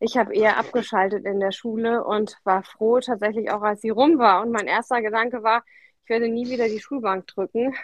ich 0.00 0.16
habe 0.16 0.34
eher 0.34 0.56
abgeschaltet 0.56 1.24
in 1.26 1.40
der 1.40 1.52
Schule 1.52 2.02
und 2.04 2.36
war 2.44 2.62
froh 2.62 3.00
tatsächlich 3.00 3.50
auch, 3.50 3.62
als 3.62 3.82
sie 3.82 3.90
rum 3.90 4.18
war. 4.18 4.42
Und 4.42 4.50
mein 4.50 4.66
erster 4.66 5.02
Gedanke 5.02 5.42
war, 5.42 5.62
ich 6.02 6.08
werde 6.08 6.28
nie 6.28 6.48
wieder 6.48 6.68
die 6.68 6.80
Schulbank 6.80 7.26
drücken. 7.26 7.74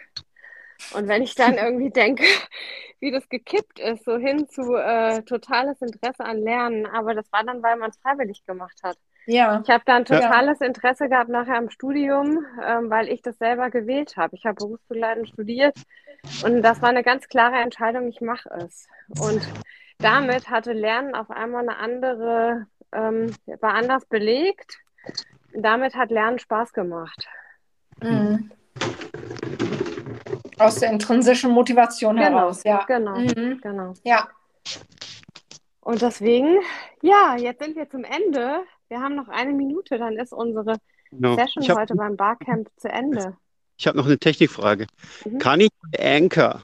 Und 0.95 1.09
wenn 1.09 1.22
ich 1.22 1.35
dann 1.35 1.55
irgendwie 1.55 1.91
denke, 1.91 2.24
wie 3.01 3.11
das 3.11 3.29
gekippt 3.29 3.79
ist, 3.79 4.05
so 4.05 4.16
hin 4.16 4.49
zu 4.49 4.74
äh, 4.74 5.22
totales 5.22 5.81
Interesse 5.83 6.24
an 6.24 6.39
Lernen, 6.39 6.87
aber 6.87 7.14
das 7.14 7.31
war 7.33 7.45
dann, 7.45 7.62
weil 7.62 7.77
man 7.77 7.91
es 7.91 7.99
freiwillig 7.99 8.45
gemacht 8.47 8.79
hat. 8.83 8.97
Ja. 9.27 9.61
Ich 9.62 9.70
habe 9.70 9.83
dann 9.85 10.05
totales 10.05 10.61
ja. 10.61 10.66
Interesse 10.66 11.09
gehabt 11.09 11.29
nachher 11.29 11.57
am 11.57 11.68
Studium, 11.68 12.45
ähm, 12.64 12.91
weil 12.91 13.09
ich 13.09 13.22
das 13.22 13.37
selber 13.39 13.70
gewählt 13.70 14.16
habe. 14.16 14.37
Ich 14.37 14.47
habe 14.47 14.55
Berufsbegleitend 14.55 15.29
studiert 15.29 15.77
und 16.45 16.62
das 16.62 16.81
war 16.81 16.91
eine 16.91 17.03
ganz 17.03 17.29
klare 17.29 17.57
Entscheidung, 17.57 18.09
ich 18.09 18.20
mache 18.20 18.49
es. 18.51 18.87
Und 19.20 19.43
damit 19.99 20.49
hatte 20.49 20.72
Lernen 20.72 21.14
auf 21.14 21.31
einmal 21.31 21.62
eine 21.62 21.79
andere, 21.79 22.66
ähm, 22.93 23.35
war 23.61 23.74
anders 23.74 24.05
belegt. 24.07 24.79
Damit 25.53 25.97
hat 25.97 26.11
Lernen 26.11 26.39
Spaß 26.39 26.72
gemacht. 26.72 27.27
Mhm. 28.03 28.51
Aus 30.59 30.77
der 30.77 30.91
intrinsischen 30.91 31.51
Motivation 31.51 32.17
genau, 32.17 32.29
heraus, 32.29 32.63
ja. 32.65 32.85
Genau, 32.87 33.19
mhm. 33.19 33.61
genau. 33.63 33.93
Ja. 34.05 34.29
Und 35.81 36.03
deswegen, 36.03 36.59
ja, 37.03 37.37
jetzt 37.37 37.63
sind 37.63 37.77
wir 37.77 37.89
zum 37.89 38.05
Ende. 38.05 38.63
Wir 38.89 39.01
haben 39.01 39.15
noch 39.15 39.29
eine 39.29 39.53
Minute, 39.53 39.99
dann 39.99 40.17
ist 40.17 40.33
unsere 40.33 40.77
genau. 41.11 41.37
Session 41.37 41.69
hab, 41.69 41.79
heute 41.79 41.95
beim 41.95 42.17
Barcamp 42.17 42.69
zu 42.77 42.89
Ende. 42.89 43.37
Ich 43.77 43.87
habe 43.87 43.97
noch 43.99 44.07
eine 44.07 44.19
Technikfrage. 44.19 44.87
Mhm. 45.25 45.39
Kann 45.39 45.61
ich 45.61 45.71
Anchor, 45.99 46.63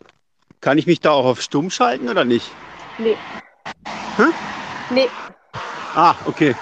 kann 0.60 0.78
ich 0.78 0.86
mich 0.86 1.00
da 1.00 1.10
auch 1.10 1.26
auf 1.26 1.42
stumm 1.42 1.70
schalten 1.70 2.08
oder 2.08 2.24
nicht? 2.24 2.50
Nee. 2.98 3.16
Hä? 4.16 4.24
Nee. 4.90 5.08
Ah, 5.94 6.14
okay. 6.24 6.54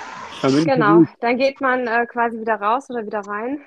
Dann 0.42 0.64
genau, 0.64 1.04
dann 1.20 1.36
geht 1.36 1.60
man 1.60 1.86
äh, 1.86 2.06
quasi 2.06 2.40
wieder 2.40 2.54
raus 2.54 2.88
oder 2.90 3.04
wieder 3.04 3.20
rein. 3.20 3.60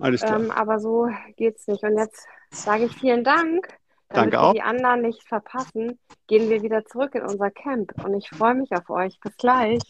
Alles 0.00 0.22
klar. 0.22 0.40
Ähm, 0.40 0.50
aber 0.50 0.80
so 0.80 1.08
geht 1.36 1.56
es 1.56 1.66
nicht. 1.66 1.82
Und 1.82 1.98
jetzt 1.98 2.26
sage 2.50 2.84
ich 2.84 2.96
vielen 2.96 3.24
Dank. 3.24 3.68
Damit 4.08 4.32
Danke 4.32 4.32
wir 4.32 4.42
auch. 4.42 4.52
die 4.54 4.62
anderen 4.62 5.02
nicht 5.02 5.22
verpassen, 5.28 5.98
gehen 6.26 6.50
wir 6.50 6.62
wieder 6.62 6.84
zurück 6.84 7.14
in 7.14 7.22
unser 7.22 7.50
Camp. 7.50 7.92
Und 8.04 8.14
ich 8.14 8.28
freue 8.28 8.54
mich 8.54 8.72
auf 8.72 8.90
euch. 8.90 9.20
Bis 9.20 9.36
gleich. 9.36 9.82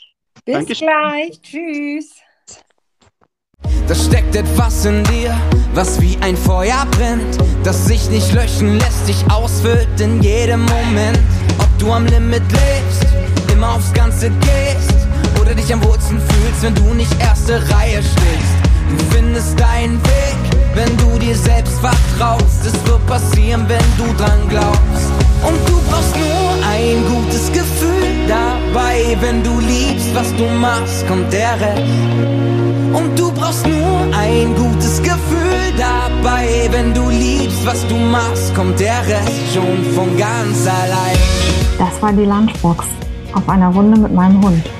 Bis 0.44 0.54
Dankeschön. 0.56 0.88
gleich. 0.88 1.40
Tschüss. 1.40 2.20
Da 3.86 3.94
steckt 3.94 4.36
etwas 4.36 4.84
in 4.84 5.02
dir, 5.04 5.36
was 5.74 6.00
wie 6.00 6.16
ein 6.22 6.36
Feuer 6.36 6.86
brennt, 6.92 7.38
das 7.64 7.86
sich 7.86 8.08
nicht 8.10 8.32
löschen 8.32 8.78
lässt, 8.78 9.08
dich 9.08 9.24
ausfüllt 9.30 10.00
in 10.00 10.22
jedem 10.22 10.60
Moment. 10.60 11.18
Ob 11.58 11.78
du 11.78 11.92
am 11.92 12.06
Limit 12.06 12.42
lebst, 12.52 13.06
immer 13.52 13.74
aufs 13.74 13.92
Ganze 13.92 14.30
gehst 14.30 15.08
oder 15.40 15.54
dich 15.54 15.72
am 15.72 15.82
Wurzeln 15.84 16.20
fühlst, 16.20 16.62
wenn 16.62 16.74
du 16.74 16.94
nicht 16.94 17.12
erste 17.20 17.54
Reihe 17.70 18.02
stehst. 18.02 18.69
Du 18.98 19.04
findest 19.14 19.58
deinen 19.58 20.00
Weg, 20.04 20.38
wenn 20.74 20.96
du 20.96 21.18
dir 21.18 21.36
selbst 21.36 21.78
vertraust. 21.80 22.66
Es 22.66 22.74
wird 22.86 23.06
passieren, 23.06 23.64
wenn 23.68 23.88
du 23.96 24.12
dran 24.16 24.40
glaubst. 24.48 25.10
Und 25.42 25.58
du 25.68 25.80
brauchst 25.88 26.14
nur 26.16 26.50
ein 26.68 27.04
gutes 27.06 27.50
Gefühl 27.52 28.10
dabei. 28.28 29.16
Wenn 29.20 29.42
du 29.42 29.58
liebst, 29.60 30.14
was 30.14 30.34
du 30.36 30.44
machst, 30.44 31.06
kommt 31.08 31.32
der 31.32 31.54
Rest. 31.60 31.82
Und 32.92 33.18
du 33.18 33.32
brauchst 33.32 33.66
nur 33.66 34.00
ein 34.12 34.54
gutes 34.54 35.00
Gefühl 35.02 35.62
dabei. 35.76 36.68
Wenn 36.70 36.92
du 36.92 37.08
liebst, 37.08 37.64
was 37.64 37.86
du 37.88 37.96
machst, 37.96 38.54
kommt 38.54 38.78
der 38.80 39.00
Rest 39.06 39.54
schon 39.54 39.84
von 39.94 40.16
ganz 40.18 40.66
allein. 40.66 41.18
Das 41.78 42.02
war 42.02 42.12
die 42.12 42.24
Lunchbox 42.24 42.84
auf 43.32 43.48
einer 43.48 43.68
Runde 43.68 43.98
mit 43.98 44.12
meinem 44.12 44.44
Hund. 44.44 44.79